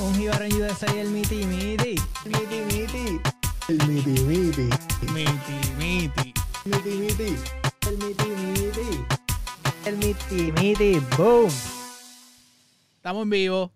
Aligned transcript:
Un 0.00 0.14
Jibarón 0.14 0.52
USA 0.52 0.94
y 0.94 0.98
el 0.98 1.10
Miti 1.10 1.46
Miti. 1.46 1.94
Miti 2.24 2.60
miti. 2.68 3.20
El 3.68 3.78
miti 3.88 4.22
miti. 4.22 4.68
Miti 5.12 5.72
Miti. 5.78 6.34
Miti 6.64 6.90
miti. 6.90 7.36
El 7.86 7.98
miti 7.98 8.28
miti. 8.28 9.04
El 9.84 9.96
Miti 9.96 10.52
Miti. 10.52 11.00
Boom. 11.16 11.50
Estamos 12.96 13.22
en 13.22 13.30
vivo. 13.30 13.72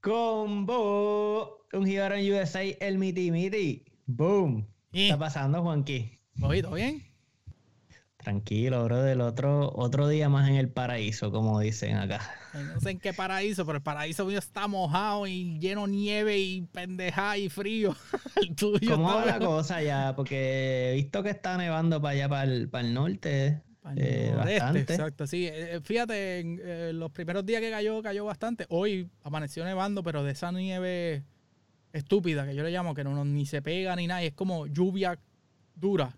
Combo. 0.00 1.66
Un 1.72 1.86
Jibarón 1.86 2.20
USA, 2.20 2.62
el 2.62 2.98
miti 2.98 3.30
miti. 3.30 3.84
Boom. 4.06 4.66
¿Qué 4.92 5.04
está 5.04 5.18
pasando, 5.18 5.62
Juanqui? 5.62 6.18
¿todo 6.38 6.74
bien? 6.74 7.11
Tranquilo, 8.22 8.84
bro, 8.84 9.02
del 9.02 9.20
otro, 9.20 9.72
otro 9.74 10.06
día 10.06 10.28
más 10.28 10.48
en 10.48 10.54
el 10.54 10.68
paraíso, 10.68 11.32
como 11.32 11.58
dicen 11.58 11.96
acá. 11.96 12.20
No 12.54 12.80
sé 12.80 12.90
en 12.90 12.98
qué 13.00 13.12
paraíso, 13.12 13.66
pero 13.66 13.78
el 13.78 13.82
paraíso 13.82 14.24
mío 14.24 14.38
está 14.38 14.68
mojado 14.68 15.26
y 15.26 15.58
lleno 15.58 15.86
de 15.86 15.92
nieve 15.92 16.38
y 16.38 16.62
pendeja 16.62 17.36
y 17.36 17.48
frío. 17.48 17.96
El 18.36 18.54
tuyo 18.54 18.90
¿Cómo 18.92 19.08
va 19.14 19.26
la 19.26 19.38
cosa 19.40 19.82
ya? 19.82 20.14
Porque 20.14 20.90
he 20.90 20.94
visto 20.94 21.22
que 21.22 21.30
está 21.30 21.56
nevando 21.56 22.00
para 22.00 22.12
allá, 22.12 22.28
para 22.28 22.44
el, 22.44 22.68
para 22.68 22.86
el 22.86 22.94
norte. 22.94 23.60
Para 23.82 23.94
el 23.96 24.02
eh, 24.02 24.32
noreste, 24.32 24.60
bastante. 24.60 24.94
Exacto, 24.94 25.26
sí. 25.26 25.48
Eh, 25.50 25.80
Fíjate, 25.82 26.38
en 26.40 26.60
eh, 26.62 26.92
los 26.94 27.10
primeros 27.10 27.44
días 27.44 27.60
que 27.60 27.70
cayó, 27.70 28.00
cayó 28.02 28.24
bastante. 28.24 28.66
Hoy 28.68 29.08
amaneció 29.24 29.64
nevando, 29.64 30.02
pero 30.04 30.22
de 30.22 30.30
esa 30.32 30.52
nieve 30.52 31.24
estúpida 31.92 32.46
que 32.46 32.54
yo 32.54 32.62
le 32.62 32.70
llamo, 32.70 32.94
que 32.94 33.02
no, 33.02 33.14
no- 33.14 33.24
ni 33.24 33.46
se 33.46 33.62
pega 33.62 33.96
ni 33.96 34.06
nada, 34.06 34.22
y 34.22 34.26
es 34.28 34.34
como 34.34 34.66
lluvia 34.66 35.18
dura. 35.74 36.16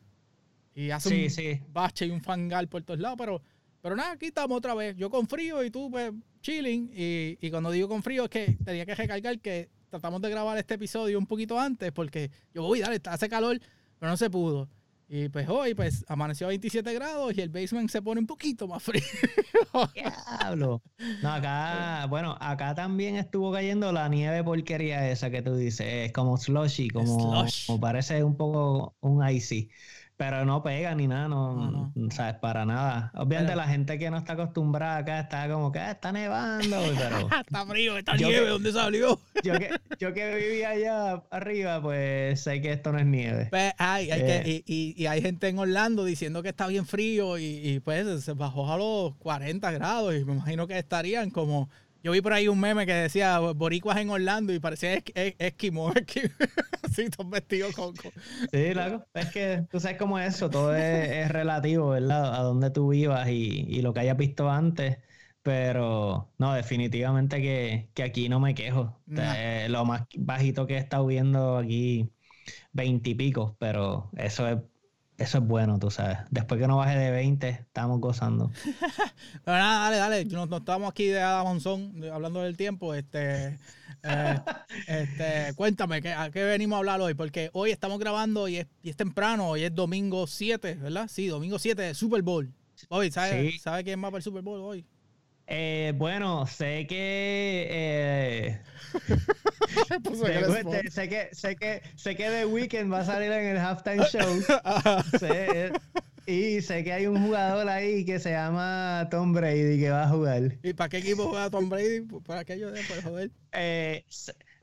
Y 0.74 0.90
hace 0.90 1.08
Sí, 1.10 1.24
un 1.24 1.30
sí. 1.30 1.60
bache 1.68 2.06
y 2.06 2.10
un 2.10 2.20
fangal 2.20 2.68
por 2.68 2.82
todos 2.82 3.00
lados, 3.00 3.16
pero, 3.18 3.42
pero 3.80 3.96
nada, 3.96 4.12
aquí 4.12 4.26
estamos 4.26 4.56
otra 4.58 4.74
vez. 4.74 4.96
Yo 4.96 5.10
con 5.10 5.28
frío 5.28 5.62
y 5.64 5.70
tú, 5.70 5.90
pues, 5.90 6.12
chilling. 6.42 6.90
Y, 6.94 7.38
y 7.40 7.50
cuando 7.50 7.70
digo 7.70 7.88
con 7.88 8.02
frío 8.02 8.24
es 8.24 8.30
que 8.30 8.58
tenía 8.64 8.84
que 8.86 8.94
recalcar 8.94 9.38
que 9.40 9.68
tratamos 9.88 10.20
de 10.22 10.30
grabar 10.30 10.58
este 10.58 10.74
episodio 10.74 11.18
un 11.18 11.26
poquito 11.26 11.58
antes, 11.60 11.92
porque 11.92 12.30
yo 12.52 12.62
voy, 12.62 12.80
dale, 12.80 13.00
hace 13.04 13.28
calor, 13.28 13.60
pero 13.98 14.10
no 14.10 14.16
se 14.16 14.28
pudo. 14.30 14.68
Y 15.06 15.28
pues 15.28 15.48
hoy, 15.48 15.74
pues, 15.74 16.04
amaneció 16.08 16.46
a 16.46 16.48
27 16.48 16.92
grados 16.94 17.36
y 17.36 17.40
el 17.42 17.50
basement 17.50 17.90
se 17.90 18.02
pone 18.02 18.20
un 18.20 18.26
poquito 18.26 18.66
más 18.66 18.82
frío. 18.82 19.02
Diablo. 19.94 20.82
No, 21.22 21.32
acá, 21.32 22.06
bueno, 22.08 22.36
acá 22.40 22.74
también 22.74 23.16
estuvo 23.16 23.52
cayendo 23.52 23.92
la 23.92 24.08
nieve 24.08 24.42
porquería 24.44 25.10
esa 25.10 25.30
que 25.30 25.42
tú 25.42 25.54
dices. 25.56 25.86
Es 26.06 26.12
como 26.12 26.36
slushy, 26.36 26.88
como, 26.90 27.44
Slush. 27.44 27.66
como 27.66 27.80
parece 27.80 28.24
un 28.24 28.36
poco 28.36 28.96
un 29.00 29.26
icy. 29.28 29.70
Pero 30.16 30.44
no 30.44 30.62
pega 30.62 30.94
ni 30.94 31.08
nada, 31.08 31.26
no, 31.26 31.70
No, 31.70 31.92
no. 31.92 32.10
sabes, 32.12 32.34
para 32.36 32.64
nada. 32.64 33.10
Obviamente 33.16 33.52
Pero- 33.52 33.62
la 33.62 33.66
gente 33.68 33.98
que 33.98 34.10
no 34.10 34.16
está 34.18 34.34
acostumbrada 34.34 34.98
acá 34.98 35.18
está 35.20 35.48
como 35.48 35.72
que 35.72 35.80
"Ah, 35.80 35.90
está 35.90 36.12
nevando, 36.12 36.76
pero 36.96 37.28
está 37.46 37.66
frío, 37.66 37.98
está 37.98 38.14
nieve, 38.16 38.44
que- 38.44 38.48
¿dónde 38.48 38.72
salió? 38.72 39.18
yo 39.42 39.58
que, 39.58 39.70
yo 39.98 40.14
que 40.14 40.34
vivía 40.36 40.70
allá 40.70 41.22
arriba, 41.32 41.82
pues 41.82 42.40
sé 42.40 42.60
que 42.62 42.72
esto 42.72 42.92
no 42.92 42.98
es 43.00 43.06
nieve. 43.06 43.48
Pues, 43.50 43.72
ay, 43.76 44.12
hay 44.12 44.20
que- 44.20 44.36
Eh. 44.36 44.64
y, 44.66 44.72
y- 44.72 45.02
y 45.02 45.06
hay 45.06 45.20
gente 45.20 45.48
en 45.48 45.58
Orlando 45.58 46.04
diciendo 46.04 46.44
que 46.44 46.50
está 46.50 46.68
bien 46.68 46.86
frío 46.86 47.36
y, 47.36 47.44
y, 47.44 47.80
pues 47.80 48.22
se 48.22 48.34
bajó 48.34 48.72
a 48.72 48.78
los 48.78 49.16
40 49.16 49.72
grados 49.72 50.14
y 50.14 50.24
me 50.24 50.34
imagino 50.34 50.68
que 50.68 50.78
estarían 50.78 51.30
como... 51.30 51.68
Yo 52.04 52.12
vi 52.12 52.20
por 52.20 52.34
ahí 52.34 52.48
un 52.48 52.60
meme 52.60 52.86
que 52.86 52.92
decía 52.92 53.38
boricuas 53.40 53.96
en 53.98 54.10
Orlando 54.10 54.52
y 54.52 54.60
parecía 54.60 54.94
es, 54.94 55.04
es- 55.14 55.34
esquimó, 55.38 55.90
esquimó, 55.96 56.28
así 56.82 57.08
todos 57.10 57.30
vestidos 57.30 57.74
con... 57.74 57.96
con- 57.96 58.12
Sí, 58.52 58.70
claro. 58.72 59.06
Es 59.14 59.30
que 59.32 59.66
tú 59.70 59.80
sabes 59.80 59.96
cómo 59.98 60.18
es 60.18 60.34
eso, 60.36 60.50
todo 60.50 60.74
es, 60.76 60.82
es 61.26 61.30
relativo, 61.30 61.88
¿verdad? 61.90 62.34
A 62.34 62.42
dónde 62.42 62.70
tú 62.70 62.88
vivas 62.90 63.28
y, 63.28 63.66
y 63.68 63.82
lo 63.82 63.94
que 63.94 64.00
hayas 64.00 64.16
visto 64.16 64.50
antes. 64.50 64.98
Pero 65.42 66.32
no, 66.38 66.54
definitivamente 66.54 67.40
que, 67.42 67.90
que 67.94 68.02
aquí 68.02 68.28
no 68.30 68.40
me 68.40 68.54
quejo. 68.54 68.98
Nah. 69.06 69.34
Eh, 69.36 69.68
lo 69.68 69.84
más 69.84 70.04
bajito 70.16 70.66
que 70.66 70.74
he 70.74 70.78
estado 70.78 71.04
viendo 71.06 71.58
aquí, 71.58 72.10
veintipico, 72.72 73.56
pero 73.58 74.10
eso 74.16 74.48
es, 74.48 74.58
eso 75.16 75.38
es 75.38 75.44
bueno, 75.44 75.78
tú 75.78 75.90
sabes. 75.90 76.18
Después 76.30 76.60
que 76.60 76.66
no 76.66 76.78
baje 76.78 76.98
de 76.98 77.10
20, 77.10 77.48
estamos 77.48 78.00
gozando. 78.00 78.50
Pero 79.44 79.56
nada, 79.56 79.84
dale, 79.90 79.96
dale, 79.96 80.24
no, 80.26 80.46
no 80.46 80.56
estamos 80.58 80.90
aquí 80.90 81.06
de 81.06 81.20
Adam 81.20 81.46
Monzón, 81.46 82.02
hablando 82.12 82.40
del 82.42 82.56
tiempo, 82.56 82.94
este... 82.94 83.58
eh, 84.02 84.38
este, 84.88 85.54
cuéntame, 85.54 86.02
¿qué, 86.02 86.12
¿a 86.12 86.30
qué 86.30 86.42
venimos 86.44 86.76
a 86.76 86.78
hablar 86.78 87.00
hoy? 87.00 87.14
Porque 87.14 87.50
hoy 87.52 87.70
estamos 87.70 87.98
grabando 87.98 88.48
y 88.48 88.56
es, 88.58 88.66
y 88.82 88.90
es 88.90 88.96
temprano, 88.96 89.48
hoy 89.48 89.62
es 89.64 89.74
domingo 89.74 90.26
7, 90.26 90.74
¿verdad? 90.74 91.08
Sí, 91.08 91.28
domingo 91.28 91.58
7 91.58 91.80
de 91.80 91.94
Super 91.94 92.22
Bowl. 92.22 92.52
Hoy, 92.88 93.10
¿sabe, 93.10 93.52
Sí. 93.52 93.58
¿sabe 93.60 93.84
quién 93.84 94.00
va 94.00 94.08
para 94.08 94.16
el 94.18 94.22
Super 94.24 94.42
Bowl 94.42 94.60
hoy? 94.60 94.84
Eh, 95.46 95.92
bueno, 95.96 96.46
sé 96.46 96.86
que 96.86 97.66
eh, 97.70 98.60
Puso 100.02 100.24
sé, 100.26 101.08
que- 101.08 101.28
sé 101.34 101.56
que 101.56 101.82
sé 101.96 102.16
que 102.16 102.28
The 102.30 102.46
Weeknd 102.46 102.90
va 102.92 103.00
a 103.00 103.04
salir 103.04 103.30
en 103.30 103.46
el 103.46 103.58
halftime 103.58 104.04
show. 104.10 104.42
Sé- 105.18 105.72
y 106.26 106.62
sé 106.62 106.82
que 106.84 106.92
hay 106.94 107.06
un 107.06 107.22
jugador 107.22 107.68
ahí 107.68 108.06
que 108.06 108.18
se 108.18 108.30
llama 108.30 109.08
Tom 109.10 109.34
Brady 109.34 109.78
que 109.78 109.90
va 109.90 110.04
a 110.04 110.08
jugar. 110.08 110.56
¿Y 110.62 110.72
para 110.72 110.88
qué 110.88 110.98
equipo 110.98 111.28
juega 111.28 111.50
Tom 111.50 111.68
Brady? 111.68 112.00
Para 112.26 112.40
aquello 112.40 112.70
de 112.70 112.82
por 112.84 113.02
joder. 113.02 113.30
Eh, 113.52 114.04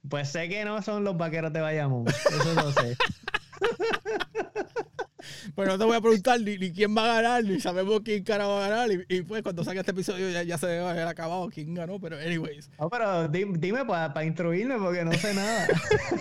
pues 0.09 0.29
sé 0.29 0.49
que 0.49 0.65
no 0.65 0.81
son 0.81 1.03
los 1.03 1.15
vaqueros 1.17 1.53
de 1.53 1.61
Bayamón. 1.61 2.07
Eso 2.07 2.53
lo 2.55 2.71
sé. 2.71 2.97
Pues 5.55 5.67
no 5.67 5.77
te 5.77 5.83
voy 5.85 5.95
a 5.97 6.01
preguntar 6.01 6.39
ni, 6.41 6.57
ni 6.57 6.71
quién 6.71 6.95
va 6.95 7.03
a 7.17 7.21
ganar, 7.21 7.43
ni 7.43 7.59
sabemos 7.59 8.01
quién 8.03 8.23
cara 8.23 8.47
va 8.47 8.65
a 8.65 8.69
ganar. 8.69 8.91
Y, 8.91 9.17
y 9.17 9.21
pues 9.23 9.41
cuando 9.43 9.63
salga 9.63 9.81
este 9.81 9.91
episodio 9.91 10.29
ya, 10.29 10.43
ya 10.43 10.57
se 10.57 10.67
debe 10.67 10.87
haber 10.87 11.07
acabado 11.07 11.49
quién 11.49 11.73
ganó. 11.73 11.99
Pero 11.99 12.17
anyways, 12.17 12.69
No, 12.79 12.89
pero 12.89 13.27
di- 13.27 13.45
dime 13.59 13.85
para 13.85 14.23
instruirme 14.25 14.77
porque 14.77 15.03
no 15.03 15.13
sé 15.13 15.33
nada. 15.33 15.67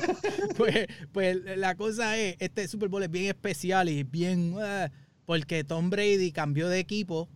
pues, 0.57 0.87
pues 1.13 1.39
la 1.57 1.75
cosa 1.75 2.17
es, 2.19 2.37
este 2.39 2.67
Super 2.69 2.89
Bowl 2.89 3.03
es 3.03 3.11
bien 3.11 3.27
especial 3.27 3.89
y 3.89 4.03
bien... 4.05 4.55
eh, 4.61 4.89
porque 5.27 5.62
Tom 5.62 5.91
Brady 5.91 6.33
cambió 6.33 6.69
de 6.69 6.81
equipo 6.81 7.29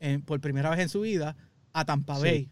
en- 0.00 0.22
por 0.22 0.40
primera 0.40 0.70
vez 0.70 0.80
en 0.80 0.88
su 0.88 1.02
vida 1.02 1.36
a 1.72 1.84
Tampa 1.84 2.16
Sí. 2.16 2.48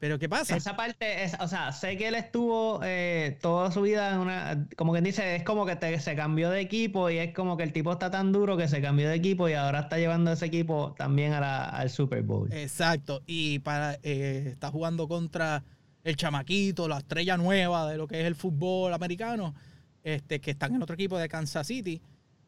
Pero 0.00 0.18
¿qué 0.18 0.28
pasa? 0.30 0.56
Esa 0.56 0.74
parte, 0.76 1.24
es, 1.24 1.36
o 1.40 1.46
sea, 1.46 1.72
sé 1.72 1.98
que 1.98 2.08
él 2.08 2.14
estuvo 2.14 2.80
eh, 2.82 3.38
toda 3.42 3.70
su 3.70 3.82
vida 3.82 4.12
en 4.14 4.18
una, 4.20 4.66
como 4.76 4.92
quien 4.92 5.04
dice, 5.04 5.36
es 5.36 5.42
como 5.44 5.66
que 5.66 5.76
te- 5.76 6.00
se 6.00 6.16
cambió 6.16 6.48
de 6.48 6.60
equipo 6.62 7.10
y 7.10 7.18
es 7.18 7.34
como 7.34 7.56
que 7.58 7.64
el 7.64 7.72
tipo 7.74 7.92
está 7.92 8.10
tan 8.10 8.32
duro 8.32 8.56
que 8.56 8.66
se 8.66 8.80
cambió 8.80 9.10
de 9.10 9.14
equipo 9.16 9.46
y 9.50 9.52
ahora 9.52 9.80
está 9.80 9.98
llevando 9.98 10.32
ese 10.32 10.46
equipo 10.46 10.94
también 10.96 11.34
a 11.34 11.40
la- 11.40 11.64
al 11.68 11.90
Super 11.90 12.22
Bowl. 12.22 12.50
Exacto. 12.50 13.22
Y 13.26 13.58
para 13.58 13.98
eh, 14.02 14.48
está 14.52 14.70
jugando 14.70 15.06
contra 15.06 15.62
el 16.02 16.16
chamaquito, 16.16 16.88
la 16.88 16.96
estrella 16.98 17.36
nueva 17.36 17.86
de 17.90 17.98
lo 17.98 18.06
que 18.08 18.20
es 18.22 18.26
el 18.26 18.34
fútbol 18.36 18.94
americano, 18.94 19.54
este, 20.02 20.40
que 20.40 20.52
están 20.52 20.74
en 20.74 20.82
otro 20.82 20.94
equipo 20.94 21.18
de 21.18 21.28
Kansas 21.28 21.66
City. 21.66 22.00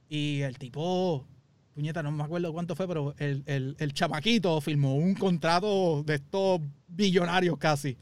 Y 0.09 0.41
el 0.41 0.57
tipo, 0.59 1.27
puñeta, 1.75 2.03
no 2.03 2.11
me 2.13 2.23
acuerdo 2.23 2.53
cuánto 2.53 2.77
fue, 2.77 2.87
pero 2.87 3.15
el, 3.19 3.43
el, 3.47 3.77
el 3.79 3.93
chamaquito 3.95 4.61
firmó 4.61 4.95
un 4.95 5.15
contrato 5.15 6.03
de 6.05 6.17
estos 6.17 6.61
billonarios 6.89 7.57
casi. 7.59 7.97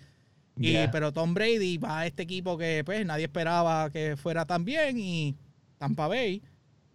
Y. 0.57 0.77
Pero 0.93 1.13
Tom 1.13 1.33
Brady 1.33 1.79
va 1.79 2.01
a 2.01 2.07
este 2.07 2.23
equipo 2.23 2.59
que 2.59 2.83
pues 2.85 3.05
nadie 3.07 3.25
esperaba 3.25 3.89
que 3.91 4.17
fuera 4.17 4.45
tan 4.45 4.65
bien 4.65 4.99
y 4.99 5.37
Tampa 5.79 6.07
Bay. 6.09 6.43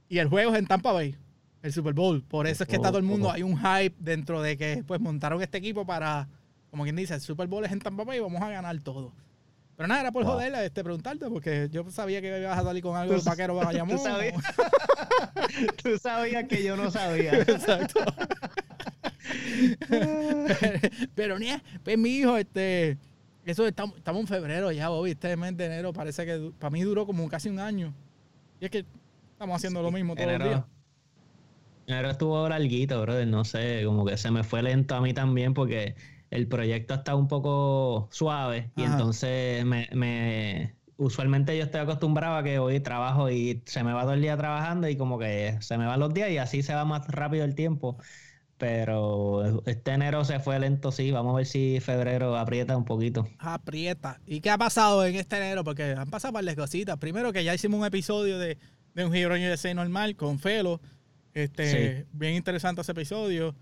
Y 0.07 0.19
el 0.19 0.27
juego 0.27 0.53
es 0.53 0.59
en 0.59 0.67
Tampa 0.67 0.91
Bay, 0.91 1.15
el 1.63 1.73
Super 1.73 1.93
Bowl. 1.93 2.21
Por 2.23 2.45
eso 2.45 2.63
es 2.63 2.69
que 2.69 2.75
está 2.75 2.89
todo 2.89 2.99
el 2.99 3.03
mundo, 3.05 3.27
Oh, 3.27 3.31
oh. 3.31 3.33
hay 3.33 3.41
un 3.43 3.57
hype 3.57 3.95
dentro 3.97 4.41
de 4.41 4.55
que 4.55 4.83
pues 4.85 5.01
montaron 5.01 5.41
este 5.41 5.57
equipo 5.57 5.85
para, 5.85 6.27
como 6.69 6.83
quien 6.83 6.95
dice, 6.95 7.15
el 7.15 7.21
Super 7.21 7.47
Bowl 7.47 7.65
es 7.65 7.71
en 7.71 7.79
Tampa 7.79 8.03
Bay 8.03 8.17
y 8.19 8.21
vamos 8.21 8.41
a 8.41 8.49
ganar 8.49 8.79
todo. 8.81 9.13
Pero 9.75 9.87
nada, 9.87 10.01
era 10.01 10.11
por 10.11 10.23
Wow. 10.23 10.33
joder, 10.33 10.55
este, 10.63 10.83
preguntarte, 10.83 11.27
porque 11.29 11.67
yo 11.71 11.89
sabía 11.91 12.21
que 12.21 12.39
ibas 12.39 12.57
a 12.57 12.63
salir 12.63 12.81
con 12.81 12.95
algo 12.95 13.13
de 13.13 13.21
vaquero 13.21 13.57
de 13.59 13.65
Bayamón. 13.65 13.97
tú 13.97 14.03
sabías. 14.03 14.35
Tú 15.83 15.97
sabías 15.97 16.45
que 16.45 16.63
yo 16.63 16.75
no 16.77 16.89
sabía. 16.91 17.33
Exacto. 17.41 17.99
Pero 21.13 21.37
ni 21.39 21.47
pues 21.83 21.97
mi 21.97 22.17
hijo, 22.17 22.37
este, 22.37 22.97
eso 23.45 23.67
estamos, 23.67 23.97
estamos 23.97 24.21
en 24.21 24.27
febrero 24.27 24.71
ya, 24.71 24.89
Bobby, 24.89 25.11
este 25.11 25.35
mes 25.35 25.55
de 25.57 25.65
enero 25.65 25.93
parece 25.93 26.25
que 26.25 26.51
para 26.57 26.71
mí 26.71 26.81
duró 26.83 27.05
como 27.05 27.27
casi 27.29 27.49
un 27.49 27.59
año. 27.59 27.93
Y 28.59 28.65
es 28.65 28.71
que 28.71 28.85
estamos 29.33 29.57
haciendo 29.57 29.81
lo 29.81 29.91
mismo 29.91 30.15
todos 30.15 30.31
los 30.31 30.43
días. 30.43 30.63
Enero 31.87 32.09
estuvo 32.09 32.49
larguito, 32.49 32.99
brother. 33.01 33.27
No 33.27 33.45
sé, 33.45 33.83
como 33.85 34.05
que 34.05 34.17
se 34.17 34.31
me 34.31 34.43
fue 34.43 34.63
lento 34.63 34.95
a 34.95 35.01
mí 35.01 35.13
también 35.13 35.53
porque 35.53 35.95
el 36.31 36.47
proyecto 36.47 36.93
está 36.95 37.15
un 37.15 37.27
poco 37.27 38.07
suave 38.11 38.71
y 38.75 38.83
Ajá. 38.83 38.93
entonces 38.93 39.65
me, 39.65 39.89
me- 39.93 40.75
usualmente 40.97 41.57
yo 41.57 41.63
estoy 41.63 41.81
acostumbrado 41.81 42.37
a 42.37 42.43
que 42.43 42.59
hoy 42.59 42.79
trabajo 42.79 43.29
y 43.29 43.61
se 43.65 43.83
me 43.83 43.93
va 43.93 44.03
todo 44.03 44.13
el 44.13 44.21
día 44.21 44.37
trabajando 44.37 44.87
y 44.89 44.95
como 44.97 45.19
que 45.19 45.57
se 45.61 45.77
me 45.77 45.85
van 45.85 45.99
los 45.99 46.13
días 46.13 46.29
y 46.31 46.37
así 46.37 46.63
se 46.63 46.73
va 46.73 46.85
más 46.85 47.07
rápido 47.07 47.43
el 47.45 47.55
tiempo. 47.55 47.97
Pero 48.57 49.61
este 49.65 49.91
enero 49.91 50.23
se 50.23 50.39
fue 50.39 50.57
lento, 50.59 50.91
sí. 50.93 51.11
Vamos 51.11 51.33
a 51.33 51.37
ver 51.37 51.45
si 51.45 51.79
febrero 51.81 52.37
aprieta 52.37 52.77
un 52.77 52.85
poquito. 52.85 53.27
Aprieta. 53.37 54.21
¿Y 54.25 54.39
qué 54.39 54.49
ha 54.49 54.57
pasado 54.57 55.05
en 55.05 55.15
este 55.15 55.35
enero? 55.35 55.65
Porque 55.65 55.83
han 55.91 56.09
pasado 56.09 56.31
varias 56.31 56.55
cositas. 56.55 56.97
Primero 56.97 57.33
que 57.33 57.43
ya 57.43 57.53
hicimos 57.53 57.81
un 57.81 57.85
episodio 57.85 58.39
de, 58.39 58.57
de 58.93 59.05
un 59.05 59.13
Hero 59.13 59.35
USA 59.35 59.73
normal 59.73 60.15
con 60.15 60.39
Felo. 60.39 60.79
Este, 61.33 61.97
Sí. 61.99 62.07
bien 62.13 62.33
interesante 62.35 62.79
ese 62.79 62.93
episodio. 62.93 63.53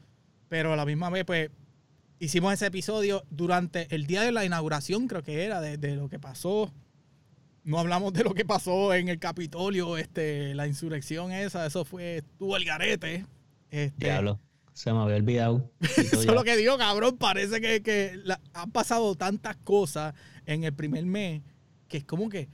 Pero 0.47 0.73
a 0.73 0.75
la 0.75 0.85
misma 0.85 1.09
vez, 1.09 1.25
pues, 1.25 1.49
hicimos 2.19 2.53
ese 2.53 2.67
episodio 2.67 3.23
durante 3.29 3.93
el 3.93 4.05
día 4.05 4.21
de 4.21 4.31
la 4.31 4.45
inauguración, 4.45 5.07
creo 5.07 5.23
que 5.23 5.43
era, 5.43 5.61
de, 5.61 5.95
lo 5.95 6.09
que 6.09 6.19
pasó. 6.19 6.73
No 7.63 7.79
hablamos 7.79 8.13
de 8.13 8.23
lo 8.23 8.33
que 8.33 8.45
pasó 8.45 8.93
en 8.93 9.07
el 9.07 9.19
Capitolio, 9.19 9.97
este, 9.97 10.53
la 10.53 10.67
insurrección 10.67 11.31
esa, 11.31 11.65
eso 11.65 11.85
fue, 11.85 12.23
tuvo 12.37 12.57
el 12.57 12.65
garete. 12.65 13.25
Este, 13.69 14.05
Diablo, 14.05 14.39
se 14.73 14.91
me 14.91 14.99
había 14.99 15.15
olvidado. 15.15 15.71
Eso 15.79 16.19
es 16.19 16.25
lo 16.25 16.43
que 16.43 16.57
digo, 16.57 16.77
cabrón, 16.77 17.17
parece 17.17 17.61
que, 17.61 17.81
que 17.81 18.19
han 18.53 18.71
pasado 18.71 19.15
tantas 19.15 19.55
cosas 19.57 20.13
en 20.45 20.63
el 20.63 20.73
primer 20.73 21.05
mes 21.05 21.41
que 21.93 21.99
es 21.99 22.05
como 22.05 22.27
que, 22.27 22.49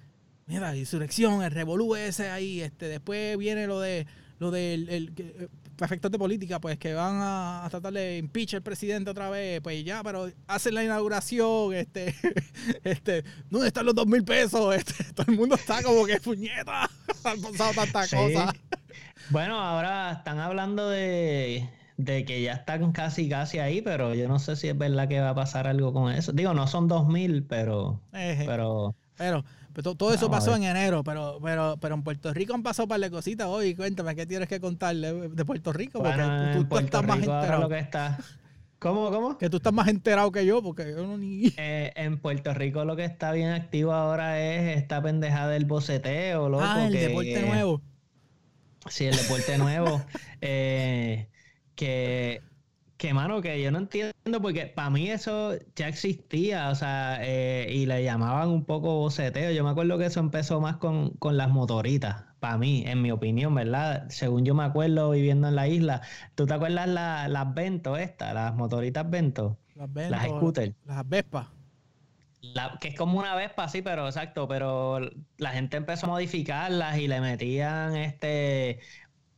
mira, 0.48 0.72
la 0.72 0.76
insurrección, 0.76 1.44
el 1.44 1.52
revolú 1.52 1.96
ese 1.96 2.30
ahí, 2.30 2.60
este, 2.60 2.90
después 2.90 3.38
viene 3.38 3.68
lo 3.68 3.80
de 3.80 4.06
lo 4.38 4.52
del 4.52 4.90
el, 4.90 5.50
efectos 5.86 6.12
de 6.12 6.20
política, 6.20 6.60
pues 6.60 6.78
que 6.78 6.94
van 6.94 7.20
a, 7.22 7.68
tratar 7.70 7.94
de 7.94 8.18
impeach 8.18 8.56
al 8.56 8.62
presidente 8.62 9.10
otra 9.10 9.30
vez, 9.30 9.62
pues 9.62 9.84
ya, 9.84 10.04
pero 10.04 10.30
hacen 10.48 10.76
la 10.76 10.84
inauguración, 10.84 11.74
este, 11.74 12.16
este, 12.84 13.24
¿dónde 13.50 13.68
están 13.68 13.86
los 13.86 13.96
dos 13.96 14.08
mil 14.08 14.24
pesos? 14.24 14.76
Este, 14.80 15.04
todo 15.14 15.26
el 15.31 15.38
mundo 15.38 15.56
está 15.56 15.81
como 15.84 16.06
que 16.06 16.20
puñeta, 16.20 16.90
han 17.24 17.42
pasado 17.42 17.74
tantas 17.74 18.10
cosas. 18.12 18.54
Bueno, 19.30 19.60
ahora 19.60 20.12
están 20.12 20.40
hablando 20.40 20.90
de, 20.90 21.70
que 22.06 22.42
ya 22.42 22.54
están 22.54 22.92
casi, 22.92 23.30
casi 23.30 23.60
ahí, 23.60 23.82
pero 23.82 24.16
yo 24.16 24.28
no 24.28 24.40
sé 24.40 24.56
si 24.56 24.70
es 24.70 24.78
verdad 24.78 25.08
que 25.08 25.20
va 25.20 25.32
a 25.32 25.36
pasar 25.36 25.68
algo 25.68 25.94
con 25.94 26.12
eso. 26.12 26.32
Digo, 26.32 26.54
no 26.54 26.68
son 26.68 26.88
dos 26.88 27.08
mil, 27.08 27.44
pero, 27.44 28.02
pero, 28.12 28.96
pero 29.18 29.44
todo, 29.84 30.14
eso 30.14 30.30
pasó 30.30 30.56
en 30.56 30.64
enero, 30.64 31.04
pero, 31.04 31.40
pero, 31.42 31.78
pero 31.80 31.96
en 31.96 32.04
Puerto 32.04 32.34
Rico 32.34 32.54
han 32.54 32.64
pasado 32.64 32.86
un 32.86 32.90
par 32.90 33.00
de 33.00 33.12
cositas 33.12 33.48
hoy. 33.48 33.76
Cuéntame, 33.76 34.16
¿qué 34.16 34.26
tienes 34.26 34.48
que 34.48 34.60
contarle 34.60 35.30
de 35.30 35.46
Puerto 35.46 35.74
Rico? 35.74 36.02
Porque 36.02 36.66
tú, 36.68 36.78
estás 36.78 37.06
más 37.06 37.18
enterado. 37.20 37.70
que 37.70 37.80
está... 37.80 38.18
¿Cómo, 38.80 39.12
cómo? 39.12 39.38
Que 39.38 39.50
tú 39.50 39.58
estás 39.58 39.74
más 39.74 39.90
enterado 39.90 40.31
que 40.31 40.46
yo, 40.46 40.64
porque 40.64 40.90
yo 40.92 41.06
no 41.06 41.18
ni... 41.18 41.54
Eh, 41.58 41.92
en 41.96 42.18
Puerto 42.18 42.54
Rico 42.54 42.86
lo 42.86 42.96
que 42.96 43.04
está 43.04 43.34
bien 43.34 43.50
activo 43.50 43.92
ahora 43.92 44.40
es 44.40 44.78
esta 44.78 45.02
pendejada 45.02 45.50
del 45.50 45.66
boceteo, 45.66 46.48
loco. 46.48 46.64
Ah, 46.66 46.88
el 46.88 46.94
deporte 46.94 47.42
nuevo. 47.46 47.82
Sí, 48.88 49.06
el 49.06 49.16
deporte 49.16 49.58
nuevo. 49.58 50.02
Eh, 50.42 51.28
que 51.75 52.42
que, 53.00 53.14
mano, 53.14 53.42
que 53.42 53.62
yo 53.62 53.72
no 53.72 53.78
entiendo 53.78 54.12
porque 54.42 54.68
para 54.68 54.90
mí 54.90 55.10
eso 55.10 55.54
ya 55.76 55.88
existía, 55.88 56.70
o 56.70 56.76
sea, 56.76 57.18
eh, 57.22 57.68
y 57.72 57.86
le 57.86 58.04
llamaban 58.04 58.50
un 58.50 58.66
poco 58.66 59.00
boceteo. 59.00 59.52
Yo 59.52 59.64
me 59.64 59.72
acuerdo 59.72 59.98
que 59.98 60.06
eso 60.06 60.20
empezó 60.20 60.62
más 60.62 60.78
con, 60.78 61.18
las 61.22 61.50
motoritas, 61.50 62.26
para 62.40 62.58
mí, 62.58 62.84
en 62.86 63.02
mi 63.02 63.12
opinión, 63.12 63.56
¿verdad? 63.56 64.06
Según 64.10 64.46
yo 64.46 64.54
me 64.56 64.64
acuerdo 64.64 65.12
viviendo 65.12 65.48
en 65.48 65.56
la 65.56 65.68
isla. 65.68 66.02
¿Tú 66.36 66.46
te 66.46 66.54
acuerdas 66.54 66.88
las 66.88 67.54
Vento 67.54 67.98
estas, 67.98 68.34
las 68.34 68.56
motoritas 68.56 69.10
Vento? 69.10 69.58
Las 69.76 69.92
Vento. 69.92 70.12
Las 70.12 70.26
scooters. 70.26 70.75
Las 70.86 71.10
Vespa. 71.10 71.52
que 72.80 72.90
es 72.90 72.96
como 72.96 73.20
una 73.20 73.36
Vespa, 73.36 73.68
sí, 73.68 73.82
pero 73.82 74.06
exacto, 74.08 74.48
pero 74.48 75.00
la 75.38 75.50
gente 75.52 75.78
empezó 75.78 76.06
a 76.06 76.10
modificarlas 76.10 76.98
y 77.00 77.08
le 77.08 77.20
metían 77.22 77.96
este 77.96 78.80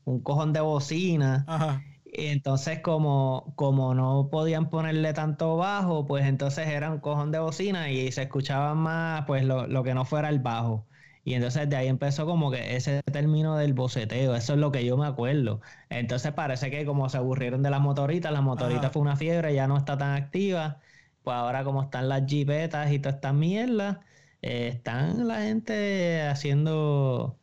un 0.03 0.19
cojón 0.21 0.51
de 0.51 0.59
bocina. 0.59 1.45
Ajá 1.47 1.81
entonces, 2.13 2.79
como, 2.81 3.53
como 3.55 3.93
no 3.95 4.29
podían 4.31 4.69
ponerle 4.69 5.13
tanto 5.13 5.57
bajo, 5.57 6.05
pues 6.07 6.25
entonces 6.25 6.67
era 6.67 6.91
un 6.91 6.99
cojón 6.99 7.31
de 7.31 7.39
bocina 7.39 7.89
y 7.89 8.11
se 8.11 8.23
escuchaba 8.23 8.75
más, 8.75 9.25
pues 9.25 9.43
lo, 9.45 9.67
lo, 9.67 9.83
que 9.83 9.93
no 9.93 10.05
fuera 10.05 10.29
el 10.29 10.39
bajo. 10.39 10.87
Y 11.23 11.35
entonces 11.35 11.69
de 11.69 11.75
ahí 11.75 11.87
empezó 11.87 12.25
como 12.25 12.51
que 12.51 12.75
ese 12.75 13.01
término 13.03 13.55
del 13.55 13.73
boceteo, 13.73 14.35
eso 14.35 14.53
es 14.53 14.59
lo 14.59 14.71
que 14.71 14.83
yo 14.85 14.97
me 14.97 15.05
acuerdo. 15.07 15.61
Entonces 15.89 16.33
parece 16.33 16.71
que 16.71 16.85
como 16.85 17.09
se 17.09 17.17
aburrieron 17.17 17.63
de 17.63 17.69
las 17.69 17.81
motoritas, 17.81 18.31
las 18.31 18.41
motoritas 18.43 18.91
fue 18.91 19.01
una 19.01 19.15
fiebre, 19.15 19.53
ya 19.53 19.67
no 19.67 19.77
está 19.77 19.97
tan 19.97 20.11
activa. 20.15 20.79
Pues 21.23 21.35
ahora 21.35 21.63
como 21.63 21.83
están 21.83 22.09
las 22.09 22.25
jipetas 22.25 22.91
y 22.91 22.99
todas 22.99 23.15
estas 23.15 23.33
mierdas, 23.35 23.99
eh, 24.41 24.69
están 24.69 25.27
la 25.27 25.41
gente 25.41 26.21
haciendo 26.23 27.40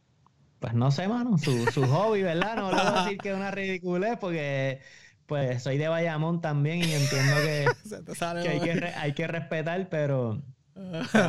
pues 0.58 0.74
no 0.74 0.90
sé, 0.90 1.08
mano, 1.08 1.38
su, 1.38 1.66
su 1.66 1.86
hobby, 1.86 2.22
¿verdad? 2.22 2.56
No 2.56 2.70
le 2.70 2.76
voy 2.76 2.86
a 2.86 3.02
decir 3.02 3.18
que 3.18 3.30
es 3.30 3.36
una 3.36 3.50
ridiculez 3.50 4.18
porque 4.20 4.80
pues 5.28 5.62
soy 5.62 5.76
de 5.76 5.88
Bayamón 5.88 6.40
también 6.40 6.78
y 6.78 6.92
entiendo 6.92 7.36
que, 7.36 7.66
hay, 8.48 8.60
que 8.60 8.84
hay 8.96 9.12
que 9.12 9.26
respetar, 9.26 9.88
pero, 9.90 10.42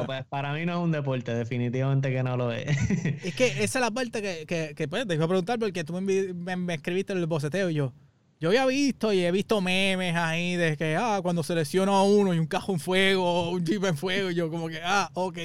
pues 0.06 0.26
para 0.30 0.54
mí 0.54 0.66
no 0.66 0.74
es 0.74 0.80
un 0.80 0.92
deporte, 0.92 1.34
definitivamente 1.34 2.10
que 2.10 2.24
no 2.24 2.38
lo 2.38 2.54
es. 2.54 2.68
es 3.24 3.36
que 3.36 3.48
esa 3.64 3.80
es 3.80 3.82
la 3.82 3.92
parte 3.92 4.22
que, 4.22 4.74
que, 4.74 4.88
pues, 4.88 5.06
te 5.06 5.16
iba 5.16 5.26
a 5.26 5.28
preguntar 5.28 5.60
porque 5.60 5.84
tú 5.84 6.00
me, 6.00 6.34
me, 6.34 6.74
escribiste 6.74 7.12
el 7.12 7.26
boceteo 7.28 7.70
y 7.70 7.74
yo, 7.74 7.94
yo 8.40 8.50
había 8.50 8.66
visto 8.66 9.12
y 9.12 9.26
he 9.26 9.32
visto 9.32 9.60
memes 9.60 10.16
ahí 10.16 10.56
de 10.56 10.78
que, 10.78 10.96
ah, 10.96 11.20
cuando 11.22 11.44
selecciono 11.44 11.94
a 11.94 12.04
uno 12.04 12.34
y 12.34 12.40
un 12.40 12.48
cajón 12.48 12.76
en 12.76 12.80
fuego, 12.80 13.52
un 13.52 13.66
jeep 13.66 13.84
en 13.84 13.98
fuego, 13.98 14.32
y 14.32 14.36
yo 14.36 14.50
como 14.50 14.70
que, 14.70 14.80
ah, 14.82 15.10
ok, 15.14 15.38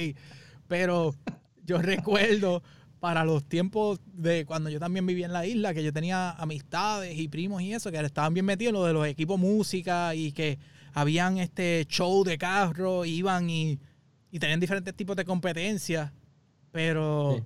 pero 0.69 1.13
yo 1.65 1.81
recuerdo 1.81 2.63
para 3.05 3.23
los 3.23 3.47
tiempos 3.47 3.99
de 4.15 4.45
cuando 4.45 4.67
yo 4.71 4.79
también 4.79 5.05
vivía 5.05 5.27
en 5.27 5.31
la 5.31 5.45
isla, 5.45 5.75
que 5.75 5.83
yo 5.83 5.93
tenía 5.93 6.31
amistades 6.31 7.15
y 7.19 7.27
primos 7.27 7.61
y 7.61 7.71
eso, 7.71 7.91
que 7.91 7.99
estaban 7.99 8.33
bien 8.33 8.47
metidos 8.47 8.69
en 8.71 8.79
lo 8.79 8.83
de 8.83 8.93
los 8.93 9.05
equipos 9.05 9.39
música 9.39 10.15
y 10.15 10.31
que 10.31 10.57
habían 10.91 11.37
este 11.37 11.85
show 11.87 12.23
de 12.23 12.39
carro, 12.39 13.05
iban 13.05 13.47
y, 13.47 13.79
tenían 14.39 14.59
diferentes 14.59 14.95
tipos 14.95 15.15
de 15.15 15.23
competencias, 15.23 16.13
pero 16.71 17.45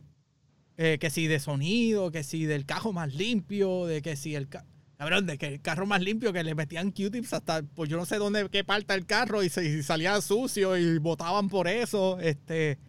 eh, 0.77 0.97
que 0.97 1.09
si 1.09 1.27
de 1.27 1.41
sonido, 1.41 2.09
que 2.09 2.23
si 2.23 2.45
del 2.45 2.65
carro 2.65 2.93
más 2.93 3.13
limpio, 3.13 3.85
de 3.85 4.01
que 4.01 4.15
si 4.15 4.35
el... 4.35 4.47
Cabrón, 4.47 5.25
de 5.25 5.37
que 5.37 5.47
el 5.47 5.61
carro 5.61 5.85
más 5.85 6.01
limpio 6.01 6.31
que 6.31 6.41
le 6.41 6.55
metían 6.55 6.91
Q-tips 6.91 7.33
hasta, 7.33 7.63
pues 7.63 7.89
yo 7.89 7.97
no 7.97 8.05
sé 8.05 8.15
dónde, 8.15 8.47
qué 8.49 8.63
parte 8.63 8.93
el 8.93 9.05
carro 9.05 9.43
y, 9.43 9.49
se, 9.49 9.65
y 9.65 9.83
salía 9.83 10.21
sucio 10.21 10.77
y 10.77 10.99
votaban 10.99 11.49
por 11.49 11.67
eso. 11.67 12.17
Este, 12.21 12.79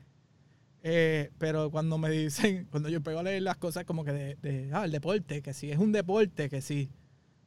eh, 0.82 1.30
pero 1.38 1.70
cuando 1.70 1.98
me 1.98 2.10
dicen, 2.10 2.66
cuando 2.70 2.88
yo 2.88 3.02
pego 3.02 3.20
a 3.20 3.22
leer 3.22 3.42
las 3.42 3.56
cosas 3.56 3.84
como 3.84 4.04
que 4.04 4.12
de, 4.12 4.70
ah, 4.72 4.84
el 4.84 4.92
deporte, 4.92 5.42
que 5.42 5.54
si 5.54 5.70
es 5.70 5.78
un 5.78 5.92
deporte, 5.92 6.48
que 6.48 6.60
sí. 6.60 6.90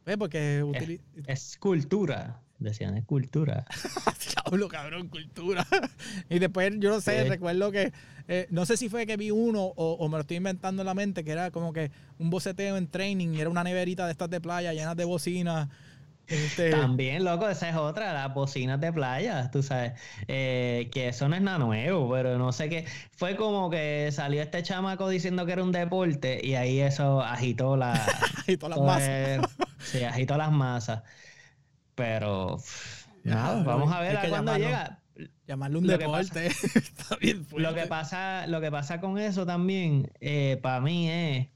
¿Ves? 0.05 0.17
Porque 0.17 0.65
es, 1.27 1.57
cultura, 1.57 2.41
decían, 2.59 2.97
es 2.97 3.05
cultura. 3.05 3.65
Diablo, 4.45 4.67
cabrón, 4.67 5.07
cultura. 5.07 5.65
y 6.29 6.39
después, 6.39 6.73
yo 6.79 6.89
no 6.89 6.99
sé, 6.99 7.23
recuerdo 7.23 7.71
que, 7.71 7.93
eh, 8.27 8.47
no 8.49 8.65
sé 8.65 8.75
si 8.75 8.89
fue 8.89 9.05
que 9.05 9.15
vi 9.15 9.31
uno 9.31 9.63
o, 9.63 10.09
me 10.09 10.17
lo 10.17 10.21
estoy 10.21 10.37
inventando 10.37 10.81
en 10.81 10.87
la 10.87 10.93
mente, 10.93 11.23
que 11.23 11.31
era 11.31 11.51
como 11.51 11.71
que 11.71 11.89
un 12.19 12.29
boceteo 12.29 12.75
en 12.75 12.87
training 12.87 13.29
y 13.29 13.39
era 13.39 13.49
una 13.49 13.63
neverita 13.63 14.05
de 14.05 14.11
estas 14.11 14.29
de 14.29 14.41
playa 14.41 14.73
llenas 14.73 14.97
de 14.97 15.05
bocinas 15.05 15.69
este, 16.27 16.71
También, 16.71 17.23
loco, 17.23 17.49
esa 17.49 17.69
es 17.69 17.75
otra, 17.75 18.13
las 18.13 18.33
bocinas 18.33 18.79
de 18.79 18.93
playa, 18.93 19.51
tú 19.51 19.61
sabes, 19.61 19.93
eh, 20.27 20.89
que 20.91 21.09
eso 21.09 21.27
no 21.27 21.35
es 21.35 21.41
nada 21.41 21.57
nuevo, 21.57 22.09
pero 22.11 22.37
no 22.37 22.51
sé 22.53 22.69
qué, 22.69 22.85
fue 23.11 23.35
como 23.35 23.69
que 23.69 24.09
salió 24.11 24.41
este 24.41 24.63
chamaco 24.63 25.09
diciendo 25.09 25.45
que 25.45 25.51
era 25.51 25.63
un 25.63 25.71
deporte 25.71 26.39
y 26.41 26.55
ahí 26.55 26.79
eso 26.79 27.21
agitó 27.21 27.75
la... 27.75 27.93
agitó 28.37 28.69
las 28.69 28.79
masas. 28.79 29.49
sí, 29.79 30.03
agitó 30.03 30.37
las 30.37 30.51
masas, 30.51 31.03
pero 31.95 32.57
nada, 33.23 33.63
vamos 33.63 33.91
a 33.91 33.99
ver 33.99 34.17
a 34.17 34.29
cuándo 34.29 34.55
llega. 34.57 34.99
Llamarlo 35.45 35.79
un 35.79 35.87
deporte 35.87 36.47
está 36.75 37.17
bien 37.17 37.45
Lo 37.55 37.75
que 37.75 37.85
pasa, 37.85 38.47
lo 38.47 38.61
que 38.61 38.71
pasa 38.71 38.99
con 38.99 39.19
eso 39.19 39.45
también, 39.45 40.09
eh, 40.21 40.57
para 40.63 40.79
mí 40.79 41.09
es 41.09 41.47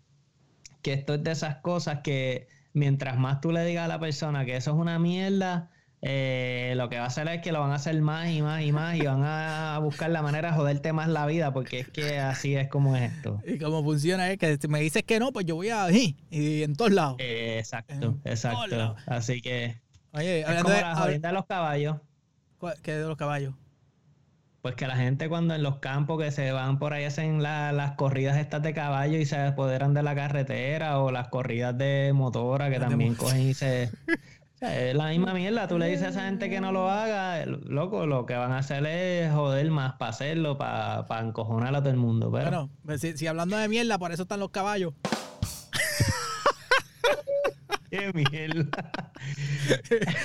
que 0.83 0.93
esto 0.93 1.15
es 1.15 1.23
de 1.23 1.31
esas 1.31 1.57
cosas 1.57 2.01
que 2.03 2.47
mientras 2.77 3.17
más 3.17 3.41
tú 3.41 3.51
le 3.51 3.65
digas 3.65 3.85
a 3.85 3.87
la 3.87 3.99
persona 3.99 4.45
que 4.45 4.55
eso 4.55 4.71
es 4.71 4.77
una 4.77 4.99
mierda, 4.99 5.69
eh, 6.01 6.73
lo 6.77 6.89
que 6.89 6.97
va 6.97 7.05
a 7.05 7.07
hacer 7.07 7.27
es 7.27 7.41
que 7.41 7.51
lo 7.51 7.59
van 7.59 7.71
a 7.71 7.75
hacer 7.75 7.99
más 8.01 8.29
y 8.29 8.41
más 8.41 8.61
y 8.61 8.71
más 8.71 8.95
y 8.95 9.01
van 9.01 9.23
a 9.23 9.79
buscar 9.81 10.11
la 10.11 10.21
manera 10.21 10.51
de 10.51 10.55
joderte 10.55 10.93
más 10.93 11.09
la 11.09 11.25
vida 11.25 11.51
porque 11.51 11.79
es 11.79 11.89
que 11.89 12.19
así 12.19 12.55
es 12.55 12.69
como 12.69 12.95
es 12.95 13.11
esto. 13.11 13.41
Y 13.45 13.57
cómo 13.57 13.83
funciona 13.83 14.31
es 14.31 14.37
que 14.37 14.57
si 14.57 14.67
me 14.67 14.79
dices 14.79 15.03
que 15.03 15.19
no, 15.19 15.33
pues 15.33 15.45
yo 15.45 15.55
voy 15.55 15.69
a 15.69 15.91
ir 15.91 16.15
y 16.29 16.61
en 16.63 16.75
todos 16.75 16.91
lados. 16.91 17.17
Eh, 17.19 17.57
exacto, 17.57 18.19
exacto. 18.23 18.95
Así 19.07 19.41
que 19.41 19.75
Oye, 20.13 20.41
es 20.41 20.63
como 20.63 20.69
la 20.69 21.19
de 21.19 21.31
los 21.31 21.45
caballos. 21.45 21.97
¿Qué 22.81 22.93
de 22.93 23.07
los 23.07 23.17
caballos? 23.17 23.53
Pues 24.67 24.75
que 24.75 24.85
la 24.85 24.97
gente 24.97 25.29
cuando 25.29 25.55
en 25.55 25.63
los 25.63 25.77
campos 25.77 26.21
que 26.21 26.29
se 26.29 26.51
van 26.51 26.77
por 26.77 26.91
ahí 26.91 27.05
hacen 27.05 27.41
las 27.41 27.91
corridas 27.93 28.35
estas 28.35 28.61
de 28.61 28.73
caballo 28.73 29.17
y 29.17 29.25
se 29.25 29.37
apoderan 29.37 29.93
de 29.93 30.03
la 30.03 30.13
carretera 30.13 30.99
o 30.99 31.09
las 31.09 31.29
corridas 31.29 31.77
de 31.77 32.11
motora 32.13 32.69
que 32.69 32.77
también 32.77 33.15
cogen 33.15 33.47
y 33.47 33.53
se... 33.53 33.89
es 34.59 34.93
la 34.93 35.07
misma 35.07 35.33
mierda, 35.33 35.69
tú 35.69 35.79
le 35.79 35.87
dices 35.87 36.07
a 36.07 36.09
esa 36.09 36.25
gente 36.25 36.49
que 36.49 36.59
no 36.59 36.73
lo 36.73 36.89
haga, 36.89 37.45
loco, 37.45 38.07
lo 38.07 38.25
que 38.25 38.35
van 38.35 38.51
a 38.51 38.57
hacer 38.57 38.85
es 38.87 39.31
joder 39.31 39.71
más 39.71 39.93
para 39.93 40.09
hacerlo, 40.09 40.57
para, 40.57 41.07
para 41.07 41.25
encojonar 41.25 41.73
a 41.73 41.79
todo 41.79 41.91
el 41.91 41.95
mundo. 41.95 42.29
Pero... 42.29 42.43
Bueno, 42.43 42.69
pues 42.85 42.99
si, 42.99 43.15
si 43.15 43.25
hablando 43.25 43.55
de 43.55 43.69
mierda, 43.69 43.97
por 43.97 44.11
eso 44.11 44.23
están 44.23 44.41
los 44.41 44.49
caballos. 44.49 44.93
Qué 47.91 48.11
mierda. 48.13 49.11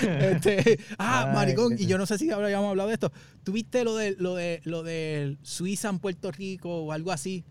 Este, 0.02 0.81
ah, 0.99 1.31
maricón, 1.33 1.76
y 1.78 1.87
yo 1.87 1.97
no 1.97 2.07
sé 2.07 2.19
si 2.19 2.31
habíamos 2.31 2.71
hablado 2.71 2.88
de 2.88 2.95
esto. 2.95 3.12
¿Tuviste 3.45 3.85
lo 3.85 3.97
de 3.97 4.16
lo 4.19 4.35
de 4.35 4.61
lo 4.64 4.83
de 4.83 5.37
Suiza 5.42 5.88
en 5.88 5.99
Puerto 6.00 6.33
Rico 6.33 6.85
o 6.85 6.92
algo 6.92 7.12
así? 7.12 7.45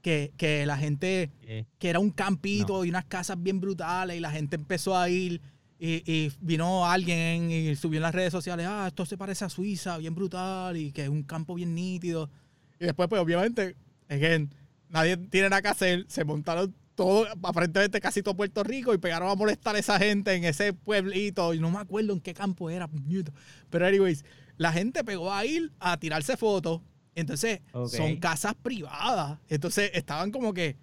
Que, 0.00 0.64
la 0.64 0.78
gente, 0.78 1.30
que 1.78 1.90
era 1.90 1.98
un 1.98 2.10
campito 2.10 2.82
y 2.86 2.88
unas 2.88 3.04
casas 3.04 3.36
bien 3.42 3.60
brutales 3.60 4.16
y 4.16 4.20
la 4.20 4.30
gente 4.30 4.56
empezó 4.56 4.96
a 4.96 5.10
ir 5.10 5.42
y, 5.78 6.32
vino 6.40 6.86
alguien 6.86 7.50
y 7.50 7.76
subió 7.76 7.98
en 7.98 8.02
las 8.02 8.14
redes 8.14 8.32
sociales, 8.32 8.66
ah, 8.68 8.86
esto 8.88 9.06
se 9.06 9.16
parece 9.16 9.44
a 9.44 9.48
Suiza, 9.50 9.98
bien 9.98 10.14
brutal, 10.14 10.76
y 10.76 10.92
que 10.92 11.04
es 11.04 11.08
un 11.08 11.22
campo 11.22 11.54
bien 11.54 11.74
nítido. 11.74 12.30
Y 12.80 12.86
después, 12.86 13.08
pues 13.08 13.20
obviamente, 13.20 13.76
again, 14.08 14.50
nadie 14.88 15.16
tiene 15.16 15.50
nada 15.50 15.62
que 15.62 15.68
hacer, 15.68 16.06
se 16.08 16.24
montaron 16.24 16.74
todo, 16.98 17.28
aparentemente 17.44 18.00
casi 18.00 18.24
todo 18.24 18.34
Puerto 18.34 18.64
Rico 18.64 18.92
y 18.92 18.98
pegaron 18.98 19.30
a 19.30 19.36
molestar 19.36 19.76
a 19.76 19.78
esa 19.78 20.00
gente 20.00 20.34
en 20.34 20.42
ese 20.42 20.72
pueblito, 20.72 21.54
y 21.54 21.60
no 21.60 21.70
me 21.70 21.78
acuerdo 21.78 22.12
en 22.12 22.20
qué 22.20 22.34
campo 22.34 22.70
era, 22.70 22.90
pero 23.70 23.86
anyways, 23.86 24.24
la 24.56 24.72
gente 24.72 25.04
pegó 25.04 25.32
a 25.32 25.46
ir 25.46 25.70
a 25.78 25.96
tirarse 25.96 26.36
fotos, 26.36 26.80
entonces 27.14 27.60
son 27.86 28.16
casas 28.16 28.54
privadas, 28.60 29.38
entonces 29.48 29.92
estaban 29.94 30.32
como 30.32 30.52
que 30.52 30.76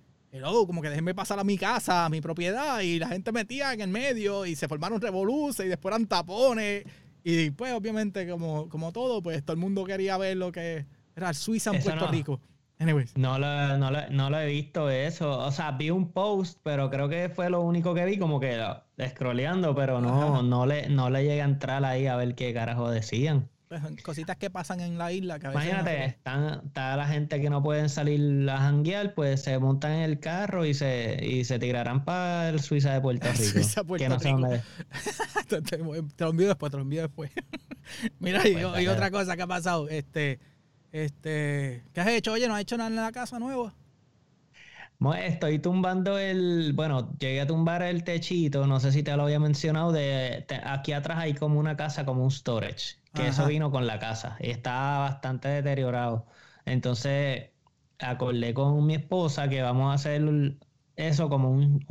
como 0.68 0.82
que 0.82 0.90
déjenme 0.90 1.14
pasar 1.14 1.38
a 1.38 1.44
mi 1.44 1.58
casa, 1.58 2.06
a 2.06 2.10
mi 2.10 2.22
propiedad, 2.22 2.80
y 2.80 2.98
la 2.98 3.10
gente 3.10 3.34
metía 3.34 3.74
en 3.74 3.82
el 3.82 3.90
medio 3.90 4.46
y 4.46 4.56
se 4.56 4.70
formaron 4.70 5.02
revoluciones 5.02 5.66
y 5.66 5.70
después 5.70 5.94
eran 5.94 6.08
tapones. 6.08 6.86
Y 7.24 7.52
pues, 7.52 7.74
obviamente, 7.74 8.30
como, 8.30 8.70
como 8.70 8.92
todo, 8.92 9.22
pues 9.24 9.44
todo 9.44 9.54
el 9.54 9.60
mundo 9.60 9.84
quería 9.86 10.18
ver 10.18 10.38
lo 10.38 10.52
que 10.52 10.86
era 11.16 11.34
Suiza 11.34 11.74
en 11.74 11.82
Puerto 11.82 12.08
Rico. 12.08 12.42
Anyways. 12.80 13.18
No 13.18 13.40
lo, 13.40 13.78
no, 13.78 13.90
no 14.10 14.40
he 14.40 14.48
visto 14.48 14.90
eso. 14.90 15.40
O 15.40 15.52
sea, 15.52 15.72
vi 15.72 15.90
un 15.90 16.12
post, 16.12 16.60
pero 16.64 16.90
creo 16.90 17.08
que 17.08 17.30
fue 17.30 17.50
lo 17.50 17.62
único 17.62 17.94
que 17.94 18.06
vi, 18.06 18.18
como 18.18 18.40
que 18.40 18.62
scrolleando, 19.10 19.74
pero 19.76 20.02
no, 20.02 20.44
no 20.44 20.66
le, 20.66 20.90
no 20.90 21.10
le 21.10 21.24
llegué 21.24 21.42
a 21.42 21.46
entrar 21.46 21.86
ahí 21.86 22.08
a 22.08 22.16
ver 22.16 22.36
qué 22.36 22.54
carajo 22.54 22.90
decían. 22.90 23.50
Pues, 23.68 23.82
cositas 24.04 24.38
que 24.38 24.50
pasan 24.50 24.80
en 24.80 24.98
la 24.98 25.12
isla. 25.12 25.40
Que 25.40 25.48
Imagínate, 25.48 26.06
están, 26.06 26.62
está 26.66 26.96
la 26.96 27.08
gente 27.08 27.42
que 27.42 27.50
no 27.50 27.64
pueden 27.64 27.90
salir 27.90 28.48
a 28.50 28.58
janguear, 28.58 29.14
pues 29.16 29.42
se 29.42 29.58
montan 29.58 29.92
en 29.94 30.02
el 30.02 30.20
carro 30.20 30.66
y 30.66 30.74
se, 30.74 31.20
y 31.26 31.46
se 31.46 31.58
tirarán 31.58 32.06
para 32.06 32.50
el 32.50 32.60
Suiza 32.60 32.94
de 32.94 33.02
Puerto 33.02 33.28
Rico. 33.32 33.44
Suiza, 33.44 33.84
Puerto 33.84 34.04
que 34.04 34.10
no 34.10 34.18
Rico. 34.20 34.64
te, 35.48 35.62
te, 35.62 35.78
lo 35.78 36.30
envío 36.30 36.48
después, 36.48 36.72
te 36.72 36.78
lo 36.78 36.84
envío 36.84 37.02
después. 37.02 37.32
Mira, 38.20 38.48
y, 38.48 38.54
pues, 38.54 38.88
otra 38.88 39.10
cosa 39.10 39.36
que 39.36 39.42
ha 39.42 39.48
pasado, 39.48 39.90
este, 39.90 40.40
este, 41.04 41.84
¿qué 41.94 42.02
has 42.02 42.08
hecho? 42.08 42.32
Oye, 42.34 42.48
¿no 42.48 42.56
has 42.56 42.62
hecho 42.62 42.78
nada 42.78 42.90
en 42.90 42.96
la 42.96 43.12
casa 43.12 43.40
nueva? 43.40 43.76
Estoy 45.18 45.60
tumbando 45.60 46.18
el, 46.18 46.74
bueno, 46.74 47.16
llegué 47.20 47.42
a 47.42 47.48
tumbar 47.48 47.84
el 47.84 48.04
techito, 48.04 48.66
no 48.66 48.80
sé 48.80 48.92
si 48.92 49.04
te 49.04 49.16
lo 49.16 49.24
había 49.24 49.40
mencionado, 49.40 49.92
de 49.92 50.46
aquí 50.64 50.94
atrás 50.94 51.18
hay 51.20 51.34
como 51.36 51.60
una 51.60 51.76
casa, 51.78 52.06
como 52.06 52.24
un 52.24 52.32
storage 52.32 52.98
que 53.14 53.28
eso 53.28 53.46
vino 53.46 53.72
con 53.72 53.88
la 53.88 54.00
casa 54.00 54.38
y 54.40 54.50
está 54.50 55.00
bastante 55.00 55.48
deteriorado. 55.50 56.28
Entonces, 56.66 57.52
acordé 58.00 58.54
con 58.54 58.86
mi 58.86 58.96
esposa 58.96 59.48
que 59.50 59.62
vamos 59.62 59.92
a 59.92 59.94
hacer 59.96 60.22
eso 60.96 61.30
como 61.30 61.52
un, 61.52 61.84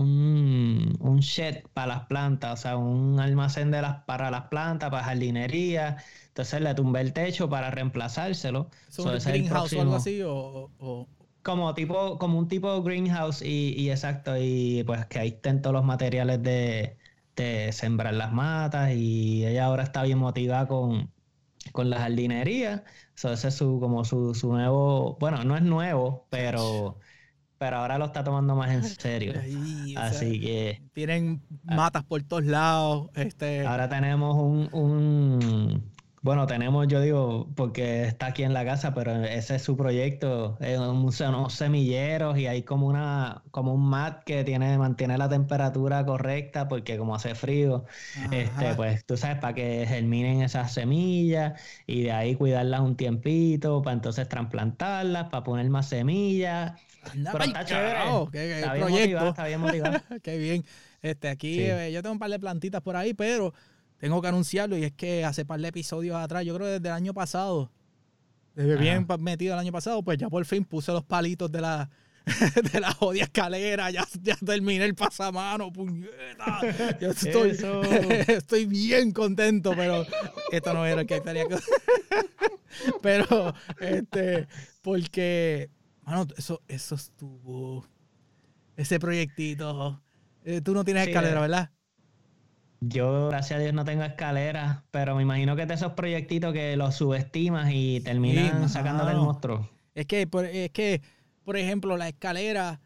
un, 1.00 1.18
shed 1.20 1.64
para 1.74 1.86
las 1.88 2.06
plantas, 2.06 2.60
o 2.60 2.62
sea, 2.62 2.76
un 2.76 3.20
almacén 3.20 3.70
de 3.70 3.82
las, 3.82 4.04
para 4.04 4.30
las 4.30 4.48
plantas, 4.48 4.90
para 4.90 5.04
jardinería. 5.04 5.98
Entonces 6.28 6.60
le 6.60 6.74
tumbé 6.74 7.00
el 7.00 7.12
techo 7.12 7.48
para 7.48 7.70
reemplazárselo. 7.70 8.70
¿Es 8.88 8.98
un 8.98 9.18
greenhouse 9.18 9.72
o 9.74 9.80
algo 9.80 9.96
así? 9.96 10.22
O, 10.24 11.08
Como, 11.42 11.74
tipo, 11.74 12.18
como 12.18 12.38
un 12.38 12.48
tipo 12.48 12.74
de 12.74 12.80
greenhouse 12.82 13.42
y, 13.42 13.74
y 13.78 13.90
exacto, 13.90 14.36
y 14.38 14.82
pues 14.84 15.06
que 15.06 15.18
ahí 15.18 15.28
estén 15.28 15.60
todos 15.62 15.74
los 15.74 15.84
materiales 15.84 16.42
de, 16.42 16.96
de 17.36 17.72
sembrar 17.72 18.14
las 18.14 18.32
matas 18.32 18.92
y 18.94 19.44
ella 19.46 19.66
ahora 19.66 19.82
está 19.82 20.02
bien 20.02 20.18
motivada 20.18 20.66
con, 20.68 21.12
con 21.72 21.90
la 21.90 21.98
jardinería. 22.00 22.84
So, 23.14 23.32
ese 23.32 23.48
es 23.48 23.54
su, 23.54 23.78
como 23.80 24.04
su, 24.04 24.34
su, 24.34 24.52
nuevo, 24.52 25.16
bueno, 25.20 25.44
no 25.44 25.56
es 25.56 25.62
nuevo, 25.62 26.26
pero, 26.30 26.98
pero 27.64 27.78
ahora 27.78 27.96
lo 27.96 28.04
está 28.04 28.22
tomando 28.22 28.54
más 28.54 28.70
en 28.70 28.84
serio. 28.84 29.32
Así 29.96 30.38
que... 30.38 30.82
Tienen 30.92 31.40
matas 31.62 32.04
por 32.04 32.22
todos 32.22 32.44
lados. 32.44 33.08
Este... 33.14 33.66
Ahora 33.66 33.88
tenemos 33.88 34.36
un, 34.36 34.68
un 34.72 35.82
bueno, 36.24 36.46
tenemos, 36.46 36.88
yo 36.88 37.02
digo, 37.02 37.50
porque 37.54 38.04
está 38.04 38.28
aquí 38.28 38.44
en 38.44 38.54
la 38.54 38.64
casa, 38.64 38.94
pero 38.94 39.12
ese 39.24 39.56
es 39.56 39.62
su 39.62 39.76
proyecto, 39.76 40.56
es 40.58 40.78
unos 40.78 41.52
semilleros 41.52 42.38
y 42.38 42.46
hay 42.46 42.62
como 42.62 42.86
una, 42.86 43.42
como 43.50 43.74
un 43.74 43.86
mat 43.86 44.24
que 44.24 44.42
tiene, 44.42 44.78
mantiene 44.78 45.18
la 45.18 45.28
temperatura 45.28 46.06
correcta, 46.06 46.66
porque 46.66 46.96
como 46.96 47.14
hace 47.14 47.34
frío, 47.34 47.84
este, 48.30 48.74
pues 48.74 49.04
tú 49.04 49.18
sabes, 49.18 49.36
para 49.38 49.52
que 49.52 49.84
germinen 49.86 50.40
esas 50.40 50.72
semillas 50.72 51.60
y 51.86 52.04
de 52.04 52.12
ahí 52.12 52.34
cuidarlas 52.36 52.80
un 52.80 52.96
tiempito, 52.96 53.82
para 53.82 53.92
entonces 53.92 54.26
trasplantarlas, 54.26 55.24
para 55.28 55.44
poner 55.44 55.68
más 55.68 55.88
semillas. 55.90 56.72
Pero 57.12 57.44
está 57.44 57.64
chévere. 57.64 58.60
está, 58.60 58.74
bien 58.74 58.90
motivado, 58.90 59.28
está 59.30 59.46
bien 59.46 59.60
motivado. 59.60 60.00
Qué 60.22 60.38
bien. 60.38 60.64
Este, 61.02 61.28
aquí 61.28 61.60
eh, 61.60 61.92
yo 61.92 62.02
tengo 62.02 62.14
un 62.14 62.18
par 62.18 62.30
de 62.30 62.38
plantitas 62.38 62.80
por 62.80 62.96
ahí, 62.96 63.14
pero 63.14 63.52
tengo 63.98 64.20
que 64.20 64.28
anunciarlo 64.28 64.76
y 64.76 64.84
es 64.84 64.92
que 64.92 65.24
hace 65.24 65.44
par 65.44 65.60
de 65.60 65.68
episodios 65.68 66.16
atrás, 66.16 66.44
yo 66.44 66.54
creo 66.54 66.66
desde 66.66 66.88
el 66.88 66.94
año 66.94 67.14
pasado, 67.14 67.70
desde 68.54 68.76
bien 68.76 69.06
metido 69.20 69.54
el 69.54 69.60
año 69.60 69.72
pasado, 69.72 70.02
pues 70.02 70.18
ya 70.18 70.28
por 70.28 70.44
fin 70.44 70.64
puse 70.64 70.92
los 70.92 71.04
palitos 71.04 71.50
de 71.50 71.60
la, 71.60 71.90
de 72.72 72.80
la 72.80 72.92
jodida 72.92 73.24
escalera, 73.24 73.90
ya, 73.90 74.06
ya 74.22 74.36
terminé 74.36 74.84
el 74.84 74.94
pasamano, 74.94 75.72
puñeta. 75.72 76.60
Yo 77.00 77.10
estoy, 77.10 77.56
estoy 78.28 78.66
bien 78.66 79.12
contento, 79.12 79.72
pero 79.76 80.06
esto 80.50 80.72
no 80.72 80.86
era 80.86 81.02
el 81.02 81.06
que 81.06 81.20
que. 81.20 81.58
pero, 83.02 83.54
este, 83.80 84.48
porque, 84.82 85.70
mano, 86.04 86.26
eso, 86.36 86.62
eso 86.68 86.94
estuvo. 86.94 87.86
Ese 88.76 88.98
proyectito. 88.98 90.02
Eh, 90.44 90.60
tú 90.60 90.74
no 90.74 90.84
tienes 90.84 91.08
escalera, 91.08 91.40
¿verdad? 91.40 91.70
Yo, 92.80 93.28
gracias 93.28 93.58
a 93.58 93.62
Dios, 93.62 93.72
no 93.72 93.84
tengo 93.84 94.02
escaleras, 94.02 94.82
pero 94.90 95.16
me 95.16 95.22
imagino 95.22 95.56
que 95.56 95.64
de 95.64 95.74
esos 95.74 95.92
proyectitos 95.92 96.52
que 96.52 96.76
los 96.76 96.94
subestimas 96.94 97.70
y 97.72 98.00
terminan 98.00 98.68
sacando 98.68 99.06
del 99.06 99.16
monstruo. 99.16 99.68
Es 99.94 100.06
que, 100.06 100.26
por, 100.26 100.44
es 100.44 100.70
que, 100.70 101.00
por 101.44 101.56
ejemplo, 101.56 101.96
la 101.96 102.08
escalera, 102.08 102.80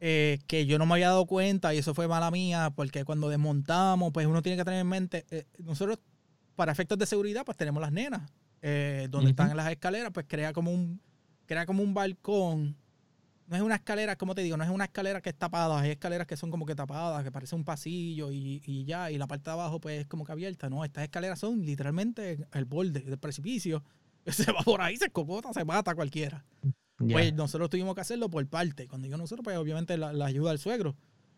eh, 0.00 0.38
que 0.46 0.64
yo 0.64 0.78
no 0.78 0.86
me 0.86 0.94
había 0.94 1.08
dado 1.08 1.26
cuenta, 1.26 1.74
y 1.74 1.78
eso 1.78 1.92
fue 1.92 2.08
mala 2.08 2.30
mía, 2.30 2.72
porque 2.74 3.04
cuando 3.04 3.28
desmontamos, 3.28 4.12
pues 4.12 4.26
uno 4.26 4.42
tiene 4.42 4.56
que 4.56 4.64
tener 4.64 4.80
en 4.80 4.88
mente, 4.88 5.26
eh, 5.30 5.44
nosotros, 5.58 5.98
para 6.56 6.72
efectos 6.72 6.96
de 6.98 7.06
seguridad, 7.06 7.44
pues 7.44 7.58
tenemos 7.58 7.82
las 7.82 7.92
nenas, 7.92 8.22
eh, 8.62 9.08
donde 9.10 9.30
están 9.30 9.54
las 9.56 9.70
escaleras, 9.70 10.12
pues 10.14 10.26
crea 10.28 10.52
como 10.52 10.70
un, 10.70 11.00
crea 11.46 11.66
como 11.66 11.82
un 11.82 11.94
balcón 11.94 12.76
no 13.52 13.56
es 13.56 13.62
una 13.62 13.74
escalera, 13.74 14.16
como 14.16 14.34
te 14.34 14.40
digo, 14.40 14.56
no 14.56 14.64
es 14.64 14.70
una 14.70 14.84
escalera 14.84 15.20
que 15.20 15.28
es 15.28 15.36
tapada, 15.36 15.78
hay 15.78 15.90
escaleras 15.90 16.26
que 16.26 16.38
son 16.38 16.50
como 16.50 16.64
que 16.64 16.74
tapadas, 16.74 17.22
que 17.22 17.30
parece 17.30 17.54
un 17.54 17.64
pasillo 17.64 18.32
y, 18.32 18.84
ya, 18.86 19.10
y 19.10 19.18
la 19.18 19.26
parte 19.26 19.44
de 19.44 19.50
abajo 19.50 19.78
pues 19.78 20.00
es 20.00 20.06
como 20.06 20.24
que 20.24 20.32
abierta, 20.32 20.70
¿no? 20.70 20.84
Estas 20.86 21.04
escaleras 21.04 21.38
son 21.38 21.64
literalmente 21.64 22.46
el 22.52 22.64
borde 22.64 23.00
del 23.00 23.18
precipicio. 23.18 23.84
Se 24.26 24.50
va 24.52 24.60
por 24.60 24.80
ahí, 24.80 24.96
se 24.96 25.10
cocota, 25.10 25.52
se 25.52 25.64
mata 25.64 25.96
cualquiera. 25.96 26.44
Pues 26.96 27.34
nosotros 27.34 27.68
tuvimos 27.68 27.94
que 27.96 28.02
hacerlo 28.02 28.30
por 28.30 28.46
parte. 28.46 28.86
Cuando 28.86 29.06
digo 29.06 29.18
nosotros, 29.18 29.42
pues 29.42 29.56
obviamente 29.58 29.98
la, 29.98 30.24
ayuda 30.24 30.50
del 30.50 30.60
suegro. 30.60 30.94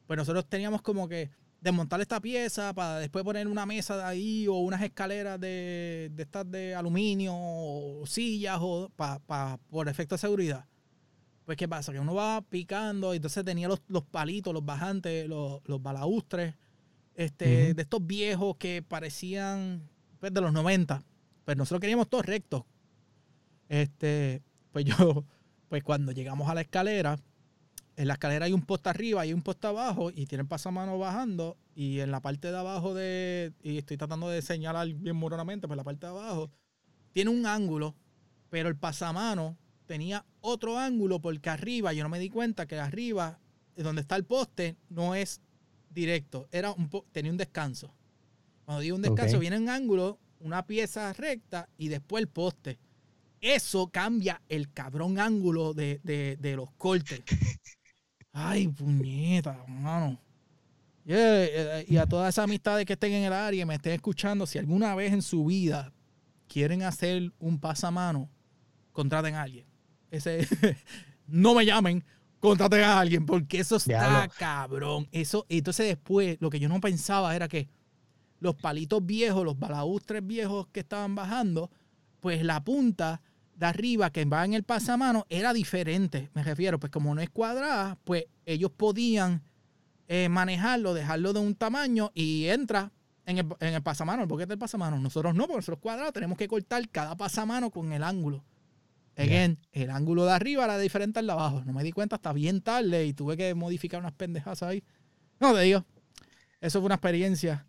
Pues 0.06 0.18
nosotros 0.18 0.46
teníamos 0.46 0.82
como 0.82 1.08
que 1.08 1.30
desmontar 1.64 1.99
esta 2.02 2.21
pieza 2.21 2.75
para 2.75 2.99
después 2.99 3.25
poner 3.25 3.49
una 3.49 3.64
mesa 3.64 3.97
de 3.97 4.02
ahí 4.04 4.47
o 4.47 4.56
unas 4.56 4.83
escaleras 4.83 5.40
de, 5.40 6.11
de 6.12 6.23
estas 6.23 6.49
de 6.50 6.75
aluminio 6.75 7.33
o 7.35 8.04
sillas 8.06 8.59
o 8.61 8.90
para 8.94 9.59
por 9.71 9.88
efecto 9.88 10.14
de 10.14 10.18
seguridad. 10.18 10.66
Pues, 11.47 11.56
¿qué 11.56 11.66
pasa? 11.66 11.92
Que 11.92 12.00
uno 12.00 12.14
va 12.14 12.42
picando, 12.42 13.12
y 13.12 13.16
entonces 13.16 13.44
tenía 13.44 13.68
los, 13.68 13.80
palitos, 14.11 14.52
los 14.52 14.64
bajantes, 14.64 15.26
los, 15.26 15.61
los 15.64 15.83
balaustres, 15.83 16.54
este, 17.14 17.75
de 17.75 17.83
estos 17.83 18.06
viejos 18.06 18.56
que 18.56 18.83
parecían 18.83 19.88
pues, 20.21 20.33
de 20.33 20.40
los 20.42 20.52
90. 20.52 21.02
Pues 21.44 21.56
nosotros 21.56 21.80
queríamos 21.80 22.09
todos 22.09 22.26
rectos. 22.26 22.64
Este, 23.68 24.42
pues 24.71 24.85
yo, 24.99 25.25
pues 25.68 25.83
cuando 25.83 26.12
llegamos 26.12 26.49
a 26.50 26.54
la 26.54 26.61
escalera, 26.61 27.18
en 27.96 28.08
la 28.08 28.14
escalera 28.14 28.46
hay 28.46 28.52
un 28.52 28.62
poste 28.62 28.88
arriba 28.88 29.24
y 29.26 29.32
un 29.32 29.42
poste 29.42 29.66
abajo 29.66 30.10
y 30.10 30.26
tienen 30.26 30.46
pasamanos 30.46 30.98
bajando 30.98 31.56
y 31.74 32.00
en 32.00 32.10
la 32.10 32.20
parte 32.20 32.50
de 32.50 32.56
abajo 32.56 32.94
de, 32.94 33.52
y 33.62 33.78
estoy 33.78 33.96
tratando 33.96 34.28
de 34.28 34.42
señalar 34.42 34.88
bien 34.88 35.16
moronamente, 35.16 35.66
pues 35.66 35.76
la 35.76 35.84
parte 35.84 36.06
de 36.06 36.12
abajo 36.12 36.50
tiene 37.12 37.30
un 37.30 37.46
ángulo, 37.46 37.94
pero 38.50 38.68
el 38.68 38.76
pasamano 38.76 39.56
tenía 39.86 40.24
otro 40.40 40.78
ángulo 40.78 41.20
porque 41.20 41.50
arriba, 41.50 41.92
yo 41.92 42.02
no 42.02 42.08
me 42.08 42.18
di 42.18 42.30
cuenta 42.30 42.66
que 42.66 42.78
arriba, 42.78 43.38
donde 43.76 44.02
está 44.02 44.16
el 44.16 44.24
poste, 44.24 44.76
no 44.88 45.14
es 45.14 45.40
directo, 45.90 46.48
era 46.50 46.72
un 46.72 46.90
tenía 47.12 47.30
un 47.30 47.38
descanso. 47.38 47.94
Cuando 48.64 48.80
digo 48.80 48.96
un 48.96 49.02
descanso, 49.02 49.38
viene 49.38 49.58
un 49.58 49.68
ángulo, 49.68 50.18
una 50.40 50.66
pieza 50.66 51.12
recta 51.12 51.68
y 51.76 51.88
después 51.88 52.22
el 52.22 52.28
poste. 52.28 52.78
Eso 53.40 53.88
cambia 53.88 54.40
el 54.48 54.72
cabrón 54.72 55.18
ángulo 55.18 55.74
de, 55.74 56.54
los 56.56 56.70
cortes. 56.72 57.22
Ay, 58.36 58.66
puñeta, 58.66 59.56
hermano. 59.62 60.18
Eh, 61.06 61.84
y 61.86 61.96
a 61.96 62.06
todas 62.06 62.34
esas 62.34 62.44
amistades 62.44 62.84
que 62.84 62.94
estén 62.94 63.12
en 63.12 63.24
el 63.24 63.32
área 63.32 63.62
y 63.62 63.64
me 63.64 63.76
estén 63.76 63.92
escuchando, 63.92 64.44
si 64.44 64.58
alguna 64.58 64.94
vez 64.96 65.12
en 65.12 65.22
su 65.22 65.44
vida 65.44 65.92
quieren 66.48 66.82
hacer 66.82 67.32
un 67.38 67.60
pasamano, 67.60 68.28
contraten 68.90 69.36
a 69.36 69.42
alguien. 69.42 69.66
Ese, 70.10 70.48
no 71.28 71.54
me 71.54 71.64
llamen, 71.64 72.04
contraten 72.40 72.82
a 72.82 72.98
alguien, 72.98 73.24
porque 73.24 73.60
eso 73.60 73.76
está 73.76 74.28
cabrón. 74.36 75.06
Eso, 75.12 75.46
entonces 75.48 75.86
después, 75.86 76.36
lo 76.40 76.50
que 76.50 76.58
yo 76.58 76.68
no 76.68 76.80
pensaba 76.80 77.36
era 77.36 77.46
que 77.46 77.68
los 78.40 78.56
palitos 78.56 79.06
viejos, 79.06 79.44
los 79.44 79.56
balaustres 79.56 80.26
viejos 80.26 80.66
que 80.72 80.80
estaban 80.80 81.14
bajando, 81.14 81.70
pues 82.18 82.42
la 82.42 82.64
punta 82.64 83.22
de 83.56 83.66
arriba 83.66 84.11
que 84.11 84.25
va 84.25 84.44
en 84.44 84.54
el 84.54 84.64
pasamano 84.64 85.26
era 85.28 85.52
diferente. 85.52 86.30
Me 86.34 86.42
refiero, 86.42 86.78
pues 86.78 86.90
como 86.90 87.14
no 87.14 87.20
es 87.20 87.30
cuadrada, 87.30 87.99
pues 88.04 88.25
ellos 88.46 88.70
podían 88.70 89.42
eh, 90.08 90.28
manejarlo, 90.28 90.94
dejarlo 90.94 91.32
de 91.32 91.40
un 91.40 91.54
tamaño 91.54 92.11
y 92.14 92.46
entra 92.46 92.92
en 93.26 93.38
el, 93.38 93.46
en 93.61 93.75
el 93.75 93.82
pasamano, 93.82 94.23
el 94.23 94.28
boquete 94.28 94.50
del 94.50 94.58
pasamano. 94.58 94.99
Nosotros 94.99 95.34
no, 95.34 95.44
porque 95.44 95.58
nosotros 95.58 95.80
cuadrados 95.80 96.12
tenemos 96.12 96.37
que 96.37 96.49
cortar 96.49 96.88
cada 96.90 97.16
pasamano 97.16 97.70
con 97.70 97.92
el 97.92 98.02
ángulo. 98.02 98.44
Again, 99.16 99.58
el 99.73 99.90
ángulo 99.90 100.25
de 100.25 100.32
arriba 100.32 100.64
era 100.64 100.78
diferente 100.78 101.20
al 101.20 101.26
de 101.26 101.32
abajo. 101.32 101.62
No 101.64 101.73
me 101.73 101.84
di 101.84 101.92
cuenta 101.92 102.16
hasta 102.16 102.32
bien 102.32 102.61
tarde 102.61 103.06
y 103.06 103.12
tuve 103.12 103.37
que 103.37 103.54
modificar 103.54 104.00
unas 104.00 104.12
pendejas 104.12 104.62
ahí. 104.62 104.82
No 105.38 105.54
te 105.54 105.61
digo. 105.61 105.84
Eso 106.61 106.80
fue 106.80 106.87
una 106.87 106.96
experiencia. 106.96 107.66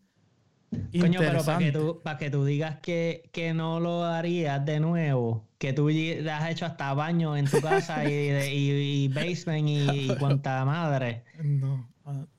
Coño, 1.00 1.20
pero 1.20 1.44
para 1.44 1.58
que 1.60 1.72
tú, 1.72 2.02
para 2.04 2.18
que 2.18 2.30
tú 2.30 2.46
digas 2.46 2.80
que, 2.82 3.30
que 3.32 3.54
no 3.54 3.80
lo 3.80 4.04
harías 4.04 4.66
de 4.66 4.80
nuevo, 4.80 5.48
que 5.58 5.74
tú 5.74 5.90
has 5.90 6.50
hecho 6.50 6.66
hasta 6.66 6.94
baño 6.94 7.38
en 7.38 7.46
tu 7.46 7.62
casa 7.62 8.10
y, 8.10 8.30
y, 8.30 9.08
basement 9.08 9.68
y, 9.68 10.08
cuanta 10.20 10.66
madre. 10.66 11.24
No, 11.44 11.90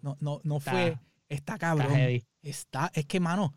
no, 0.02 0.16
no, 0.20 0.40
no 0.42 0.60
fue. 0.60 0.98
Está 1.28 1.58
cabrón. 1.58 1.92
Está, 2.42 2.90
es 2.94 3.06
que, 3.06 3.18
mano, 3.20 3.54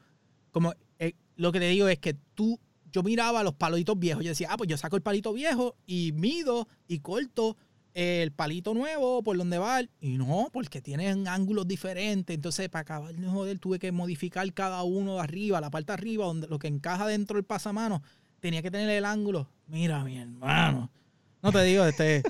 como 0.52 0.74
eh, 0.98 1.14
lo 1.36 1.52
que 1.52 1.60
te 1.60 1.68
digo 1.68 1.88
es 1.88 2.00
que 2.00 2.16
tú, 2.34 2.60
yo 2.92 3.04
miraba 3.04 3.44
los 3.44 3.54
palitos 3.54 3.98
viejos. 4.00 4.24
Yo 4.24 4.30
decía, 4.30 4.48
ah, 4.52 4.58
pues 4.58 4.70
yo 4.70 4.78
saco 4.78 4.96
el 4.96 5.02
palito 5.02 5.34
viejo 5.34 5.76
y 5.86 6.12
mido 6.14 6.68
y 6.88 7.00
corto 7.00 7.58
el 7.94 8.32
palito 8.32 8.74
nuevo 8.74 9.24
por 9.24 9.38
donde 9.38 9.58
va. 9.58 9.82
Y 10.00 10.18
no, 10.18 10.50
porque 10.52 10.82
tienen 10.82 11.28
ángulos 11.28 11.68
diferentes. 11.68 12.34
Entonces, 12.34 12.70
para 12.70 12.82
acabar 12.82 13.16
de 13.16 13.28
joder, 13.28 13.60
tuve 13.60 13.80
que 13.80 13.92
modificar 13.92 14.52
cada 14.54 14.84
uno 14.84 15.16
de 15.16 15.22
arriba, 15.22 15.62
la 15.62 15.70
parte 15.70 15.92
de 15.92 15.94
arriba, 15.94 16.26
donde 16.26 16.48
lo 16.48 16.60
que 16.60 16.68
encaja 16.68 17.08
dentro 17.08 17.36
del 17.36 17.46
pasamano, 17.46 18.02
tenía 18.40 18.62
que 18.62 18.72
tener 18.72 18.90
el 18.90 19.06
ángulo. 19.06 19.50
Mira, 19.68 20.04
mi 20.04 20.18
hermano. 20.18 20.92
No 21.42 21.54
te 21.54 21.64
digo, 21.64 21.86
este, 21.86 22.22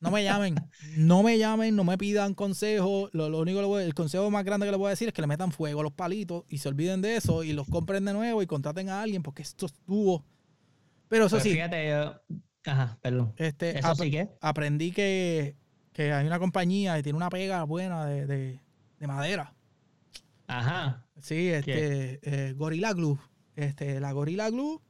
no 0.00 0.10
me 0.10 0.24
llamen, 0.24 0.54
no 0.96 1.22
me 1.22 1.36
llamen, 1.36 1.76
no 1.76 1.84
me 1.84 1.98
pidan 1.98 2.32
consejo. 2.32 3.10
Lo, 3.12 3.26
único 3.38 3.76
que 3.76 3.84
el 3.84 3.92
consejo 3.92 4.30
más 4.30 4.44
grande 4.44 4.66
que 4.66 4.70
le 4.70 4.78
voy 4.78 4.86
a 4.86 4.90
decir 4.90 5.08
es 5.08 5.14
que 5.14 5.20
le 5.20 5.26
metan 5.26 5.52
fuego 5.52 5.80
a 5.80 5.82
los 5.82 5.92
palitos 5.92 6.44
y 6.48 6.58
se 6.58 6.68
olviden 6.68 7.02
de 7.02 7.16
eso 7.16 7.44
y 7.44 7.52
los 7.52 7.68
compren 7.68 8.06
de 8.06 8.14
nuevo 8.14 8.40
y 8.40 8.46
contraten 8.46 8.88
a 8.88 9.02
alguien 9.02 9.22
porque 9.22 9.42
esto 9.42 9.66
estuvo. 9.66 10.24
Pero 11.08 11.26
eso 11.26 11.38
sí. 11.40 11.50
Fíjate, 11.50 11.90
yo, 11.90 12.14
Ajá, 12.64 12.98
perdón. 13.02 13.34
Este, 13.36 13.78
¿Eso 13.78 13.94
sí 13.94 14.10
que? 14.10 14.28
Aprendí 14.40 14.90
que, 14.90 15.56
hay 15.96 16.26
una 16.26 16.38
compañía 16.38 16.96
que 16.96 17.02
tiene 17.02 17.16
una 17.16 17.28
pega 17.28 17.62
buena 17.64 18.06
de, 18.06 18.60
madera. 19.00 19.54
Ajá. 20.46 21.06
Sí, 21.20 21.48
este, 21.48 22.20
eh, 22.22 22.52
Gorilla 22.54 22.92
Glue. 22.92 23.18
Este, 23.54 24.00
la 24.00 24.12
Gorilla 24.12 24.50
Glue 24.50 24.80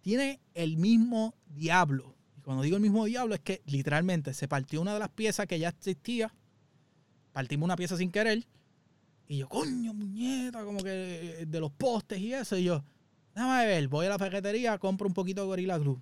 tiene 0.00 0.40
el 0.54 0.76
mismo 0.76 1.34
diablo. 1.46 2.14
Y 2.36 2.40
cuando 2.40 2.62
digo 2.62 2.76
el 2.76 2.82
mismo 2.82 3.04
diablo 3.04 3.34
es 3.34 3.40
que 3.40 3.62
literalmente 3.66 4.32
se 4.32 4.48
partió 4.48 4.80
una 4.80 4.94
de 4.94 5.00
las 5.00 5.10
piezas 5.10 5.46
que 5.46 5.58
ya 5.58 5.68
existía. 5.68 6.32
Partimos 7.32 7.66
una 7.66 7.76
pieza 7.76 7.96
sin 7.96 8.10
querer. 8.10 8.46
Y 9.26 9.38
yo, 9.38 9.48
coño, 9.48 9.92
muñeca, 9.92 10.64
como 10.64 10.82
que 10.82 11.40
eh, 11.40 11.46
de 11.46 11.60
los 11.60 11.72
postes 11.72 12.20
y 12.20 12.32
eso. 12.32 12.56
Y 12.56 12.64
yo, 12.64 12.84
déjame 13.34 13.66
ver, 13.66 13.88
voy 13.88 14.06
a 14.06 14.10
la 14.10 14.18
ferretería, 14.18 14.78
compro 14.78 15.08
un 15.08 15.14
poquito 15.14 15.40
de 15.42 15.46
Gorilla 15.48 15.78
Glue 15.78 16.00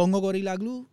pongo 0.00 0.20
Gorilla 0.20 0.56
Glue, 0.56 0.88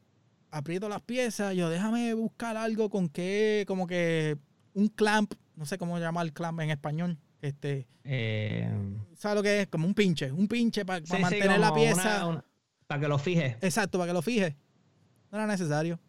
aprieto 0.52 0.90
las 0.90 1.02
piezas, 1.02 1.56
yo 1.56 1.70
déjame 1.70 2.14
buscar 2.14 2.58
algo 2.58 2.90
con 2.90 3.08
que, 3.08 3.64
como 3.66 3.88
que 3.88 4.38
un 4.74 4.90
clamp, 4.90 5.34
no 5.56 5.66
sé 5.66 5.78
cómo 5.78 5.98
llamar 5.98 6.34
clamp 6.34 6.60
en 6.60 6.72
español. 6.72 7.18
Este, 7.42 7.88
eh, 8.04 8.70
¿Sabes 9.16 9.38
lo 9.38 9.44
que 9.44 9.62
es? 9.62 9.68
Como 9.68 9.88
un 9.88 9.94
pinche, 9.94 10.30
un 10.30 10.50
pinche 10.50 10.84
para 10.84 11.02
mantener 11.20 11.58
la 11.58 11.74
pieza. 11.74 12.44
para 12.86 13.00
que 13.00 13.08
lo 13.08 13.18
fije. 13.18 13.58
Exacto, 13.62 13.98
para 13.98 14.10
que 14.10 14.14
lo 14.14 14.22
fije. 14.22 14.58
No 15.32 15.38
era 15.38 15.48
necesario. 15.48 16.02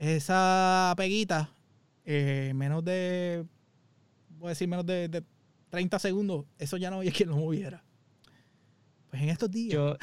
Esa 0.00 0.92
peguita, 0.96 1.50
eh, 2.04 2.50
menos 2.52 2.84
de, 2.84 3.46
voy 4.38 4.46
a 4.46 4.48
decir 4.48 4.66
menos 4.66 4.84
de, 4.86 5.08
de 5.08 5.22
30 5.68 6.00
segundos, 6.00 6.46
eso 6.58 6.78
ya 6.78 6.90
no 6.90 6.96
había 6.96 7.12
quien 7.16 7.28
lo 7.28 7.36
moviera. 7.36 7.83
Pues 9.14 9.22
en 9.22 9.28
estos 9.28 9.50
días. 9.52 9.74
Yo, 9.74 9.96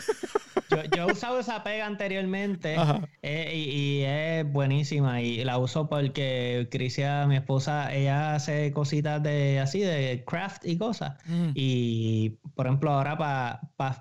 yo, 0.95 1.09
he 1.09 1.11
usado 1.11 1.37
esa 1.37 1.61
pega 1.65 1.85
anteriormente 1.85 2.77
eh, 3.21 3.53
y, 3.53 4.03
es 4.03 4.49
buenísima. 4.49 5.21
Y 5.21 5.43
la 5.43 5.57
uso 5.57 5.89
porque 5.89 6.69
Crisia, 6.71 7.27
mi 7.27 7.35
esposa, 7.35 7.93
ella 7.93 8.35
hace 8.35 8.71
cositas 8.71 9.21
de 9.21 9.59
así, 9.59 9.81
de 9.81 10.23
craft 10.25 10.65
y 10.65 10.77
cosas. 10.77 11.17
Mm. 11.25 11.49
Y 11.55 12.29
por 12.55 12.67
ejemplo, 12.67 12.91
ahora 12.93 13.17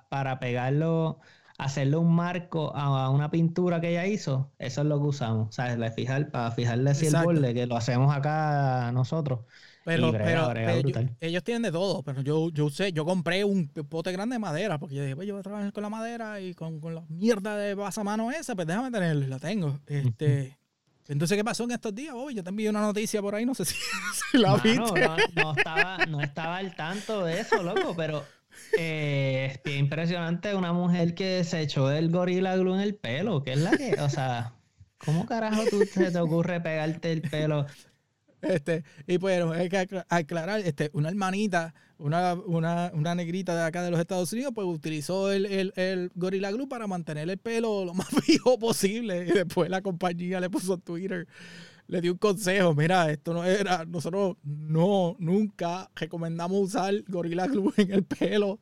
para 0.09 0.39
pegarlo, 0.39 1.19
hacerle 1.59 1.97
un 1.97 2.15
marco 2.15 2.73
a, 2.77 3.11
una 3.11 3.33
pintura 3.33 3.81
que 3.81 3.91
ella 3.91 4.07
hizo, 4.07 4.53
eso 4.61 4.83
es 4.83 4.87
lo 4.87 5.01
que 5.01 5.09
usamos. 5.09 5.53
¿Sabes? 5.57 5.93
Fijar, 5.97 6.31
para 6.31 6.53
fijarle 6.53 6.91
así 6.91 7.07
el 7.07 7.17
borde, 7.25 7.53
que 7.53 7.67
lo 7.67 7.77
hacemos 7.77 8.15
acá 8.15 8.93
nosotros. 8.93 9.41
Pero, 9.85 10.13
pero, 10.13 10.53
ellos, 11.21 11.43
tienen 11.43 11.63
de 11.63 11.73
todo, 11.73 12.03
pero 12.03 12.21
yo, 12.21 12.51
yo 12.51 12.69
sé, 12.69 12.93
yo 12.93 13.05
compré 13.05 13.45
un 13.45 13.69
pote 13.69 14.13
grande 14.13 14.35
de 14.35 14.39
madera, 14.39 14.79
porque 14.79 14.95
yo 14.95 15.03
dije, 15.03 15.17
pues 15.17 15.27
yo 15.27 15.35
voy 15.35 15.41
a 15.41 15.43
trabajar 15.43 15.73
con 15.73 15.83
la 15.83 15.89
madera 15.89 16.41
y 16.41 16.55
con, 16.55 16.81
con 16.81 16.95
la 16.95 17.03
mierda 17.09 17.57
de 17.57 17.75
pasamano 17.75 18.31
esa, 18.31 18.55
pues 18.55 18.67
déjame 18.67 18.91
tenerla, 18.91 19.27
la 19.27 19.39
tengo. 19.39 19.81
Este, 19.87 20.59
entonces, 21.09 21.37
¿qué 21.37 21.43
pasó 21.43 21.65
en 21.65 21.73
estos 21.73 21.95
días? 21.95 22.15
Oh, 22.15 22.31
yo 22.31 22.45
te 22.45 22.51
envié 22.51 22.69
una 22.69 22.83
noticia 22.83 23.23
por 23.23 23.35
ahí, 23.35 23.47
no 23.47 23.55
sé 23.55 23.65
si, 23.65 23.77
la 24.35 24.55
viste. 24.57 24.77
No, 25.35 25.55
estaba, 25.57 26.07
no 26.07 26.21
estaba 26.21 26.59
al 26.59 26.77
tanto 26.77 27.25
de 27.25 27.41
eso, 27.41 27.63
loco, 27.63 27.95
pero 27.97 28.25
eh, 28.79 29.61
es 29.65 29.77
impresionante 29.77 30.55
una 30.55 30.75
mujer 30.75 31.15
que 31.15 31.43
se 31.43 31.63
echó 31.63 31.91
el 31.91 32.11
gorila 32.11 32.55
glue 32.57 32.75
en 32.75 32.81
el 32.81 32.95
pelo, 32.97 33.43
que 33.43 33.53
es 33.53 33.59
la 33.59 33.71
que, 33.77 33.95
o 34.01 34.11
sea... 34.11 34.55
¿Cómo 35.03 35.25
carajo 35.25 35.63
tú 35.71 35.83
se 35.87 36.11
te 36.11 36.19
ocurre 36.19 36.61
pegarte 36.61 37.11
el 37.11 37.23
pelo 37.23 37.65
este, 38.43 38.85
y 39.07 39.19
pues 39.19 39.43
hay 39.45 39.69
que 39.69 40.03
aclarar, 40.09 40.61
este, 40.61 40.91
una 40.93 41.09
hermanita, 41.09 41.75
una, 41.99 42.35
una, 42.35 42.91
una, 42.95 43.15
negrita 43.15 43.55
de 43.55 43.63
acá 43.63 43.83
de 43.83 43.91
los 43.91 44.01
Estados 44.01 44.33
Unidos, 44.33 44.53
pues 44.55 44.67
utilizó 44.67 45.31
el, 45.31 45.47
el, 45.47 45.73
el, 45.77 46.11
Gorilla 46.15 46.51
Glue 46.51 46.69
para 46.69 46.87
mantener 46.87 47.29
el 47.29 47.39
pelo 47.39 47.85
lo 47.85 47.95
más 47.95 48.09
fijo 48.25 48.59
posible. 48.59 49.27
Y 49.29 49.33
después 49.33 49.69
la 49.69 49.83
compañía 49.83 50.41
le 50.41 50.49
puso 50.49 50.79
Twitter, 50.79 51.27
le 51.89 52.01
dio 52.01 52.13
un 52.13 52.19
consejo, 52.19 52.75
mira, 52.75 53.11
esto 53.11 53.35
no 53.35 53.45
era, 53.45 53.85
nosotros 53.85 54.37
no, 54.43 55.17
nunca 55.19 55.91
recomendamos 55.95 56.61
usar 56.61 56.95
Gorilla 57.09 57.47
Glue 57.47 57.73
en 57.77 57.93
el 57.93 58.05
pelo. 58.05 58.61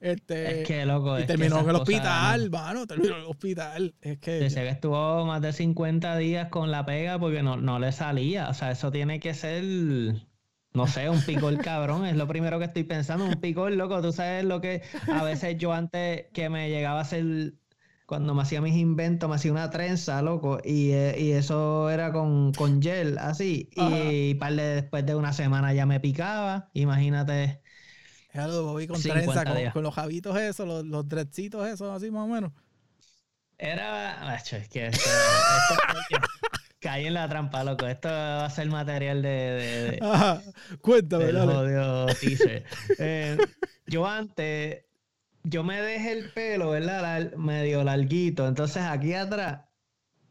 Este, 0.00 0.60
es 0.60 0.66
que, 0.66 0.84
loco. 0.84 1.18
Y 1.18 1.24
terminó 1.24 1.60
en 1.60 1.70
el 1.70 1.76
hospital, 1.76 2.50
mano. 2.50 2.86
Terminó 2.86 3.14
en 3.16 3.22
el 3.22 3.26
hospital. 3.26 3.94
Es 4.00 4.18
que. 4.18 4.40
Dice 4.40 4.62
que 4.62 4.68
estuvo 4.68 5.24
más 5.24 5.40
de 5.40 5.52
50 5.52 6.16
días 6.18 6.48
con 6.48 6.70
la 6.70 6.84
pega 6.84 7.18
porque 7.18 7.42
no, 7.42 7.56
no 7.56 7.78
le 7.78 7.92
salía. 7.92 8.48
O 8.48 8.54
sea, 8.54 8.70
eso 8.70 8.90
tiene 8.90 9.20
que 9.20 9.34
ser. 9.34 9.64
No 10.74 10.88
sé, 10.88 11.08
un 11.08 11.22
picor 11.22 11.56
cabrón, 11.58 12.04
es 12.04 12.16
lo 12.16 12.26
primero 12.26 12.58
que 12.58 12.64
estoy 12.64 12.82
pensando, 12.82 13.24
un 13.24 13.40
picor, 13.40 13.70
loco, 13.70 14.02
tú 14.02 14.10
sabes 14.10 14.44
lo 14.44 14.60
que 14.60 14.82
a 15.06 15.22
veces 15.22 15.56
yo 15.56 15.72
antes 15.72 16.24
que 16.32 16.48
me 16.50 16.68
llegaba 16.68 16.98
a 16.98 17.02
hacer, 17.02 17.54
cuando 18.06 18.34
me 18.34 18.42
hacía 18.42 18.60
mis 18.60 18.74
inventos, 18.74 19.30
me 19.30 19.36
hacía 19.36 19.52
una 19.52 19.70
trenza, 19.70 20.20
loco, 20.20 20.58
y, 20.64 20.90
eh, 20.90 21.14
y 21.16 21.30
eso 21.30 21.90
era 21.90 22.12
con, 22.12 22.52
con 22.54 22.82
gel, 22.82 23.18
así, 23.18 23.70
y, 23.76 24.34
par 24.34 24.56
de, 24.56 24.62
después 24.64 25.06
de 25.06 25.14
una 25.14 25.32
semana 25.32 25.72
ya 25.72 25.86
me 25.86 26.00
picaba, 26.00 26.70
imagínate 26.72 27.60
de 28.34 28.60
Bobby 28.60 28.86
con 28.86 29.00
trenza, 29.00 29.44
con, 29.72 29.82
los 29.82 29.94
jabitos 29.94 30.36
esos, 30.36 30.66
los, 30.66 30.84
los 30.84 31.08
dreadcitos 31.08 31.66
esos, 31.68 31.94
así 31.94 32.10
más 32.10 32.24
o 32.24 32.28
menos. 32.28 32.52
Era. 33.58 34.34
es 34.36 34.68
que 34.68 34.86
esto, 34.88 35.10
caí 36.80 37.06
en 37.06 37.14
la 37.14 37.28
trampa, 37.28 37.62
loco. 37.62 37.86
Esto 37.86 38.08
va 38.08 38.46
a 38.46 38.50
ser 38.50 38.66
material 38.68 39.22
de. 39.22 39.28
de, 39.28 39.98
Ajá. 40.02 40.42
Cuéntame, 40.80 41.26
eh, 42.98 43.38
yo 43.86 44.06
antes. 44.06 44.84
Yo 45.46 45.62
me 45.62 45.80
dejé 45.80 46.12
el 46.12 46.30
pelo, 46.30 46.70
¿verdad? 46.70 47.34
Medio 47.36 47.84
larguito. 47.84 48.48
Entonces 48.48 48.82
aquí 48.82 49.12
atrás 49.12 49.60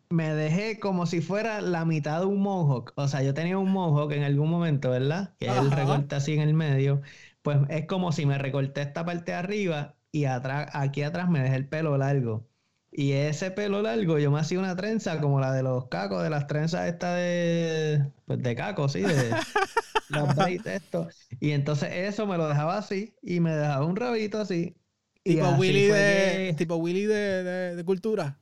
me 0.10 0.34
dejé 0.34 0.80
como 0.80 1.06
si 1.06 1.22
fuera 1.22 1.62
la 1.62 1.86
mitad 1.86 2.22
de 2.22 2.26
un 2.26 2.42
mohawk. 2.42 2.94
O 2.96 3.08
sea, 3.08 3.22
yo 3.22 3.36
tenía 3.36 3.60
un 3.60 3.72
mohawk 3.72 4.12
en 4.12 4.24
algún 4.24 4.50
momento, 4.50 4.90
¿verdad? 4.90 5.36
Que 5.38 5.48
es 5.48 5.56
el 5.56 5.70
recorte 5.70 6.16
así 6.16 6.34
en 6.34 6.42
el 6.42 6.56
medio 6.56 7.04
pues 7.44 7.60
es 7.70 7.86
como 7.86 8.12
si 8.12 8.26
me 8.26 8.38
recorté 8.40 8.82
esta 8.82 9.06
parte 9.06 9.34
de 9.34 9.38
arriba 9.38 9.96
y 10.12 10.26
atrás, 10.26 10.70
aquí 10.74 11.04
atrás 11.04 11.30
me 11.30 11.42
dejé 11.42 11.56
el 11.58 11.68
pelo 11.70 11.98
largo. 11.98 12.48
Y 12.92 13.14
ese 13.14 13.52
pelo 13.52 13.82
largo 13.82 14.20
yo 14.20 14.32
me 14.32 14.40
hacía 14.40 14.60
una 14.60 14.76
trenza 14.76 15.20
como 15.20 15.40
la 15.40 15.52
de 15.52 15.64
los 15.64 15.88
cacos, 15.88 16.24
de 16.24 16.30
las 16.30 16.48
trenzas 16.48 16.88
estas 16.88 17.18
de, 17.18 18.06
pues 18.26 18.42
de 18.42 18.56
cacos, 18.56 18.94
sí, 18.94 19.02
de 19.02 19.36
los 20.10 20.36
braids 20.36 20.66
esto. 20.68 21.10
Y 21.40 21.52
entonces 21.52 21.90
eso 21.92 22.28
me 22.28 22.38
lo 22.38 22.48
dejaba 22.48 22.78
así 22.78 23.16
y 23.22 23.40
me 23.40 23.52
dejaba 23.56 23.86
un 23.86 23.96
rabito 23.96 24.40
así. 24.40 24.76
Tipo 25.24 25.50
Willy, 25.52 25.88
de, 25.88 26.54
tipo 26.58 26.76
Willy 26.76 27.06
de, 27.06 27.76
de, 27.76 27.86
cultura. 27.86 28.40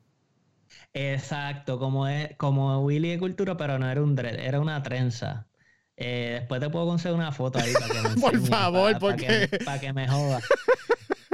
Exacto, 0.93 1.79
como, 1.79 2.07
es, 2.07 2.35
como 2.37 2.83
Willy 2.83 3.09
de 3.11 3.19
cultura, 3.19 3.55
pero 3.55 3.79
no 3.79 3.89
era 3.89 4.01
un 4.01 4.15
dread, 4.15 4.39
era 4.39 4.59
una 4.59 4.81
trenza. 4.83 5.47
Eh, 5.97 6.37
después 6.39 6.59
te 6.61 6.69
puedo 6.69 6.85
conseguir 6.87 7.15
una 7.15 7.31
foto 7.31 7.59
ahí 7.59 7.73
para 7.73 7.87
que 7.87 8.01
me 8.09 8.15
Por 8.21 8.39
favor, 8.47 8.91
para, 8.93 8.99
porque- 8.99 9.47
que, 9.51 9.57
para 9.59 9.79
que 9.79 9.93
me 9.93 10.07
joda. 10.07 10.39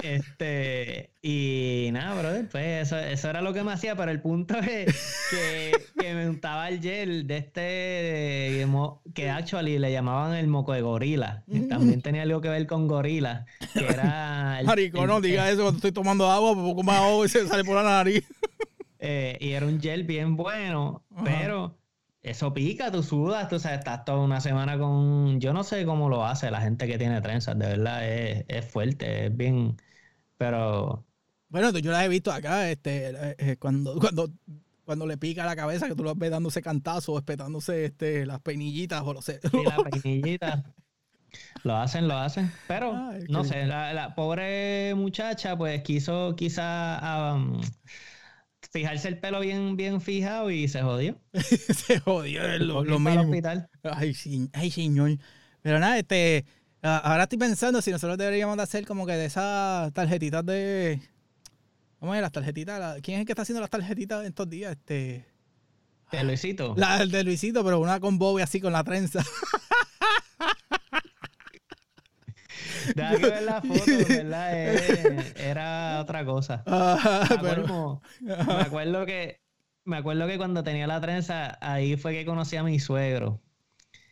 Este, 0.04 1.12
y 1.22 1.90
nada, 1.92 2.14
brother, 2.22 2.48
pues 2.50 2.88
eso, 2.88 2.98
eso 3.00 3.30
era 3.30 3.42
lo 3.42 3.52
que 3.54 3.64
me 3.64 3.74
hacía, 3.74 3.96
pero 3.96 4.12
el 4.12 4.22
punto 4.22 4.58
es 4.60 5.28
que, 5.32 5.72
que 6.00 6.14
me 6.14 6.30
untaba 6.30 6.70
el 6.70 6.80
gel 6.82 7.26
de 7.28 7.38
este, 7.38 7.60
de 7.62 8.68
que 9.14 9.30
actually 9.30 9.80
le 9.80 9.92
llamaban 9.92 10.36
el 10.36 10.48
moco 10.48 10.74
de 10.74 10.82
gorila, 10.82 11.44
que 11.52 11.62
también 11.62 12.02
tenía 12.02 12.22
algo 12.22 12.42
que 12.42 12.50
ver 12.50 12.68
con 12.68 12.88
gorila, 12.88 13.46
que 13.74 13.86
era... 13.86 14.60
el- 14.60 14.66
Marico, 14.66 15.02
el- 15.02 15.08
no 15.08 15.20
diga 15.20 15.50
eso 15.50 15.62
cuando 15.64 15.78
estoy 15.78 15.92
tomando 15.92 16.30
agua, 16.30 16.54
poco 16.54 16.84
más 16.84 16.98
agua 17.00 17.26
y 17.26 17.30
se 17.30 17.48
sale 17.48 17.64
por 17.64 17.76
la 17.76 17.84
nariz. 17.84 18.24
eh, 19.00 19.38
y 19.42 19.52
era 19.52 19.66
un 19.66 19.82
gel 19.82 20.04
bien 20.04 20.38
bueno, 20.38 21.04
Ajá. 21.16 21.24
pero 21.26 21.78
eso 22.30 22.54
pica, 22.54 22.92
tú 22.92 23.04
sudas, 23.04 23.48
tú 23.50 23.60
sabes, 23.60 23.80
estás 23.80 24.06
toda 24.06 24.20
una 24.20 24.42
semana 24.42 24.78
con... 24.78 25.40
Yo 25.40 25.54
no 25.54 25.64
sé 25.64 25.86
cómo 25.86 26.10
lo 26.10 26.26
hace 26.26 26.52
la 26.52 26.62
gente 26.62 26.88
que 26.88 26.98
tiene 26.98 27.22
trenzas, 27.22 27.58
de 27.58 27.68
verdad, 27.68 28.08
es, 28.10 28.46
es 28.48 28.66
fuerte, 28.72 29.28
es 29.28 29.36
bien... 29.38 29.78
Pero 30.38 31.06
Bueno, 31.50 31.72
yo 31.80 31.92
las 31.92 32.04
he 32.06 32.10
visto 32.10 32.32
acá, 32.32 32.70
este, 32.70 33.10
eh, 33.10 33.36
eh, 33.40 33.58
cuando, 33.58 33.96
cuando, 34.00 34.30
cuando 34.86 35.06
le 35.08 35.18
pica 35.18 35.46
la 35.46 35.56
cabeza, 35.56 35.88
que 35.88 35.96
tú 35.96 36.04
lo 36.04 36.16
ves 36.16 36.32
dándose 36.32 36.62
cantazos, 36.62 37.18
espetándose 37.18 37.86
este, 37.86 38.26
las 38.26 38.42
peinillitas 38.42 39.02
o 39.04 39.14
lo 39.14 39.22
sé. 39.22 39.40
Sí, 39.52 39.64
la 39.66 39.80
peinillita. 39.84 40.74
Lo 41.64 41.76
hacen, 41.78 42.08
lo 42.08 42.18
hacen. 42.18 42.52
Pero, 42.68 43.04
Ay, 43.12 43.26
no 43.28 43.44
sé, 43.44 43.66
la, 43.66 43.94
la 43.94 44.16
pobre 44.16 44.94
muchacha, 44.96 45.58
pues 45.58 45.82
quiso 45.84 46.36
quizá 46.36 47.36
um, 47.36 47.78
fijarse 48.72 49.08
el 49.08 49.20
pelo 49.20 49.40
bien, 49.40 49.76
bien 49.78 50.02
fijado 50.02 50.52
y 50.52 50.68
se 50.68 50.82
jodió. 50.82 51.20
se 51.34 52.00
jodió 52.00 52.44
es 52.44 52.60
lo, 52.62 52.84
lo 52.84 52.98
hospital. 52.98 53.70
Ay, 53.84 54.14
sí, 54.14 54.50
ay, 54.54 54.72
señor. 54.72 55.18
Pero 55.62 55.80
nada, 55.80 55.98
este, 55.98 56.46
a- 56.82 56.98
ahora 56.98 57.24
estoy 57.24 57.38
pensando 57.38 57.82
si 57.82 57.92
nosotros 57.92 58.18
deberíamos 58.18 58.58
de 58.58 58.64
hacer 58.64 58.86
como 58.86 59.06
que 59.06 59.14
de 59.14 59.26
esas 59.26 59.92
tarjetitas 59.94 60.46
de... 60.46 61.02
¿Cómo 62.00 62.14
es? 62.14 62.22
Las 62.22 62.32
tarjetitas. 62.32 62.80
la- 62.80 63.02
¿Quién 63.02 63.16
es 63.18 63.22
el 63.22 63.26
que 63.26 63.32
está 63.34 63.42
haciendo 63.42 63.62
las 63.62 63.70
tarjetitas 63.70 64.22
en 64.22 64.28
estos 64.28 64.50
días? 64.50 64.74
Este... 64.74 65.26
De 66.12 66.24
Luisito. 66.24 66.74
La 66.78 67.06
de 67.06 67.24
Luisito, 67.24 67.64
pero 67.66 67.80
una 67.82 68.00
con 68.00 68.18
Bobby 68.18 68.42
así 68.42 68.62
con 68.62 68.72
la 68.72 68.84
trenza. 68.84 69.22
Deja 72.96 73.16
que 73.18 73.26
ver 73.30 73.44
la 73.44 73.62
foto, 73.62 73.82
¿verdad? 74.08 74.50
Eh, 74.54 75.34
era 75.38 76.00
otra 76.02 76.26
cosa. 76.26 76.64
Me 76.68 77.38
pero- 77.42 77.64
acuerdo, 77.66 78.02
me 78.22 78.62
acuerdo 78.62 79.06
que 79.06 79.42
me 79.86 79.98
acuerdo 79.98 80.28
que 80.28 80.38
cuando 80.38 80.64
tenía 80.64 80.86
la 80.86 81.00
trenza, 81.00 81.58
ahí 81.62 81.96
fue 81.96 82.12
que 82.14 82.26
conocí 82.26 82.58
a 82.58 82.64
mi 82.64 82.78
suegro. 82.80 83.42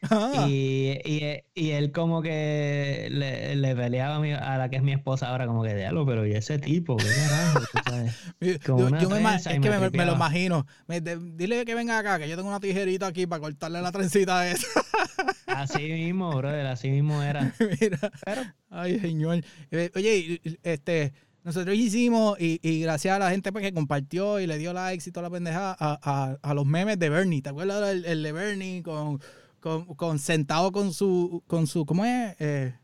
Ah, 0.10 0.46
Y, 0.50 1.00
y, 1.06 1.40
y 1.54 1.72
él 1.72 1.92
como 1.92 2.22
que 2.22 3.08
le, 3.12 3.56
le 3.56 3.76
peleaba 3.76 4.16
a, 4.16 4.20
mi- 4.20 4.32
a 4.34 4.58
la 4.58 4.70
que 4.70 4.78
es 4.78 4.84
mi 4.84 4.92
esposa 4.94 5.30
ahora, 5.30 5.48
como 5.48 5.64
que 5.64 5.74
diablo, 5.76 6.06
pero 6.06 6.26
¿y 6.26 6.34
ese 6.34 6.60
tipo? 6.60 6.98
¿Qué 6.98 7.06
carajo? 7.06 7.60
Yo, 8.42 8.90
yo 9.00 9.10
me, 9.10 9.36
es 9.36 9.48
que 9.48 9.60
me 9.60 9.80
me, 9.80 9.90
me 9.90 10.06
lo 10.06 10.14
imagino. 10.14 10.66
De- 10.88 11.18
dile 11.36 11.66
que 11.66 11.76
venga 11.76 11.98
acá, 12.00 12.20
que 12.20 12.28
yo 12.30 12.36
tengo 12.36 12.50
una 12.50 12.60
tijerita 12.60 13.08
aquí 13.08 13.26
para 13.28 13.42
cortarle 13.42 13.82
la 13.82 13.92
trencita 13.92 14.50
esa. 14.50 14.68
Así 15.48 15.84
mismo, 15.84 16.36
brother, 16.36 16.66
así 16.66 16.90
mismo 16.90 17.22
era. 17.24 17.54
Mira. 17.82 17.98
Pero 18.26 18.42
Ay, 18.70 19.00
señor. 19.00 19.42
Eh, 19.72 19.90
Oye, 19.96 20.42
este, 20.64 21.14
nosotros 21.44 21.76
hicimos, 21.76 22.38
y, 22.42 22.60
y 22.62 22.82
gracias 22.82 23.16
a 23.16 23.20
la 23.20 23.30
gente 23.32 23.52
pues, 23.54 23.64
que 23.64 23.72
compartió 23.74 24.40
y 24.42 24.48
le 24.48 24.58
dio 24.58 24.74
likes 24.74 25.08
y 25.08 25.14
toda 25.14 25.30
la 25.30 25.30
pendejada, 25.30 25.76
a, 25.80 25.98
a- 26.02 26.38
a 26.42 26.54
los 26.54 26.66
memes 26.66 27.00
de 27.00 27.10
Bernie. 27.10 27.42
¿Te 27.42 27.50
acuerdas 27.50 27.90
el, 27.90 28.04
el 28.06 28.22
de 28.24 28.32
Bernie 28.34 28.84
con, 28.84 29.20
con, 29.66 29.86
con 29.96 30.20
sentado 30.20 30.72
con 30.72 30.94
su, 30.94 31.42
con 31.48 31.66
su, 31.66 31.88
¿cómo 31.88 32.06
es? 32.06 32.36
Eh, 32.38 32.76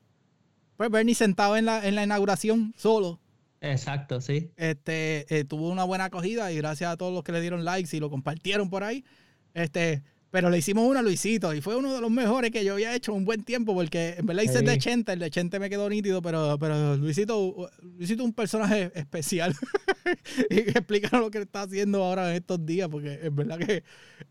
pues 0.78 0.90
Bernie 0.90 1.14
sentado 1.14 1.56
en 1.56 1.66
la, 1.66 1.88
en 1.88 1.94
la 1.94 2.04
inauguración 2.04 2.74
solo. 2.76 3.20
exacto, 3.62 4.20
sí. 4.20 4.50
Este, 4.58 5.28
eh, 5.30 5.44
tuvo 5.44 5.70
una 5.70 5.84
buena 5.84 6.06
acogida 6.06 6.52
y 6.52 6.58
gracias 6.58 6.92
a 6.92 6.98
todos 6.98 7.14
los 7.14 7.24
que 7.24 7.34
le 7.34 7.42
dieron 7.42 7.66
likes 7.66 7.96
y 7.96 8.00
lo 8.00 8.10
compartieron 8.10 8.72
por 8.72 8.84
ahí. 8.84 9.06
Este, 9.54 10.02
pero 10.32 10.50
le 10.50 10.58
hicimos 10.58 10.88
uno 10.90 11.00
a 11.00 11.02
Luisito 11.04 11.54
y 11.54 11.62
fue 11.62 11.76
uno 11.76 11.94
de 11.94 12.02
los 12.02 12.10
mejores 12.10 12.52
que 12.52 12.64
yo 12.66 12.74
había 12.74 12.96
hecho 12.96 13.12
en 13.12 13.20
un 13.20 13.26
buen 13.26 13.44
tiempo 13.44 13.74
porque 13.76 14.16
en 14.18 14.26
verdad 14.26 14.44
hice 14.44 14.60
el 14.60 14.66
de 14.66 14.74
Sí. 14.74 14.80
Chente, 14.80 15.12
el 15.14 15.20
de 15.20 15.30
Chente 15.30 15.60
me 15.60 15.70
quedó 15.70 15.90
nítido, 15.90 16.22
pero, 16.22 16.58
pero 16.58 16.96
Luisito, 16.98 17.70
Luisito 17.82 18.24
es 18.24 18.28
un 18.28 18.34
personaje 18.34 18.92
especial 18.96 19.54
y 20.50 20.60
explícanos 20.60 21.22
lo 21.26 21.32
que 21.32 21.40
está 21.40 21.64
haciendo 21.64 22.04
ahora 22.04 22.30
en 22.30 22.38
estos 22.38 22.66
días 22.66 22.88
porque 22.90 23.20
es 23.22 23.36
verdad 23.36 23.60
que 23.60 23.84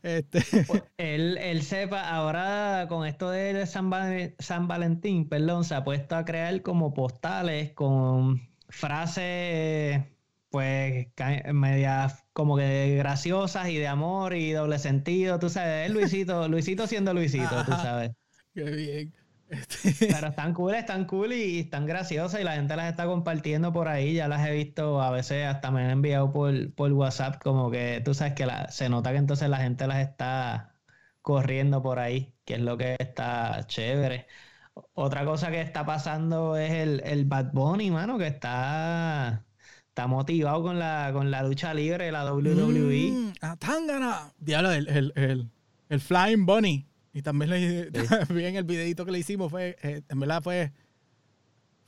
este, 0.02 0.42
Él, 0.96 1.36
él 1.38 1.62
sepa, 1.62 2.08
ahora 2.08 2.86
con 2.88 3.06
esto 3.06 3.30
de 3.30 3.66
San, 3.66 3.90
Val- 3.90 4.34
San 4.38 4.66
Valentín, 4.68 5.28
perdón, 5.28 5.64
se 5.64 5.74
ha 5.74 5.84
puesto 5.84 6.16
a 6.16 6.24
crear 6.24 6.62
como 6.62 6.94
postales 6.94 7.72
con 7.72 8.40
frases, 8.68 10.02
pues, 10.48 11.08
medias 11.52 12.24
como 12.40 12.56
que 12.56 12.96
graciosas 12.96 13.68
y 13.68 13.78
de 13.78 13.88
amor 13.88 14.34
y 14.34 14.52
doble 14.52 14.78
sentido, 14.78 15.38
tú 15.38 15.48
sabes, 15.50 15.86
es 15.88 15.92
Luisito, 15.94 16.48
Luisito 16.48 16.86
siendo 16.86 17.14
Luisito, 17.14 17.64
tú 17.64 17.76
sabes. 17.76 18.12
qué 18.54 18.62
bien. 18.70 19.14
Este, 19.48 19.94
Pero 20.06 20.28
están 20.28 20.54
cool, 20.54 20.74
están 20.74 21.04
cool 21.06 21.32
y 21.32 21.60
están 21.60 21.86
graciosas 21.86 22.40
y 22.40 22.44
la 22.44 22.54
gente 22.54 22.74
las 22.76 22.90
está 22.90 23.06
compartiendo 23.06 23.72
por 23.72 23.88
ahí. 23.88 24.14
Ya 24.14 24.28
las 24.28 24.46
he 24.46 24.52
visto, 24.52 25.00
a 25.00 25.10
veces 25.10 25.46
hasta 25.46 25.70
me 25.70 25.82
han 25.84 25.90
enviado 25.90 26.32
por, 26.32 26.74
por 26.74 26.92
WhatsApp, 26.92 27.40
como 27.42 27.70
que 27.70 28.00
tú 28.04 28.12
sabes 28.14 28.34
que 28.34 28.46
la- 28.46 28.68
se 28.70 28.88
nota 28.88 29.12
que 29.12 29.18
entonces 29.18 29.48
la 29.48 29.58
gente 29.58 29.86
las 29.86 29.98
está 30.08 30.80
corriendo 31.22 31.82
por 31.82 31.98
ahí, 32.00 32.36
que 32.44 32.54
es 32.54 32.60
lo 32.60 32.76
que 32.76 32.96
está 32.98 33.64
chévere. 33.66 34.26
Otra 34.94 35.24
cosa 35.24 35.50
que 35.50 35.60
está 35.62 35.86
pasando 35.86 36.56
es 36.56 36.72
el, 36.72 37.00
el 37.04 37.24
Bad 37.26 37.52
Bunny, 37.52 37.90
mano, 37.90 38.18
que 38.18 38.26
está, 38.28 39.46
está 39.90 40.06
motivado 40.06 40.62
con 40.62 40.78
la, 40.78 41.10
con 41.12 41.30
la 41.30 41.42
lucha 41.42 41.74
libre, 41.74 42.10
la 42.12 42.32
WWE. 42.32 43.10
Mm, 43.12 43.32
a 43.40 43.56
Tangana. 43.56 44.32
Diablo, 44.38 44.70
el, 44.72 44.88
el, 44.88 45.12
el, 45.16 45.50
el 45.88 46.00
Flying 46.00 46.46
Bunny. 46.46 46.86
Y 47.12 47.22
también, 47.22 47.50
le, 47.50 47.90
también 48.26 48.56
el 48.56 48.64
videito 48.64 49.04
que 49.04 49.12
le 49.12 49.18
hicimos 49.18 49.50
fue, 49.50 49.76
eh, 49.82 50.02
en 50.08 50.20
verdad 50.20 50.42
fue, 50.42 50.72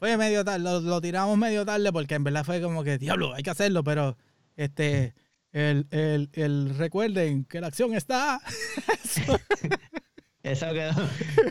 fue 0.01 0.17
medio 0.17 0.45
tarde, 0.45 0.59
lo, 0.59 0.81
lo 0.81 1.01
tiramos 1.01 1.39
medio 1.39 1.65
tarde 1.65 1.93
porque 1.93 2.17
en 2.17 2.25
verdad 2.25 2.45
fue 2.45 2.61
como 2.61 2.83
que, 2.83 2.99
diablo, 2.99 3.33
hay 3.35 3.45
que 3.45 3.51
hacerlo, 3.51 3.85
pero 3.85 4.17
este, 4.57 5.15
el, 5.53 5.87
el, 5.93 6.29
el 6.33 6.77
recuerden 6.77 7.45
que 7.45 7.61
la 7.61 7.69
acción 7.69 7.95
está. 7.95 8.41
Eso 10.43 10.67
quedó, 10.73 10.93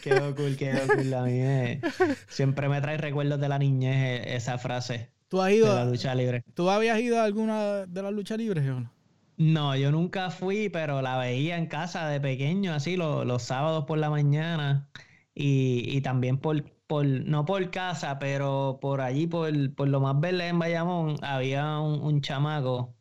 quedó 0.03 0.35
cool, 0.35 0.57
quedó 0.57 0.85
cool. 0.93 1.13
A 1.13 1.23
mí 1.23 1.31
me- 1.39 1.79
siempre 2.27 2.67
me 2.67 2.81
trae 2.81 2.97
recuerdos 2.97 3.39
de 3.39 3.47
la 3.47 3.57
niñez 3.57 3.95
eh, 4.25 4.35
esa 4.35 4.57
frase 4.57 5.11
¿Tú 5.31 5.41
has 5.41 5.51
de 5.59 5.73
la 5.73 5.85
ido, 5.85 5.85
lucha 5.85 6.13
libre. 6.15 6.43
tú 6.55 6.69
habías 6.69 6.99
ido 6.99 7.19
a 7.19 7.23
alguna 7.25 7.85
de 7.87 8.03
las 8.03 8.13
luchas 8.13 8.37
libres 8.37 8.67
o 8.69 8.81
no? 8.81 8.93
No, 9.37 9.75
yo 9.75 9.91
nunca 9.91 10.29
fui, 10.29 10.69
pero 10.69 11.01
la 11.01 11.17
veía 11.17 11.57
en 11.57 11.65
casa 11.67 12.07
de 12.07 12.21
pequeño, 12.21 12.73
así 12.73 12.95
lo- 12.95 13.25
los 13.25 13.41
sábados 13.43 13.85
por 13.85 13.97
la 13.97 14.09
mañana 14.11 14.91
y, 15.33 15.83
y 15.97 16.01
también 16.01 16.37
por, 16.39 16.63
por, 16.85 17.05
no 17.07 17.43
por 17.45 17.71
casa, 17.71 18.19
pero 18.19 18.77
por 18.81 19.01
allí, 19.01 19.25
por, 19.27 19.73
por 19.73 19.87
lo 19.89 19.99
más 19.99 20.19
verde 20.19 20.47
en 20.47 20.59
Bayamón, 20.59 21.15
había 21.23 21.79
un, 21.79 22.01
un 22.03 22.21
chamaco 22.21 22.95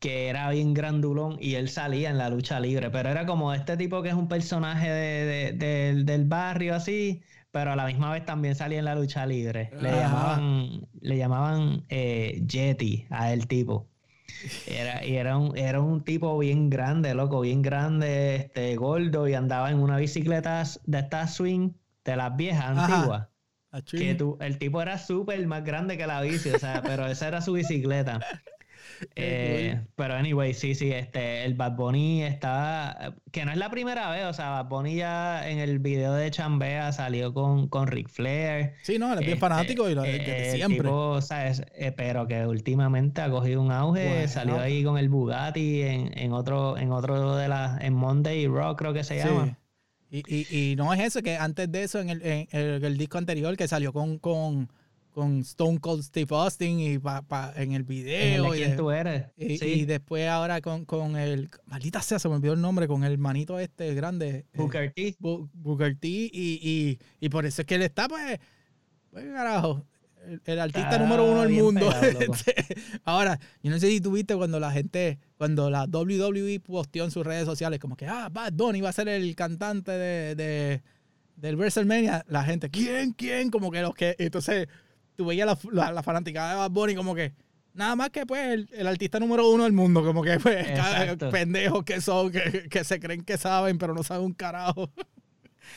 que 0.00 0.28
era 0.28 0.50
bien 0.50 0.74
grandulón 0.74 1.38
y 1.40 1.54
él 1.56 1.68
salía 1.70 2.10
en 2.10 2.18
la 2.18 2.30
lucha 2.30 2.60
libre, 2.60 2.90
pero 2.90 3.10
era 3.10 3.26
como 3.26 3.52
este 3.54 3.76
tipo 3.76 4.02
que 4.02 4.10
es 4.10 4.14
un 4.14 4.28
personaje 4.28 4.90
de- 4.90 5.26
de- 5.26 5.52
del- 5.54 6.06
del 6.06 6.24
barrio 6.26 6.74
así, 6.76 7.22
pero 7.50 7.72
a 7.72 7.76
la 7.76 7.86
misma 7.86 8.12
vez 8.12 8.24
también 8.24 8.54
salía 8.54 8.78
en 8.78 8.84
la 8.84 8.94
lucha 8.94 9.26
libre. 9.26 9.70
Le 9.80 9.90
Ajá. 9.90 10.00
llamaban, 10.00 10.88
le 11.00 11.16
llamaban 11.16 11.84
eh, 11.88 12.42
Yeti 12.46 13.06
a 13.10 13.32
el 13.32 13.46
tipo. 13.46 13.88
Era, 14.66 15.04
y 15.04 15.16
era 15.16 15.36
un, 15.36 15.56
era 15.56 15.80
un 15.80 16.02
tipo 16.04 16.38
bien 16.38 16.70
grande, 16.70 17.14
loco, 17.14 17.40
bien 17.40 17.62
grande, 17.62 18.36
este, 18.36 18.76
gordo, 18.76 19.28
y 19.28 19.34
andaba 19.34 19.70
en 19.70 19.78
una 19.78 19.96
bicicleta 19.96 20.62
de 20.84 20.98
estas 20.98 21.34
swing 21.34 21.72
de 22.04 22.16
las 22.16 22.36
viejas 22.36 22.78
antiguas. 22.78 23.28
Que 23.90 24.14
tú, 24.14 24.36
el 24.40 24.58
tipo 24.58 24.80
era 24.82 24.98
súper 24.98 25.44
más 25.46 25.64
grande 25.64 25.96
que 25.96 26.06
la 26.06 26.20
bici, 26.22 26.50
o 26.50 26.58
sea, 26.58 26.82
pero 26.82 27.06
esa 27.06 27.28
era 27.28 27.40
su 27.40 27.52
bicicleta. 27.52 28.20
Eh, 29.16 29.80
pero 29.96 30.14
anyway, 30.14 30.54
sí, 30.54 30.74
sí, 30.74 30.92
este, 30.92 31.44
el 31.44 31.54
Bad 31.54 31.76
Bunny 31.76 32.22
estaba, 32.22 33.14
que 33.32 33.44
no 33.44 33.52
es 33.52 33.58
la 33.58 33.70
primera 33.70 34.10
vez, 34.10 34.24
o 34.26 34.32
sea, 34.32 34.50
Bad 34.50 34.66
Bunny 34.68 34.96
ya 34.96 35.48
en 35.48 35.58
el 35.58 35.78
video 35.78 36.14
de 36.14 36.30
Chambea 36.30 36.92
salió 36.92 37.32
con, 37.32 37.68
con 37.68 37.86
Ric 37.88 38.08
Flair. 38.08 38.74
Sí, 38.82 38.98
no, 38.98 39.12
él 39.12 39.18
es 39.20 39.24
bien 39.24 39.30
Este, 39.34 39.40
fanático 39.40 39.88
y 39.88 39.94
lo, 39.94 40.04
eh, 40.04 40.52
siempre. 40.56 40.78
tipo, 40.78 41.20
¿sabes? 41.20 41.62
Eh, 41.74 41.92
pero 41.92 42.26
que 42.26 42.46
últimamente 42.46 43.20
ha 43.22 43.30
cogido 43.30 43.62
un 43.62 43.72
auge, 43.72 44.06
Bueno. 44.08 44.28
salió 44.28 44.58
ahí 44.60 44.84
con 44.84 44.98
el 44.98 45.08
Bugatti 45.08 45.82
en, 45.82 46.16
en 46.18 46.32
otro, 46.32 46.76
en 46.78 46.92
otro 46.92 47.36
de 47.36 47.48
las, 47.48 47.80
en 47.82 47.94
Monday 47.94 48.46
Rock 48.46 48.78
creo 48.78 48.92
que 48.92 49.04
se 49.04 49.20
Sí. 49.20 49.26
llama. 49.28 49.56
Y, 50.12 50.22
y, 50.26 50.72
y 50.72 50.76
no 50.76 50.92
es 50.92 51.00
eso, 51.00 51.22
que 51.22 51.36
antes 51.36 51.70
de 51.70 51.84
eso, 51.84 52.00
en 52.00 52.10
el, 52.10 52.22
en 52.26 52.48
el, 52.50 52.84
el 52.84 52.98
disco 52.98 53.16
anterior 53.18 53.56
que 53.56 53.68
salió 53.68 53.92
con, 53.92 54.18
con, 54.18 54.68
con 55.20 55.40
Stone 55.40 55.80
Cold 55.80 56.02
Steve 56.02 56.34
Austin 56.34 56.80
y 56.80 56.98
pa, 56.98 57.20
pa, 57.20 57.52
en 57.54 57.72
el 57.72 57.82
video. 57.82 58.52
¿Quién 58.52 58.74
tú 58.74 58.90
eres? 58.90 59.26
Y, 59.36 59.58
sí. 59.58 59.66
y, 59.66 59.84
después 59.84 60.26
ahora 60.26 60.62
con, 60.62 60.86
con 60.86 61.14
el, 61.14 61.50
maldita 61.66 62.00
sea, 62.00 62.18
se 62.18 62.26
me 62.30 62.36
olvidó 62.36 62.54
el 62.54 62.62
nombre, 62.62 62.88
con 62.88 63.04
el 63.04 63.18
manito 63.18 63.58
este 63.58 63.92
grande. 63.92 64.46
Booker 64.54 64.90
T. 64.94 65.16
Booker 65.18 65.94
T. 65.98 66.08
Y, 66.08 66.30
y, 66.32 66.98
y, 67.20 67.28
por 67.28 67.44
eso 67.44 67.60
es 67.60 67.66
que 67.66 67.74
él 67.74 67.82
está, 67.82 68.08
pues, 68.08 68.38
pues 69.10 69.26
carajo. 69.26 69.84
El, 70.46 70.58
artista 70.58 70.98
número 70.98 71.30
uno 71.30 71.42
del 71.42 71.50
mundo. 71.50 71.90
Este, 72.00 72.54
ahora, 73.04 73.38
yo 73.62 73.70
no 73.70 73.78
sé 73.78 73.88
si 73.88 74.00
tuviste 74.00 74.34
cuando 74.36 74.58
la 74.58 74.72
gente, 74.72 75.18
cuando 75.36 75.68
la 75.68 75.84
WWE 75.84 76.60
posteó 76.60 77.04
en 77.04 77.10
sus 77.10 77.26
redes 77.26 77.44
sociales, 77.44 77.78
como 77.78 77.94
que, 77.94 78.06
ah, 78.06 78.30
Bad 78.32 78.54
Bunny 78.54 78.80
va 78.80 78.88
a 78.88 78.94
ser 78.94 79.08
el 79.08 79.36
cantante 79.36 79.92
de, 79.92 80.34
de 80.34 80.82
del 81.36 81.56
WrestleMania, 81.56 82.24
la 82.26 82.42
gente, 82.42 82.70
¿quién? 82.70 83.12
¿Quién? 83.12 83.50
Como 83.50 83.70
que 83.70 83.82
los 83.82 83.94
que. 83.94 84.16
Entonces, 84.18 84.66
tú 85.20 85.26
veías 85.26 85.46
la, 85.70 85.92
la, 85.92 86.02
fanática 86.02 86.48
de 86.48 86.56
Bad 86.56 86.70
Bunny 86.70 86.94
como 86.94 87.14
que. 87.14 87.34
Nada 87.74 87.94
más 87.94 88.08
que 88.08 88.24
pues 88.24 88.66
el, 88.72 88.86
artista 88.86 89.20
número 89.20 89.50
uno 89.50 89.64
del 89.64 89.74
mundo, 89.74 90.02
como 90.02 90.22
que 90.22 90.40
pues 90.40 90.66
pendejos 91.30 91.84
que 91.84 92.00
son, 92.00 92.32
que, 92.32 92.68
que, 92.70 92.84
se 92.84 92.98
creen 92.98 93.22
que 93.22 93.36
saben, 93.36 93.76
pero 93.76 93.94
no 93.94 94.02
saben 94.02 94.24
un 94.24 94.32
carajo. 94.32 94.90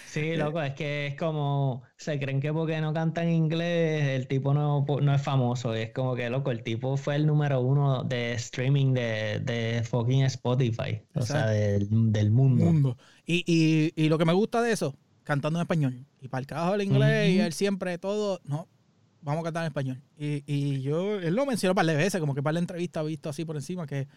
Sí, 0.07 0.35
loco, 0.35 0.61
es 0.61 0.73
que 0.73 1.07
es 1.07 1.15
como, 1.15 1.83
se 1.97 2.17
creen 2.19 2.39
que 2.39 2.51
porque 2.51 2.79
no 2.81 2.93
cantan 2.93 3.29
inglés, 3.29 4.19
el 4.19 4.27
tipo 4.27 4.53
no, 4.53 4.85
no 5.01 5.13
es 5.13 5.21
famoso. 5.21 5.75
Es 5.75 5.91
como 5.91 6.15
que, 6.15 6.31
loco, 6.31 6.49
el 6.49 6.63
tipo 6.63 6.97
fue 6.97 7.15
el 7.15 7.27
número 7.27 7.61
uno 7.61 8.03
de 8.03 8.33
streaming 8.33 8.93
de, 8.93 9.39
de 9.43 9.83
fucking 9.83 10.23
Spotify, 10.23 11.03
o 11.13 11.21
sea, 11.21 11.47
del, 11.47 11.87
del 12.11 12.31
mundo. 12.31 12.65
mundo. 12.65 12.97
Y, 13.25 13.43
y, 13.45 13.93
y, 13.95 14.09
lo 14.09 14.17
que 14.17 14.25
me 14.25 14.33
gusta 14.33 14.63
de 14.63 14.71
eso, 14.71 14.95
cantando 15.23 15.59
en 15.59 15.63
español. 15.63 16.05
Y 16.21 16.27
para 16.27 16.39
el 16.39 16.47
carajo 16.47 16.73
el 16.73 16.81
inglés, 16.81 17.29
y 17.29 17.39
él 17.39 17.53
siempre 17.53 17.99
todo, 17.99 18.39
no, 18.45 18.67
vamos 19.23 19.41
a 19.41 19.43
cantar 19.45 19.63
en 19.63 19.67
español. 19.67 20.01
Y, 20.17 20.43
y 20.45 20.81
yo, 20.81 21.19
él 21.19 21.33
lo 21.33 21.45
mencionó 21.45 21.71
un 21.71 21.75
par 21.75 21.85
de 21.85 21.95
veces, 21.95 22.19
como 22.19 22.35
que 22.35 22.43
para 22.43 22.53
la 22.53 22.59
entrevista 22.59 22.99
ha 22.99 23.03
visto 23.03 23.29
así 23.29 23.45
por 23.45 23.55
encima, 23.55 23.87
que, 23.87 24.07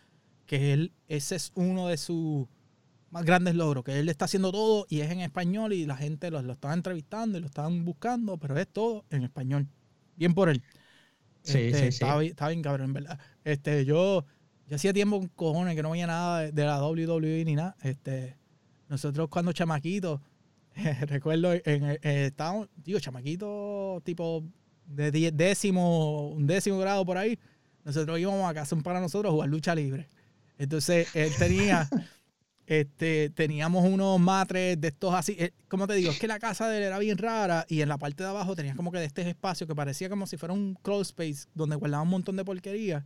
que 0.44 0.72
él, 0.72 0.92
ese 1.08 1.36
es 1.36 1.52
uno 1.54 1.88
de 1.88 1.96
sus 1.96 2.46
más 3.10 3.24
grandes 3.24 3.54
logros, 3.54 3.84
que 3.84 3.98
él 3.98 4.08
está 4.08 4.24
haciendo 4.24 4.52
todo 4.52 4.86
y 4.88 5.00
es 5.00 5.10
en 5.10 5.20
español 5.20 5.72
y 5.72 5.86
la 5.86 5.96
gente 5.96 6.30
lo, 6.30 6.42
lo 6.42 6.52
está 6.52 6.74
entrevistando 6.74 7.38
y 7.38 7.40
lo 7.40 7.46
están 7.46 7.84
buscando, 7.84 8.36
pero 8.36 8.58
es 8.58 8.68
todo 8.68 9.04
en 9.10 9.22
español. 9.22 9.68
Bien 10.16 10.34
por 10.34 10.48
él. 10.48 10.62
Sí, 11.42 11.58
este, 11.58 11.78
sí, 11.78 11.84
está, 11.86 12.20
sí. 12.20 12.26
Está 12.26 12.48
bien 12.48 12.62
cabrón, 12.62 12.86
en 12.86 12.92
verdad. 12.94 13.18
Este, 13.44 13.84
yo, 13.84 14.24
yo 14.66 14.76
hacía 14.76 14.92
tiempo 14.92 15.20
con 15.20 15.28
cojones 15.28 15.76
que 15.76 15.82
no 15.82 15.90
veía 15.90 16.08
nada 16.08 16.40
de, 16.40 16.52
de 16.52 16.64
la 16.64 16.84
WWE 16.84 17.44
ni 17.44 17.54
nada. 17.54 17.76
Este, 17.82 18.36
nosotros 18.88 19.28
cuando 19.28 19.52
chamaquitos, 19.52 20.20
recuerdo, 21.02 21.52
en, 21.64 21.98
estábamos, 22.02 22.68
digo, 22.76 22.98
chamaquitos 22.98 24.02
tipo 24.02 24.42
de 24.86 25.30
décimo, 25.32 26.28
un 26.30 26.46
décimo 26.46 26.78
grado 26.78 27.04
por 27.04 27.18
ahí, 27.18 27.38
nosotros 27.84 28.18
íbamos 28.18 28.48
a 28.50 28.54
casa 28.54 28.76
para 28.76 29.00
nosotros 29.00 29.30
a 29.30 29.32
jugar 29.32 29.48
lucha 29.48 29.74
libre. 29.74 30.08
Entonces, 30.58 31.08
él 31.14 31.32
tenía, 31.38 31.88
este, 32.66 33.30
teníamos 33.30 33.84
unos 33.84 34.18
matres 34.18 34.80
de 34.80 34.88
estos 34.88 35.14
así. 35.14 35.36
Eh, 35.38 35.52
como 35.68 35.86
te 35.86 35.94
digo, 35.94 36.10
es 36.10 36.18
que 36.18 36.26
la 36.26 36.38
casa 36.38 36.68
de 36.68 36.78
él 36.78 36.82
era 36.84 36.98
bien 36.98 37.18
rara 37.18 37.64
y 37.68 37.82
en 37.82 37.88
la 37.88 37.98
parte 37.98 38.22
de 38.24 38.30
abajo 38.30 38.56
tenías 38.56 38.76
como 38.76 38.90
que 38.90 38.98
de 38.98 39.04
este 39.04 39.28
espacio 39.28 39.66
que 39.66 39.74
parecía 39.74 40.08
como 40.08 40.26
si 40.26 40.36
fuera 40.36 40.52
un 40.52 40.74
crawl 40.82 41.02
space 41.02 41.46
donde 41.54 41.76
guardaba 41.76 42.02
un 42.02 42.08
montón 42.08 42.36
de 42.36 42.44
porquería. 42.44 43.04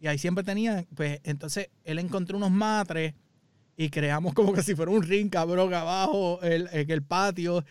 Y 0.00 0.06
ahí 0.06 0.18
siempre 0.18 0.44
tenía, 0.44 0.86
pues, 0.94 1.20
entonces 1.24 1.68
él 1.84 1.98
encontró 1.98 2.36
unos 2.36 2.50
matres 2.50 3.14
y 3.76 3.90
creamos 3.90 4.34
como 4.34 4.52
que 4.52 4.62
si 4.62 4.74
fuera 4.74 4.90
un 4.90 5.02
ring 5.02 5.30
cabrón 5.30 5.72
abajo 5.74 6.40
en 6.42 6.90
el 6.90 7.02
patio. 7.02 7.64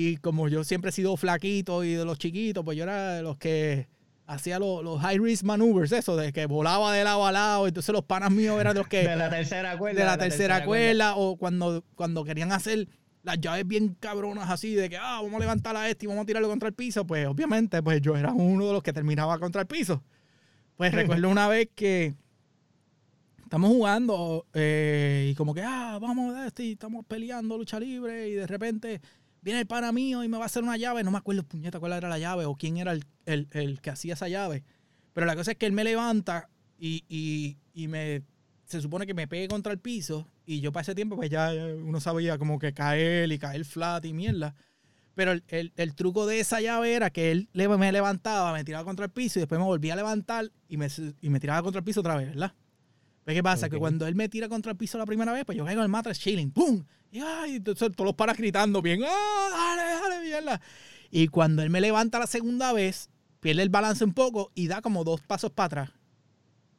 Y 0.00 0.18
como 0.18 0.46
yo 0.46 0.62
siempre 0.62 0.90
he 0.90 0.92
sido 0.92 1.16
flaquito 1.16 1.82
y 1.82 1.94
de 1.94 2.04
los 2.04 2.20
chiquitos, 2.20 2.64
pues 2.64 2.78
yo 2.78 2.84
era 2.84 3.14
de 3.14 3.22
los 3.22 3.36
que 3.36 3.88
hacía 4.26 4.60
los, 4.60 5.00
high 5.00 5.18
risk 5.18 5.42
maneuvers, 5.42 5.90
eso, 5.90 6.16
de 6.16 6.32
que 6.32 6.46
volaba 6.46 6.92
de 6.92 7.02
lado 7.02 7.26
a 7.26 7.32
lado. 7.32 7.66
Entonces 7.66 7.92
los 7.92 8.04
panas 8.04 8.30
míos 8.30 8.60
eran 8.60 8.76
los 8.76 8.86
que. 8.86 8.98
de 8.98 9.16
la 9.16 9.28
tercera 9.28 9.76
cuerda. 9.76 9.98
De 9.98 10.06
la, 10.06 10.16
tercera, 10.16 10.64
cuerda, 10.64 11.16
o 11.16 11.34
cuando, 11.34 11.82
cuando 11.96 12.22
querían 12.22 12.52
hacer 12.52 12.86
las 13.24 13.40
llaves 13.40 13.66
bien 13.66 13.96
cabronas 13.98 14.48
así, 14.50 14.76
de 14.76 14.88
que, 14.88 14.96
ah, 14.96 15.18
vamos 15.20 15.34
a 15.34 15.40
levantar 15.40 15.74
a 15.74 15.90
este 15.90 16.06
y 16.06 16.08
vamos 16.08 16.22
a 16.22 16.26
tirarlo 16.26 16.48
contra 16.48 16.68
el 16.68 16.74
piso, 16.74 17.04
pues 17.04 17.26
obviamente, 17.26 17.82
pues 17.82 18.00
yo 18.00 18.16
era 18.16 18.32
uno 18.32 18.68
de 18.68 18.72
los 18.74 18.84
que 18.84 18.92
terminaba 18.92 19.36
contra 19.40 19.62
el 19.62 19.66
piso. 19.66 20.04
Pues 20.76 20.92
recuerdo 20.94 21.28
una 21.28 21.48
vez 21.48 21.70
que 21.74 22.14
estamos 23.42 23.70
jugando 23.70 24.46
eh, 24.54 25.30
y 25.32 25.34
como 25.34 25.54
que, 25.54 25.62
ah, 25.62 25.98
vamos 26.00 26.36
a 26.36 26.46
este 26.46 26.62
y 26.62 26.72
estamos 26.72 27.04
peleando 27.04 27.58
lucha 27.58 27.80
libre 27.80 28.28
y 28.28 28.34
de 28.34 28.46
repente 28.46 29.00
viene 29.42 29.60
el 29.60 29.66
pana 29.66 29.92
mío 29.92 30.24
y 30.24 30.28
me 30.28 30.36
va 30.36 30.44
a 30.44 30.46
hacer 30.46 30.62
una 30.62 30.76
llave. 30.76 31.04
No 31.04 31.10
me 31.10 31.18
acuerdo, 31.18 31.42
puñeta, 31.42 31.80
cuál 31.80 31.92
era 31.92 32.08
la 32.08 32.18
llave 32.18 32.44
o 32.44 32.54
quién 32.56 32.76
era 32.76 32.92
el, 33.26 33.80
que 33.80 33.90
hacía 33.90 34.14
esa 34.14 34.28
llave. 34.28 34.64
Pero 35.12 35.26
la 35.26 35.36
cosa 35.36 35.52
es 35.52 35.58
que 35.58 35.66
él 35.66 35.72
me 35.72 35.84
levanta 35.84 36.48
y, 36.78 37.56
me 37.74 38.22
se 38.64 38.82
supone 38.82 39.06
que 39.06 39.14
me 39.14 39.26
pegue 39.26 39.48
contra 39.48 39.72
el 39.72 39.78
piso 39.78 40.28
y 40.44 40.60
yo 40.60 40.72
para 40.72 40.82
ese 40.82 40.94
tiempo 40.94 41.16
pues 41.16 41.30
ya 41.30 41.52
uno 41.54 42.00
sabía 42.00 42.36
como 42.36 42.58
que 42.58 42.74
caer 42.74 43.32
y 43.32 43.38
caer 43.38 43.64
flat 43.64 44.04
y 44.04 44.12
mierda. 44.12 44.54
Pero 45.14 45.32
el, 45.32 45.94
truco 45.96 46.26
de 46.26 46.38
esa 46.38 46.60
llave 46.60 46.94
era 46.94 47.10
que 47.10 47.32
él 47.32 47.48
me 47.52 47.92
levantaba, 47.92 48.52
me 48.52 48.62
tiraba 48.64 48.84
contra 48.84 49.06
el 49.06 49.10
piso 49.10 49.38
y 49.38 49.42
después 49.42 49.58
me 49.58 49.64
volvía 49.64 49.94
a 49.94 49.96
levantar 49.96 50.52
y 50.68 50.76
me, 50.76 50.86
y 51.20 51.30
me 51.30 51.40
tiraba 51.40 51.62
contra 51.62 51.80
el 51.80 51.84
piso 51.84 52.00
otra 52.00 52.16
vez, 52.16 52.28
¿verdad? 52.28 52.54
Pues, 53.28 53.36
¿qué 53.36 53.42
pasa? 53.42 53.68
Que 53.68 53.76
cuando 53.76 54.06
él 54.06 54.14
me 54.14 54.30
tira 54.30 54.48
contra 54.48 54.72
el 54.72 54.78
piso 54.78 54.96
la 54.96 55.04
primera 55.04 55.34
vez, 55.34 55.44
pues 55.44 55.58
yo 55.58 55.62
caigo 55.62 55.82
en 55.82 55.84
el 55.84 55.90
matres 55.90 56.18
chilling, 56.18 56.50
¡pum! 56.50 56.82
Y 57.12 57.20
ay, 57.20 57.56
entonces 57.56 57.90
todos 57.94 58.06
los 58.06 58.14
paras 58.14 58.38
gritando 58.38 58.80
bien, 58.80 59.02
¡ah, 59.04 59.48
dale, 59.50 59.82
dale, 60.00 60.24
mierda! 60.24 60.62
Y 61.10 61.28
cuando 61.28 61.62
él 61.62 61.68
me 61.68 61.82
levanta 61.82 62.18
la 62.18 62.26
segunda 62.26 62.72
vez, 62.72 63.10
pierde 63.40 63.60
el 63.60 63.68
balance 63.68 64.02
un 64.02 64.14
poco 64.14 64.50
y 64.54 64.68
da 64.68 64.80
como 64.80 65.04
dos 65.04 65.20
pasos 65.20 65.50
para 65.50 65.66
atrás. 65.66 65.90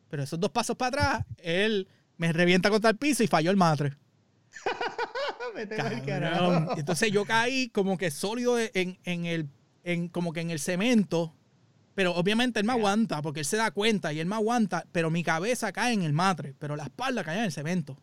Pero 0.10 0.24
esos 0.24 0.40
dos 0.40 0.50
pasos 0.50 0.76
para 0.76 0.88
atrás, 0.88 1.26
él 1.38 1.88
me 2.18 2.34
revienta 2.34 2.72
contra 2.72 2.90
el 2.90 2.98
piso 2.98 3.22
y 3.22 3.28
falló 3.28 3.52
el 3.52 3.58
matre. 3.58 3.96
Entonces 6.78 7.12
yo 7.12 7.26
caí 7.26 7.70
como 7.70 7.96
que 7.96 8.10
sólido 8.10 8.58
en, 8.58 8.98
en 9.04 9.26
el, 9.28 9.50
en, 9.84 10.08
como 10.08 10.34
que 10.34 10.42
en 10.42 10.50
el 10.50 10.60
cemento 10.60 11.36
pero 11.96 12.14
obviamente 12.16 12.60
él 12.60 12.66
me 12.66 12.74
aguanta 12.74 13.22
porque 13.22 13.42
él 13.42 13.46
se 13.46 13.58
da 13.58 13.72
cuenta 13.72 14.14
y 14.14 14.20
él 14.20 14.28
me 14.28 14.36
aguanta, 14.36 14.86
pero 14.92 15.10
mi 15.10 15.24
cabeza 15.24 15.72
cae 15.72 15.94
en 15.94 16.04
el 16.04 16.14
matre, 16.14 16.56
pero 16.58 16.76
la 16.76 16.84
espalda 16.84 17.24
cae 17.24 17.40
en 17.40 17.46
el 17.46 17.52
cemento. 17.52 17.98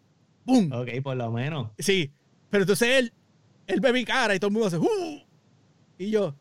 ¡Bum! 0.45 0.71
Ok, 0.73 0.89
por 1.03 1.17
lo 1.17 1.31
menos. 1.33 1.71
Sí, 1.79 2.13
pero 2.51 2.63
entonces 2.63 2.89
él, 2.89 3.13
él 3.67 3.81
ve 3.81 3.93
mi 3.93 4.05
cara 4.05 4.35
y 4.35 4.39
todo 4.39 4.49
el 4.49 4.53
mundo 4.53 4.69
hace 4.69 4.79
¡Uh! 4.79 5.23
Y 5.99 6.11
yo, 6.11 6.37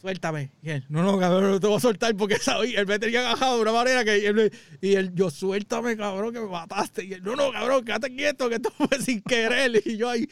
suéltame. 0.00 0.52
Y 0.62 0.70
él, 0.70 0.86
no, 0.88 1.02
no, 1.02 1.18
cabrón, 1.18 1.50
no 1.50 1.60
te 1.60 1.66
voy 1.66 1.76
a 1.76 1.80
soltar 1.80 2.14
porque 2.16 2.38
¿sabes? 2.38 2.74
él 2.74 2.86
me 2.86 2.98
tenía 2.98 3.20
agajado 3.20 3.56
de 3.56 3.62
una 3.62 3.72
manera 3.72 4.04
que 4.04 4.26
él, 4.26 4.52
y 4.80 4.94
él, 4.94 5.12
yo, 5.14 5.30
suéltame, 5.30 5.96
cabrón, 5.96 6.32
que 6.32 6.40
me 6.40 6.46
mataste. 6.46 7.04
Y 7.04 7.14
él, 7.14 7.22
no, 7.22 7.36
no, 7.36 7.52
cabrón, 7.52 7.84
quédate 7.84 8.14
quieto, 8.14 8.48
que 8.48 8.56
esto 8.56 8.70
fue 8.70 9.00
sin 9.00 9.20
querer. 9.20 9.82
Y 9.84 9.96
yo 9.96 10.08
ahí, 10.08 10.28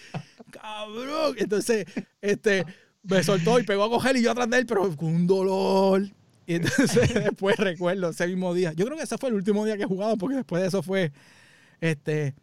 cabrón. 0.51 1.35
Entonces, 1.39 1.87
este, 2.21 2.65
me 3.03 3.23
soltó 3.23 3.59
y 3.59 3.65
pegó 3.65 3.85
a 3.85 3.91
coger 3.91 4.17
y 4.17 4.23
yo 4.23 4.31
atrás 4.31 4.49
de 4.49 4.59
él, 4.59 4.67
pero 4.67 4.97
con 4.97 5.09
un 5.09 5.27
dolor 5.27 6.09
y 6.49 6.55
entonces 6.55 7.13
después 7.15 7.59
recuerdo 7.59 8.09
ese 8.09 8.27
mismo 8.27 8.55
día. 8.55 8.73
Yo 8.73 8.87
creo 8.87 8.97
que 8.97 9.05
ese 9.05 9.19
fue 9.19 9.29
el 9.29 9.35
último 9.35 9.67
día 9.67 9.77
que 9.77 9.83
he 9.83 9.87
jugado 9.87 10.17
porque 10.17 10.37
después 10.37 10.63
de 10.63 10.69
eso 10.69 10.83
fue. 10.83 11.13
Este. 11.79 12.35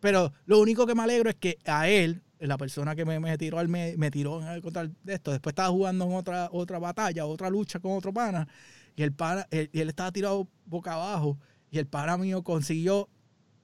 Pero 0.00 0.34
lo 0.44 0.60
único 0.60 0.86
que 0.86 0.94
me 0.94 1.02
alegro 1.02 1.30
es 1.30 1.36
que 1.36 1.56
a 1.64 1.88
él, 1.88 2.22
la 2.40 2.58
persona 2.58 2.94
que 2.94 3.06
me, 3.06 3.18
me 3.18 3.38
tiró, 3.38 3.66
me, 3.66 3.96
me 3.96 4.10
tiró 4.10 4.42
contra 4.62 4.86
de 5.02 5.14
esto, 5.14 5.32
después 5.32 5.52
estaba 5.52 5.70
jugando 5.70 6.04
en 6.04 6.12
otra, 6.12 6.50
otra 6.52 6.78
batalla, 6.78 7.24
otra 7.24 7.48
lucha 7.48 7.80
con 7.80 7.92
otro 7.92 8.12
pana. 8.12 8.46
Y 8.94 9.02
el 9.02 9.14
pana, 9.14 9.46
él, 9.50 9.70
él 9.72 9.88
estaba 9.88 10.12
tirado 10.12 10.46
boca 10.66 10.92
abajo. 10.92 11.38
Y 11.70 11.78
el 11.78 11.86
pana 11.86 12.18
mío 12.18 12.42
consiguió 12.42 13.08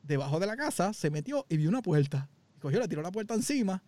debajo 0.03 0.41
de 0.41 0.47
la 0.47 0.57
casa, 0.57 0.95
se 0.95 1.11
metió 1.11 1.45
y 1.51 1.59
vio 1.59 1.69
una 1.69 1.83
puerta. 1.83 2.31
Cogió, 2.59 2.81
le 2.81 2.89
tiró 2.89 3.03
la 3.03 3.13
puerta 3.13 3.35
encima 3.35 3.83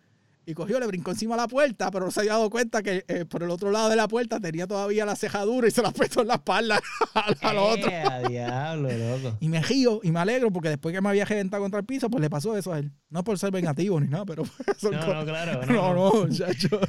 y 0.47 0.55
cogió, 0.55 0.79
le 0.79 0.87
brincó 0.87 1.11
encima 1.11 1.35
de 1.35 1.43
la 1.43 1.49
puerta, 1.49 1.91
pero 1.91 2.05
no 2.05 2.11
se 2.13 2.21
había 2.21 2.35
dado 2.35 2.49
cuenta 2.49 2.81
que 2.81 3.05
eh, 3.09 3.25
por 3.25 3.43
el 3.43 3.51
otro 3.51 3.73
lado 3.73 3.89
de 3.89 3.97
la 3.97 4.07
puerta 4.07 4.39
tenía 4.39 4.69
todavía 4.69 5.05
la 5.05 5.17
cejadura 5.17 5.67
y 5.67 5.73
se 5.73 5.83
la 5.83 5.91
puesto 5.91 6.23
en 6.23 6.29
la 6.29 6.35
espalda 6.35 6.81
al, 7.43 7.59
otro. 7.59 7.91
Eh, 7.91 8.29
diablo, 8.29 8.89
loco. 8.89 9.37
Y 9.41 9.49
me 9.49 9.61
río 9.61 9.99
y 10.05 10.13
me 10.13 10.21
alegro 10.21 10.53
porque 10.53 10.69
después 10.69 10.95
que 10.95 11.01
me 11.01 11.09
había 11.09 11.25
reventado 11.25 11.65
contra 11.65 11.81
el 11.81 11.85
piso, 11.85 12.09
pues 12.09 12.21
le 12.21 12.31
pasó 12.31 12.57
eso 12.57 12.73
a 12.73 12.79
él. 12.79 12.93
No 13.11 13.25
por 13.25 13.39
ser 13.41 13.51
vengativo 13.51 14.01
ni 14.01 14.07
nada, 14.07 14.25
pero. 14.25 14.45
no, 14.83 15.15
no, 15.15 15.25
claro. 15.25 15.61
No, 15.67 15.95
no, 15.95 16.27
muchacho. 16.27 16.81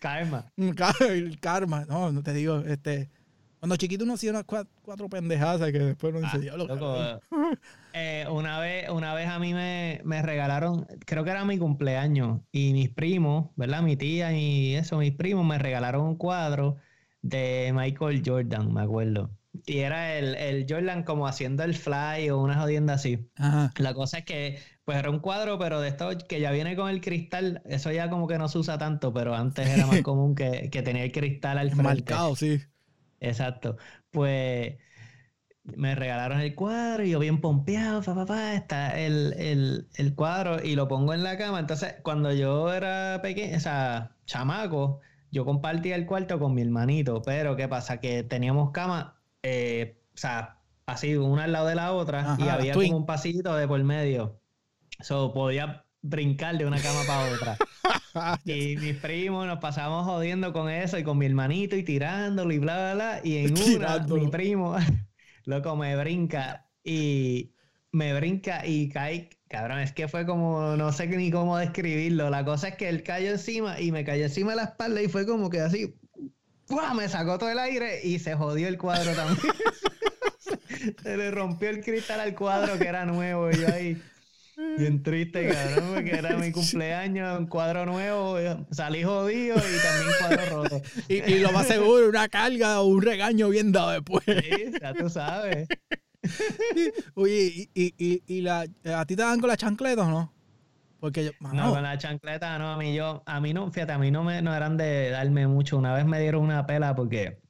Karma. 0.00 0.50
El 0.56 1.38
karma. 1.38 1.84
No, 1.84 2.12
no 2.12 2.22
te 2.22 2.32
digo, 2.32 2.60
este. 2.60 3.10
Cuando 3.62 3.76
chiquito 3.76 4.02
uno 4.02 4.14
hacía 4.14 4.32
unas 4.32 4.42
cuatro, 4.42 5.08
pendejadas 5.08 5.70
que 5.70 5.78
después 5.78 6.12
no 6.12 6.18
enseñaba 6.18 6.56
lo 6.56 6.66
que 6.66 7.20
eh, 7.92 8.26
una 8.28 8.58
vez, 8.58 8.90
una 8.90 9.14
vez 9.14 9.28
a 9.28 9.38
mí 9.38 9.54
me, 9.54 10.00
regalaron, 10.04 10.84
creo 11.06 11.22
que 11.22 11.30
era 11.30 11.44
mi 11.44 11.58
cumpleaños, 11.58 12.40
y 12.50 12.72
mis 12.72 12.90
primos, 12.90 13.50
¿verdad? 13.54 13.82
Mi 13.82 13.96
tía 13.96 14.36
y 14.36 14.74
eso, 14.74 14.98
mis 14.98 15.12
primos 15.12 15.46
me 15.46 15.60
regalaron 15.60 16.04
un 16.04 16.16
cuadro 16.16 16.78
de 17.20 17.70
Michael 17.72 18.24
Jordan, 18.26 18.74
me 18.74 18.82
acuerdo. 18.82 19.30
Y 19.64 19.78
era 19.78 20.16
el, 20.16 20.66
Jordan 20.68 21.04
como 21.04 21.28
haciendo 21.28 21.62
el 21.62 21.76
fly 21.76 22.30
o 22.30 22.40
una 22.40 22.60
jodienda 22.60 22.94
así. 22.94 23.30
La 23.78 23.94
cosa 23.94 24.18
es 24.18 24.24
que, 24.24 24.58
pues 24.84 24.98
era 24.98 25.08
un 25.08 25.20
cuadro, 25.20 25.60
pero 25.60 25.80
de 25.80 25.86
esto 25.86 26.10
que 26.28 26.40
ya 26.40 26.50
viene 26.50 26.74
con 26.74 26.90
el 26.90 27.00
cristal, 27.00 27.62
eso 27.64 27.92
ya 27.92 28.10
como 28.10 28.26
que 28.26 28.38
no 28.38 28.48
se 28.48 28.58
usa 28.58 28.76
tanto, 28.76 29.12
pero 29.12 29.36
antes 29.36 29.68
era 29.68 29.86
más 29.86 30.02
común 30.02 30.34
que, 30.34 30.68
que 30.68 30.82
tenía 30.82 31.04
el 31.04 31.12
cristal 31.12 31.58
al 31.58 31.70
frente. 31.70 31.84
Marcado, 31.84 32.34
sí. 32.34 32.60
Exacto. 33.22 33.76
Pues 34.10 34.76
me 35.64 35.94
regalaron 35.94 36.40
el 36.40 36.54
cuadro 36.54 37.04
y 37.04 37.10
yo 37.10 37.20
bien 37.20 37.40
pompeado, 37.40 38.02
papá, 38.02 38.54
está 38.54 38.98
el, 38.98 39.86
el, 39.94 40.14
cuadro 40.14 40.62
y 40.62 40.74
lo 40.74 40.88
pongo 40.88 41.14
en 41.14 41.22
la 41.22 41.38
cama. 41.38 41.60
Entonces, 41.60 41.94
cuando 42.02 42.32
yo 42.32 42.72
era 42.72 43.20
pequeño, 43.22 43.56
o 43.56 43.60
sea, 43.60 44.16
chamaco, 44.26 45.00
yo 45.30 45.44
compartía 45.44 45.94
el 45.94 46.04
cuarto 46.06 46.38
con 46.38 46.54
mi 46.54 46.62
hermanito, 46.62 47.22
pero 47.22 47.56
¿qué 47.56 47.68
pasa? 47.68 48.00
Que 48.00 48.24
teníamos 48.24 48.72
cama, 48.72 49.20
eh, 49.42 50.02
o 50.14 50.18
sea, 50.18 50.58
así 50.86 51.16
una 51.16 51.44
al 51.44 51.52
lado 51.52 51.68
de 51.68 51.76
la 51.76 51.92
otra 51.92 52.36
y 52.38 52.48
había 52.48 52.74
como 52.74 52.96
un 52.96 53.06
pasito 53.06 53.54
de 53.54 53.68
por 53.68 53.82
medio. 53.84 54.40
So, 55.00 55.32
podía 55.32 55.86
brincar 56.02 56.58
de 56.58 56.66
una 56.66 56.80
cama 56.80 57.00
para 57.06 57.34
otra. 57.34 57.56
y 58.44 58.76
mis 58.76 58.96
primos 58.96 59.46
nos 59.46 59.58
pasábamos 59.58 60.06
jodiendo 60.06 60.52
con 60.52 60.70
eso 60.70 60.98
y 60.98 61.04
con 61.04 61.18
mi 61.18 61.26
hermanito 61.26 61.76
y 61.76 61.82
tirándolo 61.82 62.52
y 62.52 62.58
bla, 62.58 62.76
bla, 62.76 62.94
bla. 62.94 63.20
Y 63.24 63.36
en 63.46 63.54
una, 63.76 63.98
mi 63.98 64.28
primo 64.28 64.76
Loco, 65.44 65.76
me 65.76 65.96
brinca 65.96 66.68
y 66.84 67.54
me 67.90 68.14
brinca 68.14 68.66
y 68.66 68.88
cae. 68.88 69.30
Cabrón, 69.48 69.80
es 69.80 69.92
que 69.92 70.08
fue 70.08 70.24
como, 70.24 70.76
no 70.76 70.92
sé 70.92 71.06
ni 71.08 71.30
cómo 71.30 71.58
describirlo. 71.58 72.30
La 72.30 72.44
cosa 72.44 72.68
es 72.68 72.76
que 72.76 72.88
él 72.88 73.02
cayó 73.02 73.30
encima 73.30 73.80
y 73.80 73.92
me 73.92 74.04
cayó 74.04 74.24
encima 74.24 74.52
de 74.52 74.56
la 74.56 74.64
espalda 74.64 75.02
y 75.02 75.08
fue 75.08 75.26
como 75.26 75.50
que 75.50 75.60
así, 75.60 75.94
me 76.94 77.08
sacó 77.08 77.38
todo 77.38 77.50
el 77.50 77.58
aire 77.58 78.00
y 78.02 78.18
se 78.18 78.34
jodió 78.34 78.68
el 78.68 78.78
cuadro 78.78 79.12
también. 79.14 79.54
se 81.02 81.16
le 81.16 81.30
rompió 81.30 81.68
el 81.68 81.82
cristal 81.82 82.20
al 82.20 82.34
cuadro 82.34 82.78
que 82.78 82.88
era 82.88 83.04
nuevo 83.04 83.50
y 83.50 83.56
yo 83.56 83.68
ahí. 83.68 84.02
Bien 84.78 85.02
triste, 85.02 85.48
cabrón, 85.48 85.94
porque 85.94 86.10
era 86.10 86.36
mi 86.36 86.52
cumpleaños, 86.52 87.38
un 87.38 87.46
cuadro 87.46 87.86
nuevo, 87.86 88.36
salí 88.70 89.02
jodido 89.02 89.56
y 89.56 89.58
también 89.58 90.12
cuadro 90.18 90.62
roto. 90.62 90.82
Y, 91.08 91.38
lo 91.38 91.52
más 91.52 91.66
seguro, 91.66 92.08
una 92.08 92.28
carga 92.28 92.80
o 92.80 92.86
un 92.86 93.02
regaño 93.02 93.48
bien 93.48 93.72
dado 93.72 93.90
después. 93.90 94.24
Sí, 94.26 94.72
ya 94.80 94.92
tú 94.94 95.08
sabes. 95.08 95.68
Oye, 97.14 97.68
y, 97.74 97.94
y, 97.96 98.22
y, 98.26 98.40
la, 98.42 98.66
¿a 98.94 99.06
ti 99.06 99.16
te 99.16 99.22
dan 99.22 99.40
con 99.40 99.48
las 99.48 99.58
chancletas 99.58 100.06
o 100.06 100.10
no? 100.10 100.32
Porque 101.00 101.24
yo, 101.24 101.32
no, 101.40 101.72
con 101.72 101.82
la 101.82 101.98
chancleta 101.98 102.56
no, 102.58 102.72
a 102.72 102.76
mí 102.76 102.94
yo, 102.94 103.24
a 103.26 103.40
mí 103.40 103.52
no, 103.52 103.72
fíjate, 103.72 103.92
a 103.92 103.98
mí 103.98 104.12
no 104.12 104.22
me 104.22 104.40
no 104.40 104.54
eran 104.54 104.76
de 104.76 105.10
darme 105.10 105.48
mucho. 105.48 105.76
Una 105.76 105.94
vez 105.94 106.06
me 106.06 106.20
dieron 106.20 106.44
una 106.44 106.64
pela 106.64 106.94
porque 106.94 107.41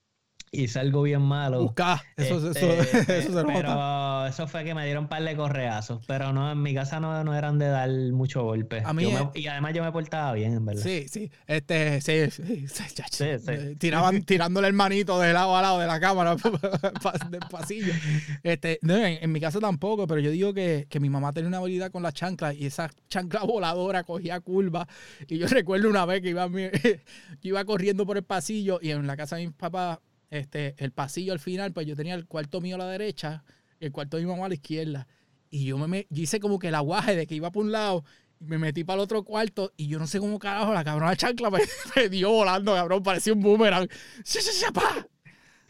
hice 0.52 0.78
algo 0.78 1.02
bien 1.02 1.22
malo. 1.22 1.62
Busca, 1.62 2.04
eso, 2.16 2.36
eso, 2.36 2.50
este, 2.50 3.18
eso 3.18 3.40
se 3.40 3.44
Pero 3.44 4.26
eso 4.26 4.46
fue 4.46 4.64
que 4.64 4.74
me 4.74 4.84
dieron 4.84 5.04
un 5.04 5.08
par 5.08 5.24
de 5.24 5.34
correazos. 5.34 6.04
Pero 6.06 6.32
no, 6.32 6.52
en 6.52 6.62
mi 6.62 6.74
casa 6.74 7.00
no, 7.00 7.24
no 7.24 7.34
eran 7.34 7.58
de 7.58 7.68
dar 7.68 7.90
mucho 8.12 8.44
golpe. 8.44 8.82
A 8.84 8.92
mí, 8.92 9.10
y 9.34 9.46
además 9.46 9.72
yo 9.74 9.82
me 9.82 9.90
portaba 9.90 10.34
bien, 10.34 10.52
en 10.52 10.66
verdad. 10.66 10.82
Sí, 10.82 11.06
sí. 11.08 11.30
Este, 11.46 12.00
sí, 12.02 12.30
sí, 12.30 12.66
sí, 12.68 13.76
Tiraban, 13.78 14.22
tirándole 14.22 14.68
el 14.68 14.74
manito 14.74 15.18
de 15.18 15.32
lado 15.32 15.56
a 15.56 15.62
lado 15.62 15.78
de 15.80 15.86
la 15.86 15.98
cámara 15.98 16.36
del 17.30 17.40
pasillo. 17.50 17.94
Este, 18.42 18.78
no, 18.82 18.96
en, 18.96 19.32
mi 19.32 19.40
casa 19.40 19.58
tampoco, 19.58 20.06
pero 20.06 20.20
yo 20.20 20.30
digo 20.30 20.52
que, 20.52 20.86
que 20.88 21.00
mi 21.00 21.08
mamá 21.08 21.32
tenía 21.32 21.48
una 21.48 21.58
habilidad 21.58 21.90
con 21.90 22.02
la 22.02 22.12
chancla 22.12 22.52
y 22.52 22.66
esa 22.66 22.90
chancla 23.08 23.42
voladora 23.44 24.04
cogía 24.04 24.38
curva. 24.40 24.86
Y 25.26 25.38
yo 25.38 25.46
recuerdo 25.46 25.88
una 25.88 26.04
vez 26.04 26.20
que 26.20 26.28
iba, 26.28 26.46
yo 26.46 26.98
iba 27.42 27.64
corriendo 27.64 28.04
por 28.04 28.18
el 28.18 28.24
pasillo 28.24 28.78
y 28.82 28.90
en 28.90 29.06
la 29.06 29.16
casa 29.16 29.36
de 29.36 29.46
mis 29.46 29.56
papás 29.56 29.98
este, 30.32 30.74
el 30.78 30.92
pasillo 30.92 31.34
al 31.34 31.40
final, 31.40 31.72
pues 31.72 31.86
yo 31.86 31.94
tenía 31.94 32.14
el 32.14 32.26
cuarto 32.26 32.62
mío 32.62 32.76
a 32.76 32.78
la 32.78 32.88
derecha, 32.88 33.44
el 33.80 33.92
cuarto 33.92 34.16
de 34.16 34.22
mi 34.24 34.30
mamá 34.30 34.46
a 34.46 34.48
la 34.48 34.54
izquierda. 34.54 35.06
Y 35.50 35.66
yo 35.66 35.76
me, 35.76 36.06
hice 36.10 36.40
como 36.40 36.58
que 36.58 36.68
el 36.68 36.74
aguaje 36.74 37.14
de 37.14 37.26
que 37.26 37.34
iba 37.34 37.52
por 37.52 37.66
un 37.66 37.70
lado 37.70 38.02
y 38.40 38.46
me 38.46 38.56
metí 38.56 38.82
para 38.82 38.94
el 38.94 39.00
otro 39.02 39.24
cuarto 39.24 39.74
y 39.76 39.88
yo 39.88 39.98
no 39.98 40.06
sé 40.06 40.20
cómo 40.20 40.38
carajo 40.38 40.72
la 40.72 40.84
cabrona 40.84 41.14
chancla 41.14 41.50
me, 41.50 42.08
dio 42.08 42.30
volando, 42.30 42.74
cabrón, 42.74 43.02
parecía 43.02 43.34
un 43.34 43.42
boomerang. 43.42 43.86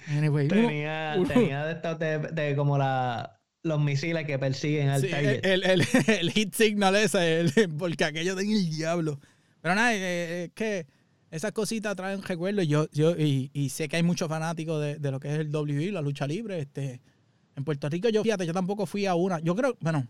Anyway, 0.06 0.46
tenía, 0.46 1.16
tenía 1.26 1.64
de, 1.64 1.72
estos 1.72 1.98
de, 1.98 2.54
como 2.56 2.78
la, 2.78 3.40
los 3.64 3.80
misiles 3.80 4.24
que 4.26 4.38
persiguen 4.38 4.90
al 4.90 5.02
target. 5.02 5.44
El, 5.44 5.64
el, 5.64 5.82
el, 6.06 6.30
hit 6.30 6.54
signal 6.54 6.94
ese, 6.94 7.68
porque 7.76 8.04
aquello 8.04 8.36
tenía 8.36 8.56
el 8.56 8.70
diablo. 8.70 9.18
Pero 9.60 9.74
nada, 9.74 9.92
es 9.92 10.52
que 10.54 10.86
esas 11.32 11.52
cositas 11.52 11.96
traen 11.96 12.22
recuerdos. 12.22 12.68
Yo, 12.68 12.88
yo, 12.92 13.12
y, 13.12 13.50
y, 13.54 13.70
sé 13.70 13.88
que 13.88 13.96
hay 13.96 14.02
muchos 14.02 14.28
fanáticos 14.28 14.80
de, 14.80 14.96
de, 14.96 15.10
lo 15.10 15.18
que 15.18 15.32
es 15.32 15.40
el 15.40 15.48
WWE, 15.48 15.90
la 15.90 16.02
lucha 16.02 16.26
libre. 16.26 16.60
Este, 16.60 17.00
en 17.56 17.64
Puerto 17.64 17.88
Rico, 17.88 18.10
yo 18.10 18.22
fíjate, 18.22 18.46
yo 18.46 18.52
tampoco 18.52 18.84
fui 18.84 19.06
a 19.06 19.14
una. 19.14 19.40
Yo 19.40 19.56
creo, 19.56 19.76
bueno, 19.80 20.06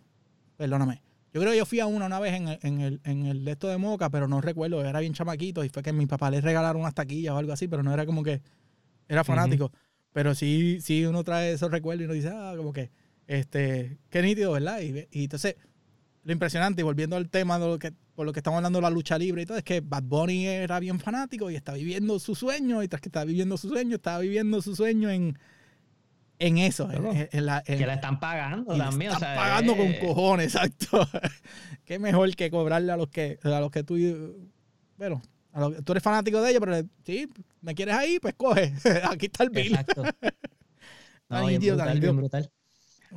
perdóname. 0.56 1.00
Yo 1.32 1.40
creo 1.40 1.52
que 1.52 1.58
yo 1.58 1.64
fui 1.64 1.78
a 1.78 1.86
una 1.86 2.06
una 2.06 2.18
vez 2.18 2.34
en 2.34 2.48
el, 2.48 2.58
en 2.62 2.80
el, 2.80 3.00
en 3.04 3.26
el 3.26 3.44
de 3.44 3.52
esto 3.52 3.68
de 3.68 3.78
Moca, 3.78 4.10
pero 4.10 4.26
no 4.28 4.40
recuerdo, 4.40 4.84
era 4.84 5.00
bien 5.00 5.14
chamaquito 5.14 5.64
y 5.64 5.68
fue 5.70 5.82
que 5.82 5.92
mi 5.92 6.06
papá 6.06 6.30
le 6.30 6.40
regalaron 6.40 6.82
unas 6.82 6.94
taquillas 6.94 7.32
o 7.32 7.38
algo 7.38 7.52
así, 7.52 7.68
pero 7.68 7.82
no 7.82 7.94
era 7.94 8.04
como 8.04 8.22
que 8.22 8.42
era 9.08 9.22
fanático. 9.24 9.72
Pero 10.12 10.34
sí, 10.34 10.80
sí 10.82 11.06
uno 11.06 11.22
trae 11.24 11.52
esos 11.52 11.70
recuerdos 11.70 12.02
y 12.02 12.04
uno 12.04 12.14
dice, 12.14 12.30
ah, 12.34 12.52
como 12.56 12.72
que, 12.72 12.90
este, 13.28 13.96
qué 14.10 14.22
nítido, 14.22 14.52
¿verdad? 14.52 14.80
Y, 14.80 15.08
y 15.10 15.24
entonces, 15.24 15.56
lo 16.24 16.32
impresionante, 16.32 16.82
y 16.82 16.84
volviendo 16.84 17.16
al 17.16 17.30
tema 17.30 17.58
de 17.58 17.66
lo 17.66 17.78
que 17.78 17.94
por 18.14 18.26
lo 18.26 18.32
que 18.32 18.40
estamos 18.40 18.58
hablando 18.58 18.78
de 18.78 18.82
la 18.82 18.90
lucha 18.90 19.18
libre 19.18 19.42
y 19.42 19.46
todo, 19.46 19.58
es 19.58 19.64
que 19.64 19.80
Bad 19.80 20.02
Bunny 20.04 20.46
era 20.46 20.78
bien 20.80 21.00
fanático 21.00 21.50
y 21.50 21.56
está 21.56 21.72
viviendo 21.74 22.18
su 22.18 22.34
sueño, 22.34 22.82
y 22.82 22.88
tras 22.88 23.00
que 23.00 23.08
está 23.08 23.24
viviendo 23.24 23.56
su 23.56 23.68
sueño, 23.68 23.96
está 23.96 24.18
viviendo 24.18 24.60
su 24.60 24.76
sueño 24.76 25.10
en, 25.10 25.38
en 26.38 26.58
eso. 26.58 26.88
que 26.88 27.86
le 27.86 27.92
están 27.92 28.20
pagando 28.20 28.76
también. 28.76 29.12
están 29.12 29.36
pagando 29.36 29.76
con 29.76 29.92
cojones, 29.94 30.54
exacto. 30.54 31.08
Qué 31.84 31.98
mejor 31.98 32.34
que 32.36 32.50
cobrarle 32.50 32.92
a 32.92 32.96
los 32.96 33.08
que, 33.08 33.38
a 33.42 33.60
los 33.60 33.70
que 33.70 33.82
tú, 33.82 33.96
bueno, 34.96 35.22
a 35.52 35.70
tú 35.84 35.92
eres 35.92 36.02
fanático 36.02 36.40
de 36.42 36.50
ellos, 36.50 36.60
pero 36.64 36.88
sí, 37.04 37.28
me 37.60 37.74
quieres 37.74 37.94
ahí, 37.94 38.18
pues 38.20 38.34
coge. 38.34 38.74
Aquí 39.10 39.26
está 39.26 39.44
el 39.44 39.50
bill. 39.50 39.74
Exacto. 39.74 40.02
no, 41.28 41.46
bien 41.46 42.16
brutal. 42.16 42.50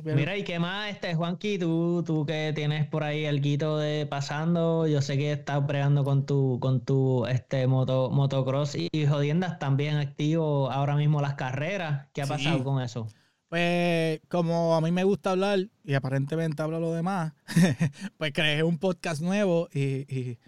Mira, 0.04 0.36
¿y 0.36 0.44
qué 0.44 0.58
más, 0.58 0.90
este 0.90 1.14
Juanqui? 1.14 1.58
Tú, 1.58 2.02
tú 2.06 2.26
que 2.26 2.52
tienes 2.54 2.86
por 2.86 3.02
ahí 3.02 3.24
el 3.24 3.40
guito 3.40 3.78
de 3.78 4.06
pasando, 4.06 4.86
yo 4.86 5.00
sé 5.00 5.16
que 5.16 5.32
estás 5.32 5.64
pregando 5.66 6.04
con 6.04 6.26
tu, 6.26 6.58
con 6.60 6.80
tu 6.80 7.26
este 7.26 7.66
moto, 7.66 8.10
motocross 8.10 8.76
y, 8.76 9.06
jodiendas 9.06 9.58
también 9.58 9.96
activo 9.96 10.70
ahora 10.70 10.96
mismo 10.96 11.20
las 11.20 11.34
carreras. 11.34 12.08
¿Qué 12.12 12.22
ha 12.22 12.26
pasado 12.26 12.62
con 12.62 12.82
eso? 12.82 13.08
Pues 13.48 14.20
como 14.28 14.74
a 14.74 14.80
mí 14.80 14.90
me 14.90 15.04
gusta 15.04 15.30
hablar 15.30 15.68
y 15.84 15.94
aparentemente 15.94 16.62
hablo 16.62 16.80
lo 16.80 16.92
demás, 16.92 17.32
pues 18.18 18.32
creé 18.32 18.62
un 18.62 18.78
podcast 18.78 19.22
nuevo 19.22 19.68
y 19.72 20.06
y, 20.12 20.38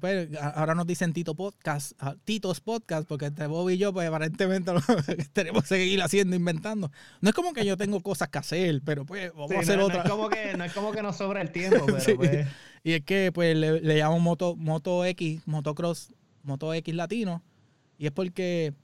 pues 0.00 0.28
ahora 0.40 0.74
nos 0.74 0.86
dicen 0.86 1.12
Tito 1.12 1.34
Podcast, 1.34 1.92
ah, 2.00 2.16
Titos 2.24 2.60
Podcast, 2.60 3.06
porque 3.06 3.26
entre 3.26 3.46
Bob 3.46 3.70
y 3.70 3.78
yo, 3.78 3.92
pues 3.92 4.08
aparentemente 4.08 4.72
tenemos 5.32 5.62
que 5.62 5.68
seguir 5.68 6.02
haciendo, 6.02 6.34
inventando. 6.34 6.90
No 7.20 7.28
es 7.28 7.34
como 7.34 7.52
que 7.52 7.64
yo 7.64 7.76
tengo 7.76 8.00
cosas 8.00 8.28
que 8.28 8.38
hacer, 8.38 8.80
pero 8.84 9.04
pues 9.04 9.32
vamos 9.34 9.52
a 9.52 9.60
hacer 9.60 9.78
otra. 9.78 9.98
No 9.98 10.04
es, 10.04 10.10
como 10.10 10.28
que, 10.28 10.56
no 10.56 10.64
es 10.64 10.72
como 10.72 10.92
que 10.92 11.02
nos 11.02 11.16
sobra 11.16 11.42
el 11.42 11.52
tiempo, 11.52 11.86
pero 12.04 12.16
pues. 12.16 12.46
Y 12.82 12.92
es 12.92 13.04
que 13.04 13.32
pues 13.32 13.56
le, 13.56 13.80
le 13.80 13.96
llamo 13.96 14.18
Moto, 14.20 14.56
Moto 14.56 15.04
X, 15.04 15.42
Motocross, 15.46 16.12
Moto 16.42 16.72
X 16.74 16.94
Latino. 16.94 17.42
Y 17.98 18.06
es 18.06 18.12
porque, 18.12 18.74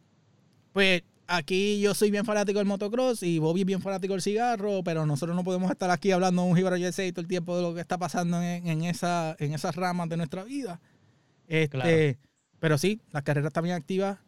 pues, 0.73 1.03
aquí 1.33 1.81
yo 1.81 1.95
soy 1.95 2.11
bien 2.11 2.25
fanático 2.25 2.59
del 2.59 2.67
motocross 2.67 3.23
y 3.23 3.39
Bobby 3.39 3.61
es 3.61 3.67
bien 3.67 3.81
fanático 3.81 4.13
del 4.13 4.23
cigarro, 4.23 4.83
pero 4.85 5.07
nosotros 5.07 5.35
no 5.35 5.43
podemos 5.43 5.71
estar 5.71 5.91
aquí 5.91 6.13
hablando 6.13 6.43
de 6.43 6.49
un 6.49 6.57
Gibaro 6.57 6.77
USA 6.77 7.11
todo 7.11 7.23
el 7.23 7.27
tiempo 7.27 7.57
de 7.57 7.63
lo 7.63 7.75
que 7.75 7.81
está 7.81 7.99
pasando 7.99 8.41
en, 8.43 8.85
esa, 8.85 9.35
en 9.39 9.55
esas 9.55 9.75
ramas 9.77 10.09
de 10.09 10.19
nuestra 10.19 10.45
vida. 10.45 10.81
Este, 11.49 12.19
Pero 12.61 12.79
sí, 12.79 13.01
las 13.11 13.23
carreras 13.23 13.53
bien 13.63 13.75
activas. 13.75 14.19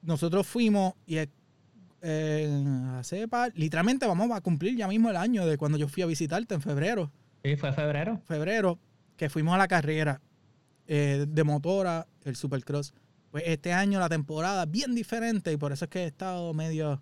Nosotros 0.00 0.46
fuimos 0.46 0.94
y 1.06 1.18
eh, 2.02 2.64
hace 2.98 3.28
literalmente 3.54 4.06
vamos 4.06 4.30
a 4.32 4.40
cumplir 4.40 4.76
ya 4.76 4.88
mismo 4.88 5.10
el 5.10 5.16
año 5.16 5.46
de 5.46 5.56
cuando 5.56 5.78
yo 5.78 5.86
fui 5.86 6.02
a 6.02 6.06
visitarte 6.06 6.54
en 6.54 6.62
febrero. 6.62 7.12
Sí, 7.44 7.56
fue 7.56 7.72
febrero. 7.72 8.20
Febrero, 8.26 8.78
que 9.16 9.28
fuimos 9.28 9.54
a 9.54 9.58
la 9.58 9.68
carrera 9.68 10.20
eh, 10.86 11.26
de 11.28 11.44
motora, 11.44 12.06
el 12.24 12.36
Supercross. 12.36 12.94
Pues 13.32 13.44
este 13.46 13.72
año 13.72 13.98
la 13.98 14.10
temporada 14.10 14.66
bien 14.66 14.94
diferente 14.94 15.50
y 15.50 15.56
por 15.56 15.72
eso 15.72 15.86
es 15.86 15.90
que 15.90 16.04
he 16.04 16.06
estado 16.06 16.52
medio, 16.52 17.00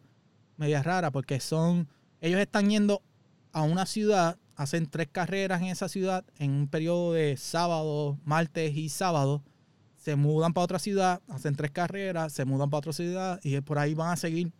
media 0.57 0.81
rara, 0.81 1.11
porque 1.11 1.40
son, 1.40 1.88
ellos 2.21 2.38
están 2.38 2.71
yendo 2.71 3.03
a 3.51 3.62
una 3.62 3.85
ciudad, 3.85 4.38
hacen 4.55 4.87
tres 4.87 5.09
carreras 5.11 5.61
en 5.61 5.66
esa 5.66 5.88
ciudad 5.88 6.25
en 6.38 6.53
un 6.53 6.69
periodo 6.69 7.14
de 7.14 7.37
sábado, 7.37 8.16
martes 8.25 8.77
y 8.77 8.90
sábado, 8.90 9.43
se 9.97 10.15
mudan 10.15 10.52
para 10.52 10.67
otra 10.67 10.79
ciudad, 10.79 11.21
hacen 11.27 11.57
tres 11.57 11.73
carreras, 11.73 12.33
se 12.33 12.44
mudan 12.44 12.71
para 12.71 12.79
otra 12.79 12.92
ciudad 12.92 13.40
y 13.42 13.61
por 13.61 13.81
ahí 13.81 13.94
van 13.94 14.13
a 14.13 14.17
seguir. 14.17 14.52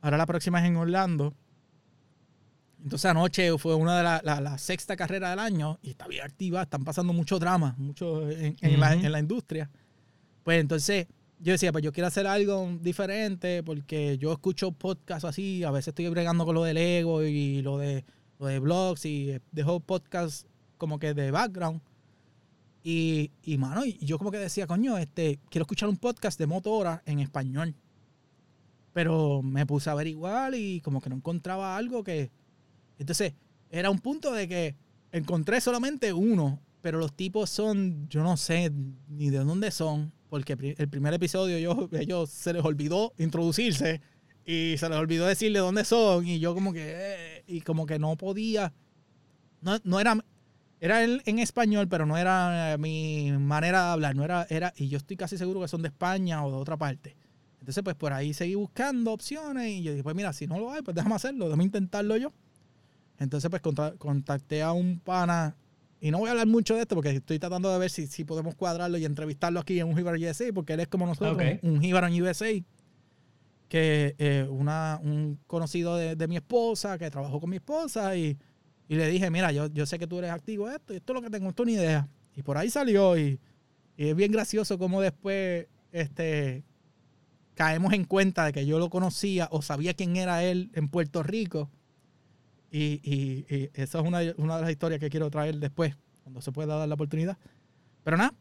Ahora 0.00 0.16
la 0.16 0.24
próxima 0.24 0.58
es 0.60 0.64
en 0.64 0.76
Orlando. 0.76 1.34
Entonces 2.82 3.10
anoche 3.10 3.58
fue 3.58 3.74
una 3.74 3.98
de 3.98 4.02
las 4.04 4.40
la, 4.40 4.56
sexta 4.56 4.96
carrera 4.96 5.28
del 5.28 5.38
año 5.38 5.78
y 5.82 5.90
está 5.90 6.08
bien 6.08 6.24
activa, 6.24 6.62
están 6.62 6.82
pasando 6.82 7.12
mucho 7.12 7.38
drama, 7.38 7.74
mucho 7.76 8.26
en, 8.30 8.80
la, 8.80 8.94
en 8.94 9.12
la 9.12 9.18
industria. 9.18 9.70
Pues 10.44 10.60
entonces 10.60 11.06
yo 11.38 11.52
decía, 11.52 11.72
pues 11.72 11.82
yo 11.82 11.92
quiero 11.92 12.06
hacer 12.06 12.26
algo 12.26 12.70
diferente 12.80 13.62
porque 13.62 14.16
yo 14.18 14.32
escucho 14.32 14.72
podcasts 14.72 15.24
así, 15.24 15.64
a 15.64 15.70
veces 15.70 15.88
estoy 15.88 16.08
bregando 16.08 16.44
con 16.44 16.54
lo 16.54 16.62
del 16.62 16.76
ego 16.76 17.22
y 17.22 17.62
lo 17.62 17.78
de, 17.78 18.04
lo 18.38 18.46
de 18.46 18.58
blogs 18.60 19.04
y 19.06 19.38
dejo 19.50 19.80
podcasts 19.80 20.46
como 20.78 20.98
que 20.98 21.14
de 21.14 21.30
background. 21.30 21.80
Y, 22.84 23.30
y 23.42 23.58
mano, 23.58 23.84
yo 23.84 24.18
como 24.18 24.30
que 24.30 24.38
decía, 24.38 24.66
coño, 24.66 24.98
este, 24.98 25.38
quiero 25.50 25.62
escuchar 25.62 25.88
un 25.88 25.96
podcast 25.96 26.38
de 26.38 26.46
motora 26.46 27.02
en 27.06 27.20
español. 27.20 27.74
Pero 28.92 29.42
me 29.42 29.64
puse 29.66 29.88
a 29.88 29.92
averiguar 29.92 30.54
y 30.54 30.80
como 30.80 31.00
que 31.00 31.08
no 31.08 31.16
encontraba 31.16 31.76
algo 31.76 32.02
que... 32.02 32.30
Entonces, 32.98 33.34
era 33.70 33.90
un 33.90 34.00
punto 34.00 34.32
de 34.32 34.48
que 34.48 34.76
encontré 35.12 35.60
solamente 35.60 36.12
uno, 36.12 36.60
pero 36.82 36.98
los 36.98 37.14
tipos 37.14 37.48
son, 37.48 38.08
yo 38.08 38.22
no 38.22 38.36
sé 38.36 38.70
ni 39.08 39.30
de 39.30 39.38
dónde 39.38 39.70
son, 39.70 40.12
porque 40.28 40.74
el 40.76 40.88
primer 40.88 41.14
episodio 41.14 41.58
yo, 41.58 41.88
ellos 41.98 42.28
se 42.28 42.52
les 42.52 42.64
olvidó 42.64 43.14
introducirse 43.18 44.00
y 44.44 44.74
se 44.76 44.88
les 44.88 44.98
olvidó 44.98 45.26
decirle 45.26 45.60
dónde 45.60 45.84
son 45.84 46.26
y 46.26 46.40
yo 46.40 46.54
como 46.54 46.72
que, 46.72 46.92
eh, 46.94 47.44
y 47.46 47.60
como 47.60 47.86
que 47.86 47.98
no 47.98 48.16
podía, 48.16 48.74
no, 49.60 49.78
no 49.84 50.00
era, 50.00 50.18
era 50.80 51.04
en, 51.04 51.38
español, 51.38 51.88
pero 51.88 52.04
no 52.04 52.18
era 52.18 52.76
mi 52.78 53.30
manera 53.38 53.84
de 53.86 53.92
hablar, 53.92 54.16
no 54.16 54.24
era, 54.24 54.46
era, 54.50 54.74
y 54.76 54.88
yo 54.88 54.98
estoy 54.98 55.16
casi 55.16 55.38
seguro 55.38 55.60
que 55.60 55.68
son 55.68 55.82
de 55.82 55.88
España 55.88 56.44
o 56.44 56.50
de 56.50 56.56
otra 56.56 56.76
parte. 56.76 57.16
Entonces, 57.60 57.84
pues 57.84 57.94
por 57.94 58.12
ahí 58.12 58.34
seguí 58.34 58.56
buscando 58.56 59.12
opciones 59.12 59.68
y 59.70 59.84
yo 59.84 59.92
dije, 59.92 60.02
pues 60.02 60.16
mira, 60.16 60.32
si 60.32 60.48
no 60.48 60.58
lo 60.58 60.72
hay, 60.72 60.82
pues 60.82 60.96
déjame 60.96 61.14
hacerlo, 61.14 61.44
déjame 61.44 61.62
intentarlo 61.62 62.16
yo. 62.16 62.32
Entonces, 63.18 63.48
pues 63.48 63.62
contacté 63.98 64.62
a 64.62 64.72
un 64.72 64.98
pana, 64.98 65.56
y 66.04 66.10
no 66.10 66.18
voy 66.18 66.26
a 66.26 66.32
hablar 66.32 66.48
mucho 66.48 66.74
de 66.74 66.80
esto 66.80 66.96
porque 66.96 67.10
estoy 67.10 67.38
tratando 67.38 67.72
de 67.72 67.78
ver 67.78 67.88
si, 67.88 68.08
si 68.08 68.24
podemos 68.24 68.56
cuadrarlo 68.56 68.98
y 68.98 69.04
entrevistarlo 69.04 69.60
aquí 69.60 69.78
en 69.78 69.86
un 69.86 69.96
Jíbaro 69.96 70.18
USA, 70.18 70.52
porque 70.52 70.72
él 70.72 70.80
es 70.80 70.88
como 70.88 71.06
nosotros, 71.06 71.40
un, 71.62 71.80
Jíbaro 71.80 72.08
en 72.08 72.20
USA, 72.20 72.50
que 73.68 74.16
eh, 74.18 74.44
una, 74.50 74.98
un 75.00 75.38
conocido 75.46 75.96
de, 75.96 76.26
mi 76.26 76.34
esposa, 76.34 76.98
que 76.98 77.08
trabajó 77.08 77.38
con 77.38 77.50
mi 77.50 77.56
esposa, 77.56 78.16
y, 78.16 78.36
le 78.88 79.06
dije, 79.06 79.30
mira, 79.30 79.52
yo, 79.52 79.68
yo 79.68 79.86
sé 79.86 79.96
que 79.96 80.08
tú 80.08 80.18
eres 80.18 80.32
activo 80.32 80.68
esto, 80.68 80.92
y 80.92 80.96
esto 80.96 81.12
es 81.12 81.14
lo 81.14 81.22
que 81.22 81.30
tengo, 81.30 81.48
esto 81.48 81.62
es 81.62 81.68
una 81.68 81.80
idea. 81.80 82.08
Y 82.34 82.42
por 82.42 82.58
ahí 82.58 82.68
salió, 82.68 83.16
y, 83.16 83.38
y 83.96 84.08
es 84.08 84.16
bien 84.16 84.32
gracioso 84.32 84.78
como 84.78 85.00
después 85.00 85.68
este, 85.92 86.64
caemos 87.54 87.92
en 87.92 88.06
cuenta 88.06 88.46
de 88.46 88.52
que 88.52 88.66
yo 88.66 88.80
lo 88.80 88.90
conocía 88.90 89.46
o 89.52 89.62
sabía 89.62 89.94
quién 89.94 90.16
era 90.16 90.42
él 90.42 90.72
en 90.74 90.88
Puerto 90.88 91.22
Rico 91.22 91.70
y, 92.72 93.02
y, 93.04 93.70
esa 93.74 94.00
es 94.00 94.04
una, 94.06 94.20
una, 94.38 94.56
de 94.56 94.62
las 94.62 94.70
historias 94.70 94.98
que 94.98 95.10
quiero 95.10 95.30
traer 95.30 95.58
después, 95.58 95.94
cuando 96.22 96.40
se 96.40 96.52
pueda 96.52 96.76
dar 96.76 96.88
la 96.88 96.94
oportunidad. 96.94 97.36
Pero 98.02 98.16
nada, 98.16 98.34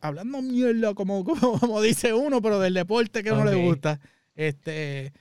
hablando 0.00 0.40
mierda, 0.40 0.94
como, 0.94 1.22
como, 1.60 1.82
dice 1.82 2.14
uno, 2.14 2.40
pero 2.40 2.58
del 2.58 2.74
deporte 2.74 3.22
que 3.22 3.28
a 3.28 3.34
uno 3.34 3.44
le 3.44 3.62
gusta. 3.62 4.00
Este, 4.34 5.12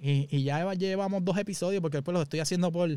y, 0.00 0.26
y, 0.36 0.42
ya 0.42 0.74
llevamos 0.74 1.24
dos 1.24 1.38
episodios, 1.38 1.80
porque 1.80 1.98
después 1.98 2.12
los 2.12 2.24
estoy 2.24 2.40
haciendo 2.40 2.72
por. 2.72 2.90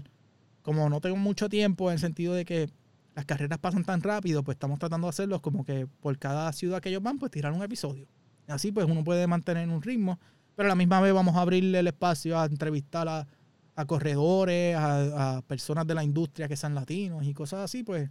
Como 0.63 0.89
no 0.89 0.99
tengo 0.99 1.15
mucho 1.15 1.47
tiempo, 1.47 1.91
en 1.91 1.93
el 1.93 1.99
sentido 1.99 2.33
de 2.33 2.43
que 2.43 2.67
las 3.13 3.25
carreras 3.25 3.59
pasan 3.59 3.85
tan 3.85 4.01
rápido, 4.01 4.43
pues 4.43 4.55
estamos 4.55 4.79
tratando 4.79 5.05
de 5.05 5.09
hacerlos 5.09 5.41
como 5.41 5.63
que 5.63 5.87
por 6.01 6.17
cada 6.17 6.51
ciudad 6.53 6.81
que 6.81 6.89
ellos 6.89 7.03
van, 7.03 7.19
pues 7.19 7.31
tirar 7.31 7.53
un 7.53 7.61
episodio. 7.61 8.07
Así 8.47 8.71
pues 8.71 8.87
uno 8.87 9.03
puede 9.03 9.27
mantener 9.27 9.69
un 9.69 9.81
ritmo, 9.81 10.19
pero 10.55 10.67
a 10.67 10.69
la 10.69 10.75
misma 10.75 10.99
vez 11.01 11.13
vamos 11.13 11.35
a 11.35 11.41
abrirle 11.41 11.79
el 11.79 11.87
espacio 11.87 12.39
a 12.39 12.45
entrevistar 12.45 13.07
a 13.07 13.27
a 13.75 13.85
corredores, 13.85 14.75
a, 14.77 15.41
personas 15.47 15.85
de 15.85 15.95
la 15.95 16.03
industria 16.03 16.47
que 16.47 16.55
sean 16.55 16.75
latinos 16.75 17.25
y 17.25 17.33
cosas 17.33 17.59
así, 17.59 17.83
pues 17.83 18.09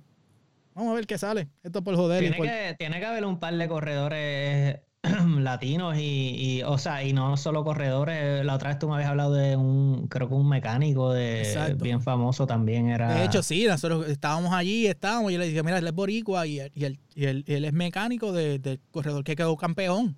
vamos 0.74 0.92
a 0.92 0.94
ver 0.94 1.06
qué 1.06 1.18
sale. 1.18 1.48
Esto 1.62 1.82
por 1.82 1.96
joder. 1.96 2.20
Tiene, 2.20 2.36
Que, 2.36 2.74
tiene 2.78 3.00
que 3.00 3.06
haber 3.06 3.24
un 3.24 3.38
par 3.38 3.56
de 3.56 3.68
corredores 3.68 4.80
latinos 5.38 5.96
y, 5.98 6.62
o 6.64 6.78
sea, 6.78 7.02
y 7.04 7.12
no 7.12 7.36
solo 7.36 7.64
corredores. 7.64 8.44
La 8.44 8.54
otra 8.54 8.70
vez 8.70 8.78
tú 8.78 8.88
me 8.88 8.96
habías 8.96 9.10
hablado 9.10 9.34
de 9.34 9.56
un, 9.56 10.06
creo 10.08 10.28
que 10.28 10.34
un 10.34 10.48
mecánico 10.48 11.12
de 11.12 11.76
bien 11.80 12.00
famoso 12.02 12.46
también 12.46 12.90
era. 12.90 13.14
De 13.14 13.24
hecho, 13.24 13.42
sí, 13.42 13.66
nosotros 13.66 14.08
estábamos 14.08 14.52
allí, 14.52 14.86
estábamos, 14.86 15.32
y 15.32 15.38
le 15.38 15.46
dije, 15.46 15.62
mira, 15.62 15.78
él 15.78 15.86
es 15.86 15.94
boricua 15.94 16.46
y, 16.46 16.60
y, 16.74 16.84
él, 16.84 17.00
y 17.14 17.24
él, 17.24 17.44
es 17.46 17.72
mecánico 17.72 18.32
del 18.32 18.80
corredor 18.90 19.24
que 19.24 19.36
quedó 19.36 19.56
campeón. 19.56 20.16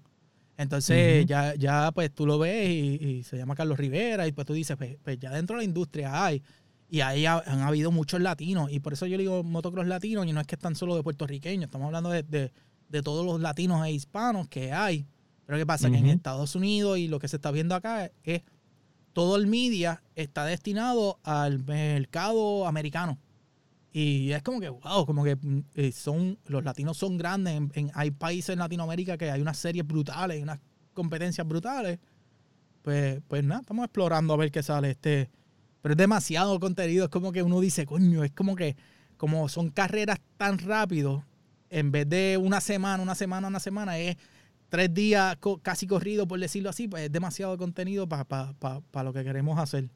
Entonces 0.59 1.27
ya, 1.27 1.55
ya 1.55 1.91
pues 1.93 2.11
tú 2.13 2.27
lo 2.27 2.39
ves 2.39 2.69
y, 2.69 3.23
se 3.25 3.37
llama 3.37 3.55
Carlos 3.55 3.79
Rivera 3.79 4.27
y 4.27 4.33
pues 4.33 4.47
tú 4.47 4.55
dices, 4.55 4.77
pues, 4.77 4.97
pues 5.03 5.19
ya 5.19 5.31
dentro 5.31 5.57
de 5.57 5.61
la 5.61 5.65
industria 5.65 6.25
hay. 6.25 6.43
Y 6.89 7.01
ahí 7.01 7.27
han 7.27 7.61
habido 7.61 7.91
muchos 7.91 8.21
latinos 8.21 8.71
y 8.71 8.81
por 8.81 8.93
eso 8.93 9.07
yo 9.07 9.19
digo 9.19 9.43
motocross 9.43 9.87
latinos 9.87 10.27
y 10.27 10.33
no 10.33 10.41
es 10.41 10.47
que 10.47 10.55
están 10.55 10.77
solo 10.77 10.95
de 10.95 11.03
puertorriqueños, 11.03 11.65
estamos 11.65 11.87
hablando 11.87 12.11
de, 12.11 12.53
todos 13.03 13.27
los 13.27 13.41
latinos 13.41 13.85
e 13.87 13.93
hispanos 13.93 14.49
que 14.49 14.73
hay. 14.73 15.07
Pero 15.45 15.59
¿qué 15.59 15.67
pasa? 15.67 15.91
Que 15.91 15.99
en 15.99 16.07
Estados 16.07 16.55
Unidos 16.55 16.99
y 16.99 17.09
lo 17.09 17.19
que 17.19 17.29
se 17.29 17.37
está 17.37 17.51
viendo 17.51 17.75
acá 17.75 18.11
es 18.25 18.43
todo 19.13 19.37
el 19.37 19.47
media 19.47 20.03
está 20.15 20.45
destinado 20.45 21.19
al 21.23 21.65
mercado 21.65 22.67
americano. 22.67 23.19
Y 23.99 24.33
es 24.33 24.43
como 24.43 24.61
que, 24.61 24.69
wow, 24.69 25.07
como 25.07 25.25
que 25.25 25.37
mm, 25.37 25.65
eh, 25.75 25.91
son, 25.91 26.39
los 26.49 26.63
latinos 26.63 26.99
son 26.99 27.17
grandes. 27.17 27.59
hay 27.95 28.11
países 28.11 28.51
en 28.51 28.59
Latinoamérica 28.59 29.17
que 29.17 29.31
hay 29.31 29.41
unas 29.41 29.57
series 29.57 29.87
brutales, 29.87 30.43
unas 30.43 30.61
competencias 30.93 31.49
brutales. 31.49 31.99
Pues, 32.83 33.23
pues 33.27 33.43
nada, 33.43 33.63
estamos 33.63 33.87
explorando 33.87 34.35
a 34.35 34.37
ver 34.37 34.51
qué 34.51 34.63
sale. 34.63 34.91
Este, 34.91 35.31
pero 35.81 35.95
es 35.95 35.97
demasiado 35.97 36.61
contenido. 36.61 37.05
Es 37.05 37.11
como 37.11 37.33
que 37.33 37.43
uno 37.43 37.59
dice, 37.59 37.87
coño, 37.87 38.23
es 38.23 38.33
como 38.33 38.55
que, 38.55 38.77
como 39.17 39.49
son 39.49 39.71
carreras 39.71 40.21
tan 40.37 40.59
rápido, 40.59 41.25
en 41.71 41.91
vez 41.91 42.07
de 42.07 42.37
una 42.39 42.61
semana, 42.61 43.03
una 43.03 43.15
semana, 43.15 43.49
una 43.49 43.61
semana, 43.61 43.97
es 43.97 44.19
tres 44.69 44.93
días 44.93 45.39
casi 45.63 45.87
corrido, 45.87 46.29
por 46.29 46.39
decirlo 46.39 46.69
así, 46.69 46.87
pues 46.87 47.05
es 47.05 47.13
demasiado 47.13 47.57
contenido 47.57 48.07
para 48.07 48.53
lo 49.05 49.15
que 49.15 49.25
queremos 49.25 49.59
hacer. 49.59 49.89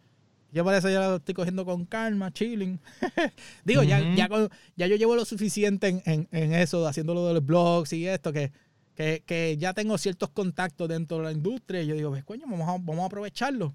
Yo 0.53 0.65
por 0.65 0.75
eso 0.75 0.91
ya 0.91 1.01
lo 1.09 1.17
estoy 1.17 1.35
cogiendo 1.35 1.65
con 1.65 1.85
calma, 1.85 2.33
chilling. 2.33 2.81
Digo, 3.65 3.83
ya, 3.83 4.01
ya, 4.15 4.29
ya, 4.77 4.87
yo 4.87 4.97
llevo 4.97 5.15
lo 5.15 5.25
suficiente 5.25 6.03
en, 6.05 6.29
en, 6.31 6.55
eso, 6.55 6.87
haciéndolo 6.87 7.27
de 7.29 7.35
los 7.35 7.47
blogs 7.47 7.93
y 7.93 8.07
esto, 8.07 8.33
que, 8.33 8.51
que, 8.95 9.23
que, 9.25 9.57
ya 9.57 9.75
tengo 9.75 9.97
ciertos 9.97 10.31
contactos 10.31 10.89
dentro 10.89 11.19
de 11.19 11.25
la 11.25 11.33
industria. 11.33 11.83
Y 11.83 11.87
yo 11.87 11.95
digo, 11.95 12.11
pues 12.11 12.25
coño, 12.25 12.47
vamos 12.49 12.69
a, 12.69 12.73
vamos 12.73 13.01
a 13.01 13.07
aprovecharlo. 13.07 13.75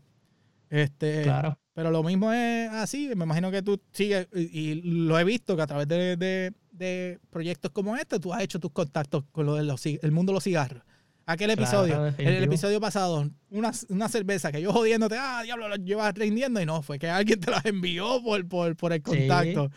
Este, 0.69 1.23
claro. 1.23 1.57
Pero 1.73 1.91
lo 1.91 2.03
mismo 2.03 2.31
es 2.31 2.69
así. 2.71 3.07
Me 3.15 3.25
imagino 3.25 3.51
que 3.51 3.61
tú 3.61 3.79
sigues, 3.91 4.27
y, 4.33 4.75
lo 4.81 5.17
he 5.19 5.23
visto 5.23 5.55
que 5.55 5.61
a 5.61 5.67
través 5.67 5.87
de, 5.87 6.17
de, 6.17 6.53
de, 6.71 7.19
proyectos 7.29 7.71
como 7.71 7.95
este, 7.95 8.19
tú 8.19 8.33
has 8.33 8.41
hecho 8.41 8.59
tus 8.59 8.71
contactos 8.71 9.23
con 9.31 9.45
lo 9.45 9.55
del 9.55 9.67
mundo 10.11 10.31
de 10.31 10.35
los 10.35 10.43
cigarros. 10.43 10.83
Aquel 11.27 11.49
episodio, 11.49 12.13
el, 12.19 12.43
episodio 12.43 12.79
pasado, 12.79 13.27
una, 13.49 13.71
una, 13.89 14.09
cerveza 14.09 14.51
que 14.51 14.61
yo 14.61 14.71
jodiéndote, 14.71 15.17
ah, 15.19 15.41
diablo, 15.43 15.67
lo 15.67 15.75
llevas 15.75 16.13
rindiendo 16.13 16.61
y 16.61 16.67
no, 16.67 16.83
fue 16.83 16.99
que 16.99 17.09
alguien 17.09 17.39
te 17.39 17.49
las 17.49 17.65
envió 17.65 18.21
por, 18.23 18.47
por, 18.47 18.75
por 18.75 18.93
el 18.93 19.01
contacto. 19.01 19.71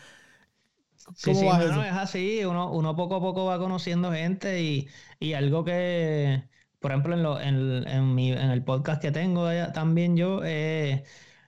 Sí. 1.15 1.33
sí, 1.33 1.47
es 1.47 1.93
así, 1.93 2.45
uno, 2.45 2.71
uno 2.71 2.95
poco 2.95 3.15
a 3.15 3.19
poco 3.19 3.45
va 3.45 3.57
conociendo 3.57 4.11
gente 4.11 4.61
y, 4.61 4.87
y 5.19 5.33
algo 5.33 5.63
que, 5.63 6.43
por 6.79 6.91
ejemplo, 6.91 7.15
en, 7.15 7.23
lo, 7.23 7.41
en, 7.41 7.87
en, 7.87 8.13
mi, 8.13 8.31
en 8.31 8.51
el 8.51 8.63
podcast 8.63 9.01
que 9.01 9.11
tengo 9.11 9.49
también 9.73 10.15
yo, 10.15 10.41
eh, 10.43 11.03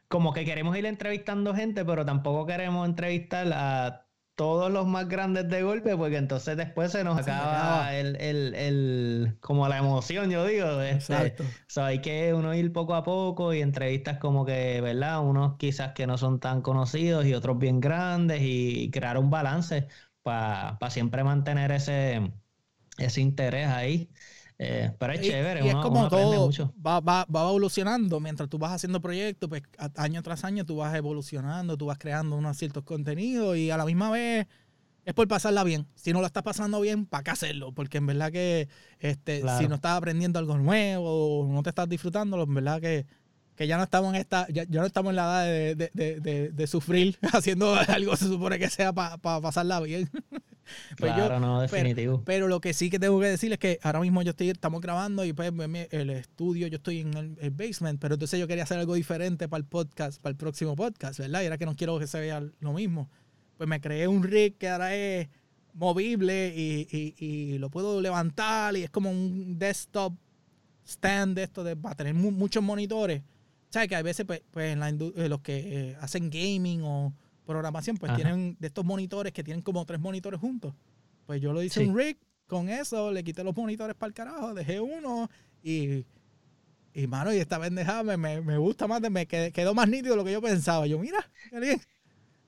como 0.08 0.34
que 0.34 0.46
queremos 0.46 0.76
ir 0.78 0.88
entrevistando 0.88 1.54
gente, 1.54 1.86
pero 1.86 2.04
tampoco 2.06 2.48
queremos 2.48 2.88
entrevistar 2.90 3.48
a 3.54 4.08
todos 4.42 4.72
los 4.72 4.88
más 4.88 5.08
grandes 5.08 5.48
de 5.50 5.62
golpe, 5.62 5.96
porque 5.96 6.18
entonces 6.18 6.58
después 6.58 6.92
se 6.92 7.04
nos 7.04 7.16
acaba 7.20 7.96
el, 7.96 8.16
el, 8.20 8.56
el, 8.56 9.38
como 9.40 9.68
la 9.68 9.78
emoción, 9.78 10.32
yo 10.32 10.44
digo. 10.48 10.82
Este, 10.82 11.14
Exacto. 11.16 11.44
hay 11.76 12.02
que 12.02 12.34
uno 12.34 12.56
ir 12.56 12.74
poco 12.74 12.96
a 12.96 13.04
poco 13.04 13.54
y 13.54 13.62
entrevistas 13.62 14.18
como 14.18 14.44
que, 14.44 14.82
¿verdad? 14.82 15.22
Unos 15.22 15.58
quizás 15.58 15.94
que 15.94 16.08
no 16.08 16.18
son 16.18 16.40
tan 16.40 16.64
conocidos 16.64 17.26
y 17.28 17.36
otros 17.36 17.60
bien 17.60 17.80
grandes 17.80 18.40
y 18.42 18.90
crear 18.90 19.20
un 19.20 19.30
balance 19.30 19.88
para 20.24 20.90
siempre 20.90 21.24
mantener 21.24 21.72
ese, 21.72 22.32
ese 22.98 23.22
interés 23.22 23.68
ahí. 23.68 24.12
Eh, 24.64 24.92
pero 25.00 25.14
es 25.14 25.22
chévere. 25.22 25.66
Y, 25.66 25.70
es 25.70 25.76
como 25.76 26.08
todo 26.08 26.52
va, 26.86 27.00
va, 27.00 27.26
va, 27.26 27.42
evolucionando. 27.50 28.20
Mientras 28.20 28.48
tú 28.48 28.60
vas 28.60 28.72
haciendo 28.72 29.02
proyectos, 29.02 29.50
pues 29.50 29.64
año 29.96 30.22
tras 30.22 30.44
año 30.44 30.66
tú 30.66 30.76
vas 30.76 30.94
evolucionando, 30.94 31.78
tú 31.78 31.88
vas 31.88 31.98
creando 31.98 32.36
unos 32.36 32.58
ciertos 32.58 32.84
contenidos 32.84 33.58
y 33.58 33.72
a 33.72 33.78
la 33.78 33.86
misma 33.86 34.12
vez 34.12 34.46
es 35.04 35.16
por 35.16 35.28
pasarla 35.28 35.64
bien. 35.64 35.88
Si 35.96 36.14
no 36.14 36.20
lo 36.20 36.28
estás 36.28 36.44
pasando 36.44 36.80
bien, 36.80 37.08
¿para 37.08 37.24
qué 37.24 37.32
hacerlo? 37.32 37.72
Porque 37.72 37.98
en 37.98 38.06
verdad 38.06 38.32
que 38.32 38.70
este, 39.00 39.42
si 39.58 39.68
no 39.68 39.76
estás 39.76 39.98
aprendiendo 39.98 40.38
algo 40.38 40.56
nuevo 40.60 41.40
o 41.40 41.48
no 41.48 41.64
te 41.64 41.70
estás 41.70 41.90
disfrutando, 41.90 42.40
en 42.40 42.54
verdad 42.54 42.80
que, 42.80 43.08
que 43.56 43.66
ya 43.66 43.78
no 43.78 43.84
estamos 43.84 44.14
en 44.14 44.22
esta, 44.22 44.48
ya, 44.50 44.66
no 44.66 44.86
estamos 44.86 45.10
en 45.10 45.16
la 45.16 45.24
edad 45.24 45.46
de, 45.76 45.90
de, 45.92 46.20
de, 46.20 46.52
de 46.52 46.68
sufrir 46.68 47.18
haciendo 47.34 47.74
algo 47.74 48.16
se 48.16 48.26
supone 48.26 48.60
que 48.60 48.70
sea 48.70 48.94
para 48.94 49.18
pasarla 49.18 49.80
bien. 49.80 50.08
Pues 50.98 51.14
claro, 51.14 51.40
no, 51.40 51.62
definitivo. 51.62 52.22
Pero, 52.26 52.48
lo 52.48 52.62
que 52.62 52.74
sí 52.74 52.90
que 52.90 53.00
tengo 53.00 53.20
que 53.20 53.28
decir 53.28 53.52
es 53.52 53.60
que 53.60 53.80
ahora 53.84 54.00
mismo 54.00 54.22
yo 54.22 54.32
estoy, 54.32 54.50
estamos 54.50 54.82
grabando 54.82 55.24
y 55.26 55.34
pues 55.34 55.52
el 55.92 56.10
estudio, 56.10 56.68
yo 56.68 56.78
estoy 56.78 57.00
en 57.00 57.38
el, 57.40 57.52
basement, 57.52 58.00
pero 58.00 58.16
entonces 58.16 58.40
yo 58.40 58.48
quería 58.48 58.64
hacer 58.64 58.80
algo 58.80 58.96
diferente 58.96 59.48
para 59.48 59.60
el 59.60 59.66
podcast, 59.66 60.22
para 60.22 60.32
el 60.32 60.38
próximo 60.38 60.76
podcast, 60.76 61.20
¿verdad? 61.20 61.42
Y 61.42 61.46
era 61.46 61.58
que 61.58 61.66
no 61.66 61.76
quiero 61.76 62.00
que 62.00 62.08
se 62.08 62.20
vea 62.20 62.44
lo 62.60 62.74
mismo. 62.74 63.10
Pues 63.58 63.70
me 63.70 63.80
creé 63.80 64.08
un 64.08 64.24
rig 64.24 64.58
que 64.58 64.70
ahora 64.70 64.96
es 64.96 65.30
movible 65.74 66.54
y, 66.56 67.16
y, 67.18 67.58
lo 67.58 67.70
puedo 67.70 68.02
levantar 68.02 68.76
y 68.76 68.84
es 68.84 68.90
como 68.90 69.10
un 69.10 69.58
desktop 69.58 70.14
stand 70.86 71.36
de 71.36 71.44
esto 71.44 71.64
de, 71.64 71.76
para 71.76 71.96
tener 71.96 72.14
muchos 72.14 72.64
monitores. 72.64 73.22
¿Sabes? 73.70 73.88
Que 73.88 73.96
a 73.96 74.02
veces 74.02 74.26
pues, 74.26 74.42
pues 74.52 74.74
en 74.74 74.80
la 74.80 74.90
eh, 74.90 75.30
los 75.30 75.42
que 75.42 75.92
eh, 75.92 75.98
hacen 76.02 76.30
gaming 76.30 76.82
o 76.84 77.14
programación, 77.46 77.98
pues 77.98 78.16
tienen 78.16 78.58
de 78.60 78.68
estos 78.68 78.86
monitores 78.86 79.34
que 79.34 79.44
tienen 79.44 79.62
como 79.62 79.86
tres 79.86 80.00
monitores 80.00 80.40
juntos. 80.40 80.74
Pues 81.26 81.42
yo 81.42 81.54
lo 81.54 81.62
hice 81.64 81.86
un 81.86 81.98
rig 81.98 82.18
con 82.48 82.70
eso, 82.70 83.12
le 83.12 83.24
quité 83.24 83.44
los 83.44 83.56
monitores 83.56 83.96
para 83.96 84.10
el 84.10 84.14
carajo, 84.14 84.54
dejé 84.54 84.80
uno 84.80 85.30
y 85.64 86.06
Y, 86.94 87.08
mano, 87.08 87.34
y 87.34 87.38
esta 87.38 87.60
pendejada 87.60 88.04
me, 88.04 88.18
me, 88.18 88.42
me 88.42 88.58
gusta 88.58 88.88
más, 88.88 89.02
me 89.02 89.26
quedó 89.26 89.74
más 89.74 89.88
nítido 89.88 90.12
de 90.12 90.18
lo 90.18 90.26
que 90.26 90.34
yo 90.34 90.42
pensaba. 90.42 90.86
Yo, 90.88 91.00
mira, 91.00 91.20
qué 91.50 91.60
bien. 91.60 91.82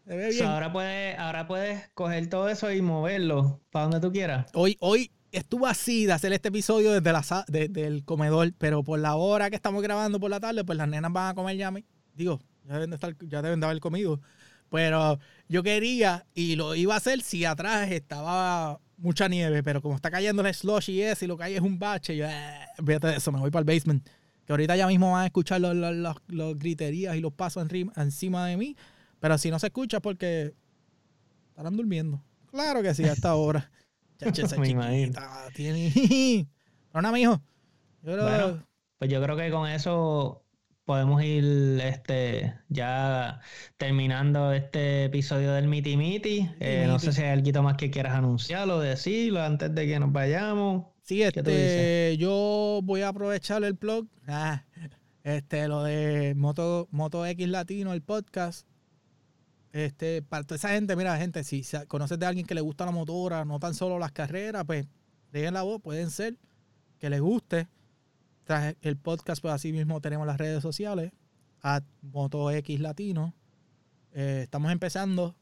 Se 0.06 0.18
ve 0.18 0.30
bien. 0.30 0.46
ahora, 0.46 0.74
puedes, 0.74 1.18
ahora 1.18 1.48
puedes 1.48 1.89
coger 1.94 2.28
todo 2.28 2.50
eso 2.50 2.70
y 2.72 2.82
moverlo 2.82 3.62
para 3.72 3.86
donde 3.86 4.02
tú 4.02 4.12
quieras. 4.12 4.48
Hoy, 4.54 4.76
hoy 4.82 5.12
estuvo 5.32 5.66
así 5.66 6.06
de 6.06 6.12
hacer 6.12 6.34
este 6.34 6.50
episodio 6.50 6.91
desde, 6.91 7.14
la, 7.14 7.46
desde 7.48 7.88
el 7.88 8.04
comedor, 8.04 8.54
pero 8.58 8.84
por 8.84 9.00
la 9.00 9.16
hora 9.16 9.50
que 9.50 9.56
estamos 9.56 9.82
grabando 9.82 10.20
por 10.20 10.30
la 10.30 10.41
tarde, 10.41 10.66
pues 10.66 10.78
las 10.78 10.89
nenas 10.89 11.14
van 11.14 11.30
a 11.30 11.34
comer 11.34 11.56
ya. 11.56 11.74
Digo, 12.14 12.41
ya 12.66 12.74
deben 12.74 12.89
de, 12.89 12.96
estar, 12.96 13.16
ya 13.28 13.41
deben 13.41 13.62
de 13.62 13.66
haber 13.66 13.80
comido. 13.80 14.20
Pero 14.74 15.19
yo 15.47 15.61
quería 15.61 16.26
y 16.34 16.55
lo 16.55 16.74
iba 16.74 16.95
a 16.95 16.97
hacer 16.97 17.21
si 17.21 17.45
atrás 17.45 17.91
estaba 17.91 18.80
mucha 18.97 19.28
nieve, 19.28 19.61
pero 19.61 19.84
como 19.84 19.93
está 19.93 20.09
cayendo 20.09 20.43
el 20.43 20.51
slush 20.51 20.89
y 20.89 21.01
eso, 21.03 21.26
y 21.26 21.28
lo 21.28 21.38
que 21.38 21.43
hay 21.43 21.53
es 21.53 21.61
un 21.61 21.78
bache, 21.78 22.17
yo, 22.17 22.26
eh, 22.26 22.65
fíjate 22.84 23.05
de 23.05 23.17
eso, 23.17 23.32
me 23.32 23.39
voy 23.39 23.51
para 23.51 23.59
el 23.59 23.71
basement. 23.71 24.03
Que 24.47 24.53
ahorita 24.53 24.76
ya 24.76 24.88
mismo 24.88 25.11
van 25.11 25.21
a 25.21 25.26
escuchar 25.28 25.61
los, 25.61 25.76
los, 26.28 26.57
griterías 26.57 27.15
y 27.15 27.19
los 27.19 27.32
pasos 27.32 27.67
encima 27.95 28.47
de 28.47 28.57
mí. 28.57 28.76
Pero 29.19 29.38
si 29.38 29.51
no 29.51 29.59
se 29.59 29.67
escucha 29.67 29.99
porque 29.99 30.55
estarán 31.49 31.78
durmiendo. 31.78 32.24
Claro 32.47 32.82
que 32.82 32.95
sí, 32.95 33.03
hasta 33.03 33.30
ahora. 33.30 33.69
Chacha, 34.17 34.47
esa 34.47 34.59
chiquita 34.59 35.49
tiene... 35.53 35.93
Pero 36.91 37.01
nada, 37.03 37.13
mijo. 37.13 37.39
Yo 38.01 38.59
pues 38.97 39.11
yo 39.11 39.21
creo 39.21 39.38
que 39.38 39.51
con 39.51 39.69
eso 39.69 40.43
podemos 40.86 41.23
ir 41.23 41.79
este 41.84 42.55
ya 42.69 43.41
terminando 43.77 44.51
este 44.53 45.05
episodio 45.05 45.53
del 45.53 45.67
Miti 45.67 45.97
Miti. 45.97 46.49
Eh, 46.59 46.86
no 46.88 46.99
sé 46.99 47.13
si 47.13 47.21
hay 47.21 47.29
algo 47.29 47.63
más 47.63 47.77
que 47.77 47.89
quieras 47.89 48.15
anunciarlo, 48.15 48.79
decirlo 48.79 49.41
antes 49.41 49.73
de 49.73 49.88
que 49.88 49.99
nos 49.99 50.11
vayamos. 50.11 50.86
Sí, 51.01 51.21
este, 51.21 52.15
yo 52.17 52.79
voy 52.84 53.01
a 53.01 53.09
aprovechar 53.09 53.63
el 53.63 53.73
blog. 53.73 54.07
Ah, 54.27 54.63
este, 55.23 55.67
lo 55.67 55.84
de 55.84 56.34
Moto, 56.36 56.88
Moto 56.91 57.25
X 57.25 57.47
Latino, 57.47 57.93
el 57.93 58.01
podcast. 58.01 58.67
Este, 59.71 60.21
para 60.21 60.43
toda 60.43 60.57
esa 60.57 60.69
gente, 60.69 60.95
mira, 60.95 61.17
gente, 61.17 61.43
si 61.43 61.63
conoces 61.88 62.19
de 62.19 62.25
alguien 62.25 62.45
que 62.45 62.55
le 62.55 62.61
gusta 62.61 62.86
la 62.86 62.91
motora, 62.91 63.43
no 63.43 63.59
tan 63.59 63.73
solo 63.73 63.97
las 63.97 64.11
carreras, 64.11 64.63
pues 64.65 64.88
dejen 65.31 65.55
la 65.55 65.63
voz, 65.63 65.81
pueden 65.81 66.11
ser 66.11 66.38
que 66.99 67.09
les 67.09 67.19
guste. 67.19 67.67
Tras 68.44 68.76
el 68.82 68.98
podcast, 68.98 69.41
pues 69.41 69.54
así 69.54 69.72
mismo 69.72 70.02
tenemos 70.02 70.28
las 70.28 70.38
redes 70.38 70.62
sociales, 70.62 71.12
a 71.62 71.82
MotoX 72.02 72.80
Latino. 72.80 73.34
Eh, 74.14 74.41
estamos 74.44 74.72
empezando. 74.72 75.36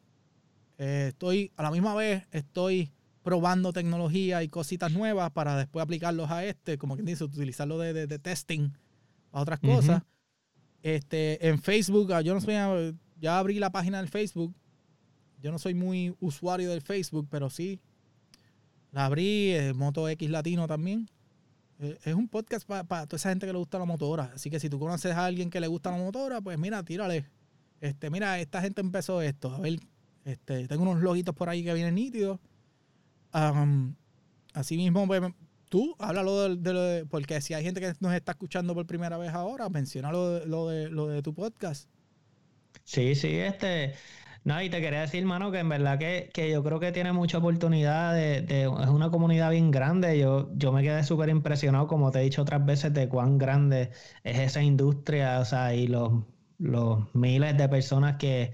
Eh, 0.78 1.08
estoy, 1.10 1.52
a 1.58 1.64
la 1.64 1.72
misma 1.72 1.95
vez, 1.95 2.26
estoy 2.32 2.91
probando 3.24 3.74
tecnología 3.74 4.43
y 4.43 4.49
cositas 4.49 4.91
nuevas 4.91 5.32
para 5.32 5.56
después 5.58 5.84
aplicarlos 5.84 6.30
a 6.32 6.45
este, 6.45 6.78
como 6.78 6.95
quien 6.95 7.06
dice, 7.06 7.24
utilizarlo 7.24 7.78
de, 7.78 8.08
de, 8.08 8.20
testing 8.20 8.72
a 9.32 9.41
otras 9.41 9.60
cosas. 9.60 10.04
Este, 10.82 11.47
en 11.47 11.62
Facebook, 11.62 12.12
ah, 12.14 12.22
yo 12.22 12.34
no 12.34 12.41
soy 12.41 12.56
ya 13.20 13.38
abrí 13.38 13.60
la 13.60 13.72
página 13.72 13.99
del 13.99 14.10
Facebook. 14.10 14.56
Yo 15.39 15.52
no 15.52 15.60
soy 15.60 15.76
muy 15.76 16.16
usuario 16.20 16.70
del 16.72 16.82
Facebook, 16.82 17.28
pero 17.30 17.49
sí. 17.49 17.80
La 18.91 19.06
abrí, 19.06 19.52
eh, 19.52 19.74
Moto 19.74 20.10
X 20.10 20.30
Latino 20.30 20.68
también. 20.68 21.08
Eh, 21.82 21.97
es 22.03 22.13
un 22.13 22.27
podcast 22.27 22.65
para 22.67 23.07
toda 23.07 23.17
esa 23.17 23.29
gente 23.29 23.47
que 23.47 23.51
le 23.51 23.57
gusta 23.59 23.79
la 23.79 23.86
motora. 23.86 24.32
Así 24.36 24.49
que 24.49 24.59
si 24.59 24.69
tú 24.69 24.79
conoces 24.79 25.13
a 25.13 25.25
alguien 25.25 25.49
que 25.49 25.59
le 25.59 25.67
gusta 25.67 25.91
la 25.91 25.97
motora, 25.97 26.39
pues 26.39 26.57
mira, 26.57 26.84
tírale. 26.84 27.25
Este, 27.82 28.09
mira, 28.11 28.39
esta 28.39 28.61
gente 28.61 28.82
empezó 28.82 29.21
esto. 29.21 29.51
A 29.51 29.59
ver, 29.59 29.79
este, 30.23 30.67
tengo 30.67 30.84
unos 30.84 31.01
logitos 31.01 31.36
por 31.36 31.49
ahí 31.49 31.63
que 31.63 31.73
vienen 31.73 31.95
nítidos. 31.95 32.39
así 34.53 34.77
mismo, 34.77 35.07
pues, 35.07 35.21
tú 35.69 35.95
háblalo 35.97 36.55
de, 36.55 36.73
lo 36.73 36.82
de, 36.84 37.05
porque 37.05 37.41
si 37.41 37.55
hay 37.55 37.63
gente 37.63 37.82
que 37.82 37.93
nos 37.99 38.13
está 38.13 38.34
escuchando 38.34 38.75
por 38.75 38.86
primera 38.86 39.17
vez 39.17 39.32
ahora, 39.32 39.67
menciona 39.69 40.11
lo 40.11 40.45
lo 40.45 40.69
de, 40.69 40.89
lo 40.89 41.07
de 41.07 41.23
tu 41.23 41.34
podcast. 41.34 41.89
Sí, 42.84 43.15
sí, 43.15 43.38
este. 43.38 43.95
No, 44.43 44.59
y 44.61 44.69
te 44.71 44.81
quería 44.81 45.01
decir, 45.01 45.23
mano, 45.25 45.51
que 45.51 45.59
en 45.59 45.69
verdad 45.69 45.99
que, 45.99 46.31
yo 46.51 46.63
creo 46.63 46.79
que 46.79 46.91
tiene 46.91 47.11
mucha 47.13 47.37
oportunidad 47.37 48.15
de, 48.15 48.39
es 48.63 48.87
una 48.89 49.11
comunidad 49.11 49.51
bien 49.51 49.69
grande. 49.69 50.17
Yo, 50.17 50.49
yo 50.55 50.71
me 50.71 50.81
quedé 50.81 51.03
súper 51.03 51.29
impresionado, 51.29 51.87
como 51.87 52.09
te 52.11 52.19
he 52.19 52.23
dicho 52.23 52.41
otras 52.41 52.65
veces, 52.65 52.91
de 52.93 53.07
cuán 53.07 53.37
grande 53.37 53.91
es 54.23 54.39
esa 54.39 54.63
industria, 54.63 55.39
o 55.39 55.45
sea, 55.45 55.75
y 55.75 55.85
los, 55.87 56.23
los 56.57 57.13
miles 57.13 57.55
de 57.55 57.69
personas 57.69 58.17
que, 58.17 58.51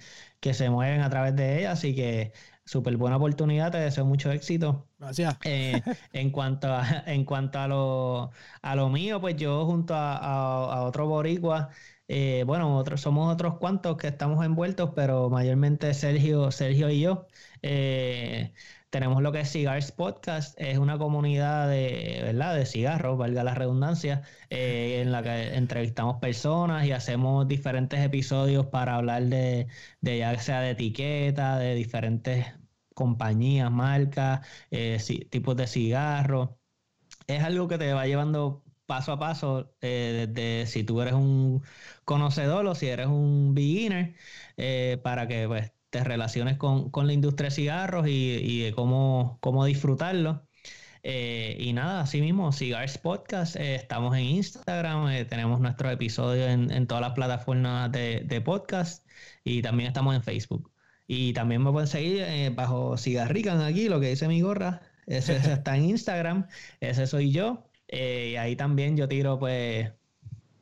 se 0.53 0.69
mueven 0.69 1.01
a 1.01 1.09
través 1.09 1.35
de 1.35 1.59
ella. 1.59 1.71
Así 1.71 1.95
que 1.95 2.33
súper 2.65 2.97
buena 2.97 3.17
oportunidad, 3.17 3.71
te 3.71 3.77
deseo 3.79 4.05
mucho 4.05 4.31
éxito. 4.31 4.87
Gracias. 4.99 5.37
Eh, 5.45 5.81
en 6.13 6.31
cuanto 6.31 6.67
a, 6.73 7.03
en 7.07 7.23
cuanto 7.25 7.59
a 7.59 7.67
lo, 7.67 8.31
a 8.61 8.75
lo 8.75 8.89
mío, 8.89 9.21
pues 9.21 9.35
yo 9.37 9.65
junto 9.65 9.93
a, 9.93 10.15
a 10.17 10.83
otro 10.83 11.07
boricua 11.07 11.69
eh, 12.07 12.43
bueno, 12.45 12.77
otros, 12.77 13.01
somos 13.01 13.33
otros 13.33 13.57
cuantos 13.57 13.97
que 13.97 14.07
estamos 14.07 14.45
envueltos, 14.45 14.91
pero 14.95 15.29
mayormente 15.29 15.93
Sergio, 15.93 16.51
Sergio 16.51 16.89
y 16.89 17.01
yo. 17.01 17.27
Eh, 17.61 18.53
tenemos 18.89 19.21
lo 19.21 19.31
que 19.33 19.41
es 19.41 19.51
Cigars 19.51 19.91
Podcast, 19.91 20.59
es 20.59 20.77
una 20.77 20.97
comunidad 20.97 21.67
de, 21.69 22.19
¿verdad? 22.23 22.55
de 22.55 22.65
cigarros, 22.65 23.17
valga 23.17 23.43
la 23.43 23.53
redundancia, 23.55 24.23
eh, 24.49 25.01
en 25.01 25.11
la 25.11 25.21
que 25.23 25.55
entrevistamos 25.55 26.17
personas 26.19 26.85
y 26.85 26.93
hacemos 26.93 27.47
diferentes 27.47 27.99
episodios 27.99 28.67
para 28.67 28.95
hablar 28.95 29.23
de, 29.25 29.67
de 30.01 30.17
ya 30.19 30.37
sea 30.39 30.61
de 30.61 30.71
etiqueta, 30.71 31.57
de 31.59 31.75
diferentes 31.75 32.45
compañías, 32.93 33.69
marcas, 33.71 34.47
tipos 35.29 35.55
de 35.57 35.67
cigarros. 35.67 36.51
Es 37.27 37.43
algo 37.43 37.67
que 37.67 37.77
te 37.77 37.93
va 37.93 38.05
llevando 38.07 38.63
paso 38.87 39.11
a 39.11 39.19
paso, 39.19 39.75
eh, 39.81 40.27
desde 40.29 40.67
si 40.71 40.83
tú 40.83 41.01
eres 41.01 41.13
un 41.13 41.63
conocedor 42.05 42.65
o 42.67 42.75
si 42.75 42.87
eres 42.87 43.07
un 43.07 43.53
beginner, 43.53 44.15
eh, 44.57 44.99
para 45.03 45.27
que 45.27 45.47
pues, 45.47 45.71
te 45.89 46.03
relaciones 46.03 46.57
con, 46.57 46.91
la 47.07 47.13
industria 47.13 47.49
de 47.49 47.55
cigarros 47.55 48.07
y, 48.07 48.61
de 48.63 48.73
cómo, 48.73 49.37
cómo 49.41 49.65
disfrutarlo. 49.65 50.47
Eh, 51.03 51.57
y 51.59 51.73
nada, 51.73 52.01
así 52.01 52.21
mismo, 52.21 52.51
Cigars 52.51 52.97
Podcast, 52.97 53.55
estamos 53.57 54.15
en 54.17 54.23
Instagram, 54.25 55.27
tenemos 55.27 55.59
nuestro 55.61 55.89
episodio 55.89 56.47
en, 56.47 56.87
todas 56.87 57.01
las 57.01 57.13
plataformas 57.13 57.91
de, 57.91 58.41
podcast 58.43 59.07
y 59.43 59.61
también 59.61 59.87
estamos 59.89 60.15
en 60.15 60.23
Facebook. 60.23 60.71
Y 61.07 61.33
también 61.33 61.63
me 61.63 61.71
pueden 61.71 61.87
seguir 61.87 62.25
bajo 62.55 62.97
Cigarrican 62.97 63.61
aquí, 63.61 63.89
lo 63.89 63.99
que 63.99 64.09
dice 64.09 64.27
mi 64.27 64.41
gorra. 64.41 64.81
ese 65.07 65.37
está 65.53 65.77
en 65.77 65.85
Instagram, 65.85 66.47
ese 66.81 67.07
soy 67.07 67.31
yo. 67.31 67.66
Eh, 67.87 68.31
y 68.33 68.35
ahí 68.35 68.55
también 68.55 68.97
yo 68.97 69.07
tiro 69.07 69.39
pues 69.39 69.91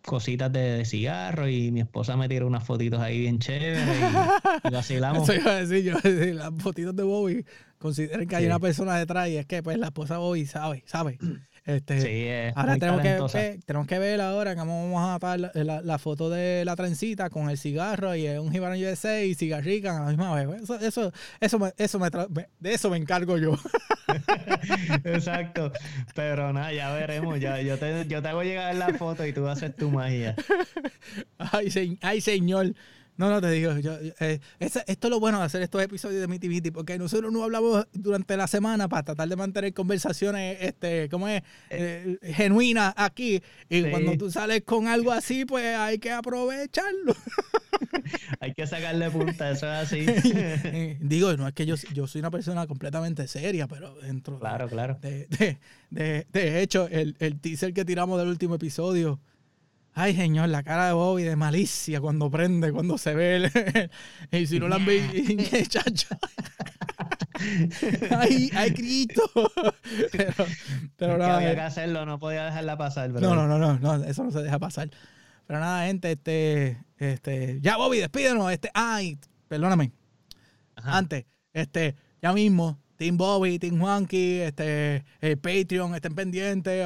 cositas 0.06 0.52
de, 0.54 0.86
cigarro 0.86 1.50
y 1.50 1.72
mi 1.72 1.82
esposa 1.82 2.16
me 2.16 2.30
tira 2.30 2.46
unas 2.46 2.64
fotitos 2.64 3.02
ahí 3.02 3.20
bien 3.20 3.40
chéveres 3.40 3.82
y, 4.64 4.70
vacilamos. 4.72 5.28
Eso 5.28 5.42
iba 5.42 5.52
a 5.52 5.66
decir 5.66 5.84
yo, 5.84 5.98
las 6.34 6.52
fotitos 6.60 6.96
de 6.96 7.04
Bobby, 7.04 7.46
consideren 7.80 8.28
que 8.28 8.36
hay 8.36 8.46
una 8.46 8.60
persona 8.60 8.98
detrás 8.98 9.30
y 9.30 9.38
es 9.38 9.46
que 9.46 9.64
pues 9.64 9.78
la 9.78 9.88
esposa 9.88 10.20
Bobby 10.20 10.46
sabe, 10.46 10.84
sabe. 10.86 11.18
Este, 11.66 12.00
sí, 12.00 12.54
ahora 12.56 12.78
tenemos 12.78 13.02
que, 13.02 13.40
ver, 13.40 13.60
tenemos 13.66 13.88
que 13.88 13.98
ver 13.98 14.22
ahora 14.22 14.56
cómo 14.56 14.84
vamos 14.84 15.02
a 15.02 15.16
atar 15.16 15.40
la, 15.40 15.82
la, 15.82 15.98
foto 15.98 16.30
de 16.30 16.64
la 16.64 16.76
trencita 16.76 17.32
con 17.32 17.50
el 17.50 17.58
cigarro 17.58 18.16
y 18.16 18.28
un 18.28 18.54
Hibana 18.54 18.76
USA 18.76 19.24
y 19.24 19.34
cigarrica 19.34 19.98
a 19.98 20.02
la 20.02 20.10
misma 20.10 20.36
vez. 20.36 20.62
Eso, 20.62 20.76
eso, 20.76 21.12
eso, 21.40 21.58
me, 21.58 21.74
eso 21.76 21.98
me, 21.98 22.12
de 22.60 22.72
eso 22.72 22.92
me 22.92 22.98
encargo 22.98 23.40
yo. 23.40 23.58
Exacto. 25.04 25.72
Pero 26.14 26.54
nada, 26.54 26.74
ya 26.74 26.92
veremos. 26.94 27.40
Ya, 27.40 27.62
yo, 27.62 27.78
te, 27.78 28.06
yo 28.08 28.22
te 28.22 28.28
hago 28.28 28.44
llegar 28.44 28.76
la 28.76 28.94
foto 28.94 29.26
y 29.26 29.34
tú 29.34 29.48
haces 29.48 29.76
tu 29.76 29.90
magia. 29.92 30.36
Ay, 31.38 31.98
ay 32.02 32.22
señor. 32.22 32.74
No, 33.18 33.30
no 33.30 33.40
te 33.40 33.50
digo. 33.52 33.72
Eh, 34.20 34.40
esto 34.60 34.82
es 34.86 35.10
lo 35.10 35.20
bueno 35.20 35.40
de 35.40 35.46
hacer 35.46 35.62
estos 35.62 35.82
episodios 35.82 36.20
de 36.20 36.28
Miti 36.28 36.50
Miti, 36.50 36.72
porque 36.72 36.98
nosotros 36.98 37.32
no 37.32 37.44
hablamos 37.44 37.88
durante 37.94 38.36
la 38.36 38.48
semana 38.48 38.90
para 38.90 39.04
tratar 39.04 39.30
de 39.30 39.36
mantener 39.36 39.74
conversaciones, 39.74 40.58
este, 40.60 41.08
¿cómo 41.10 41.28
es? 41.28 41.42
Eh, 41.70 42.18
genuinas 42.22 42.94
aquí. 42.98 43.42
Y 43.70 43.84
cuando 43.90 44.18
tú 44.18 44.30
sales 44.30 44.64
con 44.66 44.88
algo 44.88 45.12
así, 45.12 45.46
pues 45.46 45.78
hay 45.78 45.98
que 46.00 46.12
aprovecharlo. 46.12 47.16
hay 48.42 48.54
que 48.54 48.68
sacarle 48.68 49.10
punta, 49.10 49.52
eso 49.52 49.66
es 49.66 49.74
así. 49.74 50.06
digo, 51.00 51.36
no 51.38 51.48
es 51.48 51.54
que 51.54 51.66
yo, 51.66 51.76
yo 51.94 52.08
soy 52.08 52.20
una 52.20 52.32
persona 52.32 52.68
completamente 52.68 53.28
seria, 53.28 53.68
pero 53.68 53.96
dentro. 53.96 54.40
Claro, 54.40 54.68
claro. 54.68 54.98
De, 55.00 55.58
de 55.90 56.62
hecho, 56.62 56.90
el, 56.90 57.16
el 57.20 57.40
teaser 57.40 57.74
que 57.74 57.86
tiramos 57.86 58.20
del 58.20 58.28
último 58.28 58.56
episodio 58.56 59.22
Ay, 59.98 60.14
señor, 60.14 60.50
la 60.50 60.62
cara 60.62 60.88
de 60.88 60.94
Bobby 60.94 61.24
de 61.24 61.38
malicia 61.38 62.02
cuando 62.02 62.30
prende, 62.30 62.74
cuando 62.74 62.98
se 62.98 63.16
ve. 63.16 63.90
y 64.30 64.46
si 64.46 64.60
no 64.60 64.68
la 64.68 64.76
han 64.76 64.86
visto, 64.86 65.14
chacho. 65.70 66.10
ay, 68.20 68.52
ay, 68.54 68.70
grito. 68.72 69.24
pero, 70.12 70.34
pero 70.98 71.18
nada. 71.18 71.38
Había 71.38 71.54
eh. 71.54 71.56
que 71.56 71.62
hacerlo, 71.62 72.06
no 72.06 72.20
podía 72.20 72.44
dejarla 72.44 72.78
pasar. 72.78 73.10
No, 73.10 73.36
no, 73.36 73.48
no, 73.48 73.58
no, 73.58 73.80
no, 73.80 74.04
eso 74.04 74.26
no 74.26 74.32
se 74.32 74.44
deja 74.44 74.60
pasar. 74.60 74.90
Pero 75.48 75.62
nada, 75.62 75.86
gente, 75.86 76.12
este, 76.12 76.84
este, 76.98 77.60
ya 77.62 77.78
Bobby, 77.78 78.00
despídenos. 78.00 78.52
Este, 78.52 78.70
ay, 78.74 79.18
perdóname. 79.48 79.94
Antes, 80.76 81.26
este, 81.54 81.96
ya 82.22 82.34
mismo 82.34 82.82
Team 82.98 83.18
Bobby, 83.18 83.60
Team 83.60 83.80
Juanqui, 83.80 84.40
este, 84.42 85.04
el 85.22 85.38
Patreon, 85.38 85.96
estén 85.96 86.16
pendientes. 86.16 86.86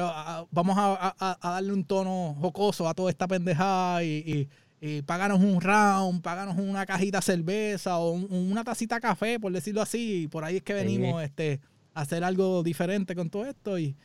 Vamos 0.50 0.76
a, 0.78 1.36
darle 1.42 1.72
un 1.72 1.84
tono 1.84 2.36
jocoso 2.40 2.88
a 2.88 2.94
toda 2.94 3.10
esta 3.10 3.28
pendejada 3.28 4.02
y, 4.02 4.48
y, 4.80 5.02
páganos 5.02 5.40
un 5.40 5.60
round, 5.60 6.22
páganos 6.22 6.56
una 6.58 6.86
cajita 6.86 7.18
de 7.18 7.22
cerveza 7.22 7.98
o 7.98 8.12
una 8.12 8.64
tacita 8.64 8.96
de 8.96 9.00
café, 9.02 9.38
por 9.38 9.52
decirlo 9.52 9.82
así. 9.82 10.22
Y 10.22 10.28
por 10.28 10.44
ahí 10.44 10.56
es 10.56 10.62
que 10.62 10.74
venimos 10.74 11.22
este, 11.22 11.60
a 11.94 12.00
hacer 12.00 12.24
algo 12.24 12.62
diferente 12.62 13.14
con 13.14 13.30
todo 13.30 13.44
esto. 13.44 13.78
Y, 13.78 13.96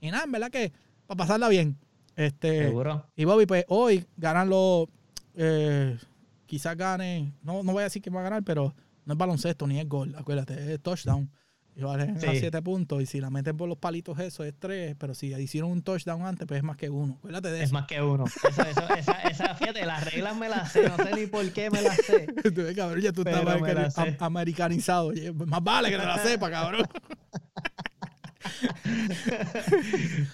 y 0.00 0.10
nada, 0.10 0.24
en 0.24 0.32
verdad 0.32 0.50
que 0.50 0.72
para 1.06 1.18
pasarla 1.18 1.48
bien. 1.48 1.78
Este, 2.16 2.64
Seguro. 2.64 3.06
Y 3.16 3.24
Bobby, 3.24 3.46
pues 3.46 3.64
hoy 3.68 4.04
ganan 4.16 4.48
los. 4.48 4.88
Eh, 5.34 5.98
quizás 6.46 6.76
gane. 6.76 7.32
No, 7.42 7.62
no 7.62 7.72
voy 7.72 7.80
a 7.80 7.84
decir 7.84 8.02
que 8.02 8.10
va 8.10 8.20
a 8.20 8.24
ganar, 8.24 8.42
pero 8.44 8.74
no 9.04 9.14
es 9.14 9.18
baloncesto 9.18 9.66
ni 9.66 9.80
es 9.80 9.88
gol. 9.88 10.14
Acuérdate, 10.16 10.74
es 10.74 10.80
touchdown. 10.80 11.30
Y 11.76 11.82
vale 11.82 12.04
a 12.04 12.18
7 12.18 12.62
puntos. 12.62 13.02
Y 13.02 13.06
si 13.06 13.20
la 13.20 13.30
meten 13.30 13.56
por 13.56 13.68
los 13.68 13.78
palitos, 13.78 14.18
eso 14.18 14.44
es 14.44 14.54
3. 14.58 14.96
Pero 14.98 15.14
si 15.14 15.34
hicieron 15.34 15.70
un 15.70 15.82
touchdown 15.82 16.24
antes, 16.24 16.46
pues 16.46 16.58
es 16.58 16.64
más 16.64 16.76
que 16.76 16.90
uno. 16.90 17.16
Acuérdate 17.18 17.50
de 17.50 17.56
eso. 17.56 17.64
Es 17.64 17.72
más 17.72 17.86
que 17.86 18.00
uno. 18.00 18.24
Eso, 18.26 18.62
eso, 18.62 18.94
esa, 18.94 19.12
esa, 19.22 19.54
fíjate, 19.54 19.84
las 19.84 20.12
reglas 20.12 20.36
me 20.36 20.48
las 20.48 20.72
sé. 20.72 20.88
No 20.88 20.96
sé 20.96 21.14
ni 21.14 21.26
por 21.26 21.48
qué 21.52 21.70
me 21.70 21.82
las 21.82 21.96
sé. 21.96 22.26
cabrón, 22.76 23.00
ya 23.00 23.12
tú 23.12 23.22
estás 23.22 24.20
americanizado. 24.20 25.12
Más 25.46 25.62
vale 25.62 25.90
que 25.90 25.98
te 25.98 26.06
la 26.06 26.18
sepa, 26.18 26.50
cabrón. 26.50 26.86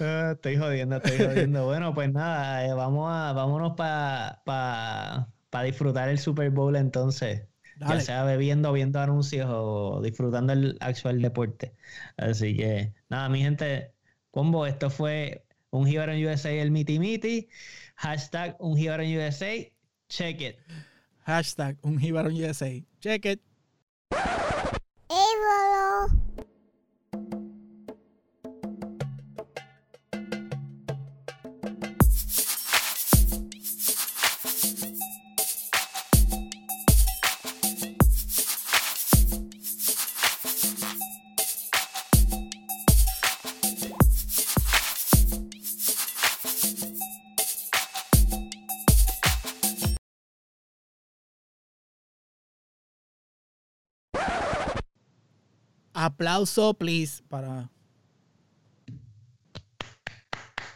Ah, 0.01 0.33
estoy 0.35 0.57
jodiendo, 0.57 0.97
estoy 0.97 1.19
jodiendo. 1.19 1.65
Bueno, 1.65 1.95
pues 1.95 2.13
nada, 2.13 2.67
eh, 2.67 2.73
vamos 2.73 3.11
a, 3.11 3.33
vámonos 3.33 3.75
para 3.77 4.43
pa, 4.45 5.65
disfrutar 5.65 6.09
el 6.09 6.19
Super 6.19 6.51
Bowl 6.51 6.77
entonces. 6.77 7.47
Ya 7.81 8.01
sea 8.01 8.25
bebiendo, 8.25 8.73
viendo 8.73 9.01
anuncios 9.01 9.49
o 9.51 10.01
disfrutando 10.03 10.53
el 10.53 10.77
actual 10.81 11.23
deporte. 11.23 11.75
Así 12.17 12.57
que, 12.57 12.93
nada, 13.09 13.29
mi 13.29 13.41
gente, 13.41 13.93
combo, 14.31 14.67
esto 14.67 14.91
fue 14.91 15.45
un 15.71 15.89
en 15.89 16.27
USA, 16.27 16.51
el 16.51 16.71
Miti 16.71 16.99
Miti. 16.99 17.49
Hashtag 17.97 18.57
un 18.59 18.79
en 18.79 19.19
USA. 19.19 19.55
Check 20.09 20.41
it. 20.41 20.57
Hashtag 21.25 21.79
un 21.83 22.03
en 22.03 22.45
USA. 22.45 22.71
Check 23.01 23.25
it. 23.25 23.41
Aplauso, 56.03 56.73
please, 56.73 57.23
para. 57.29 57.69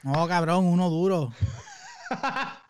No, 0.02 0.28
cabrón, 0.28 0.66
uno 0.66 0.90
duro. 0.90 1.32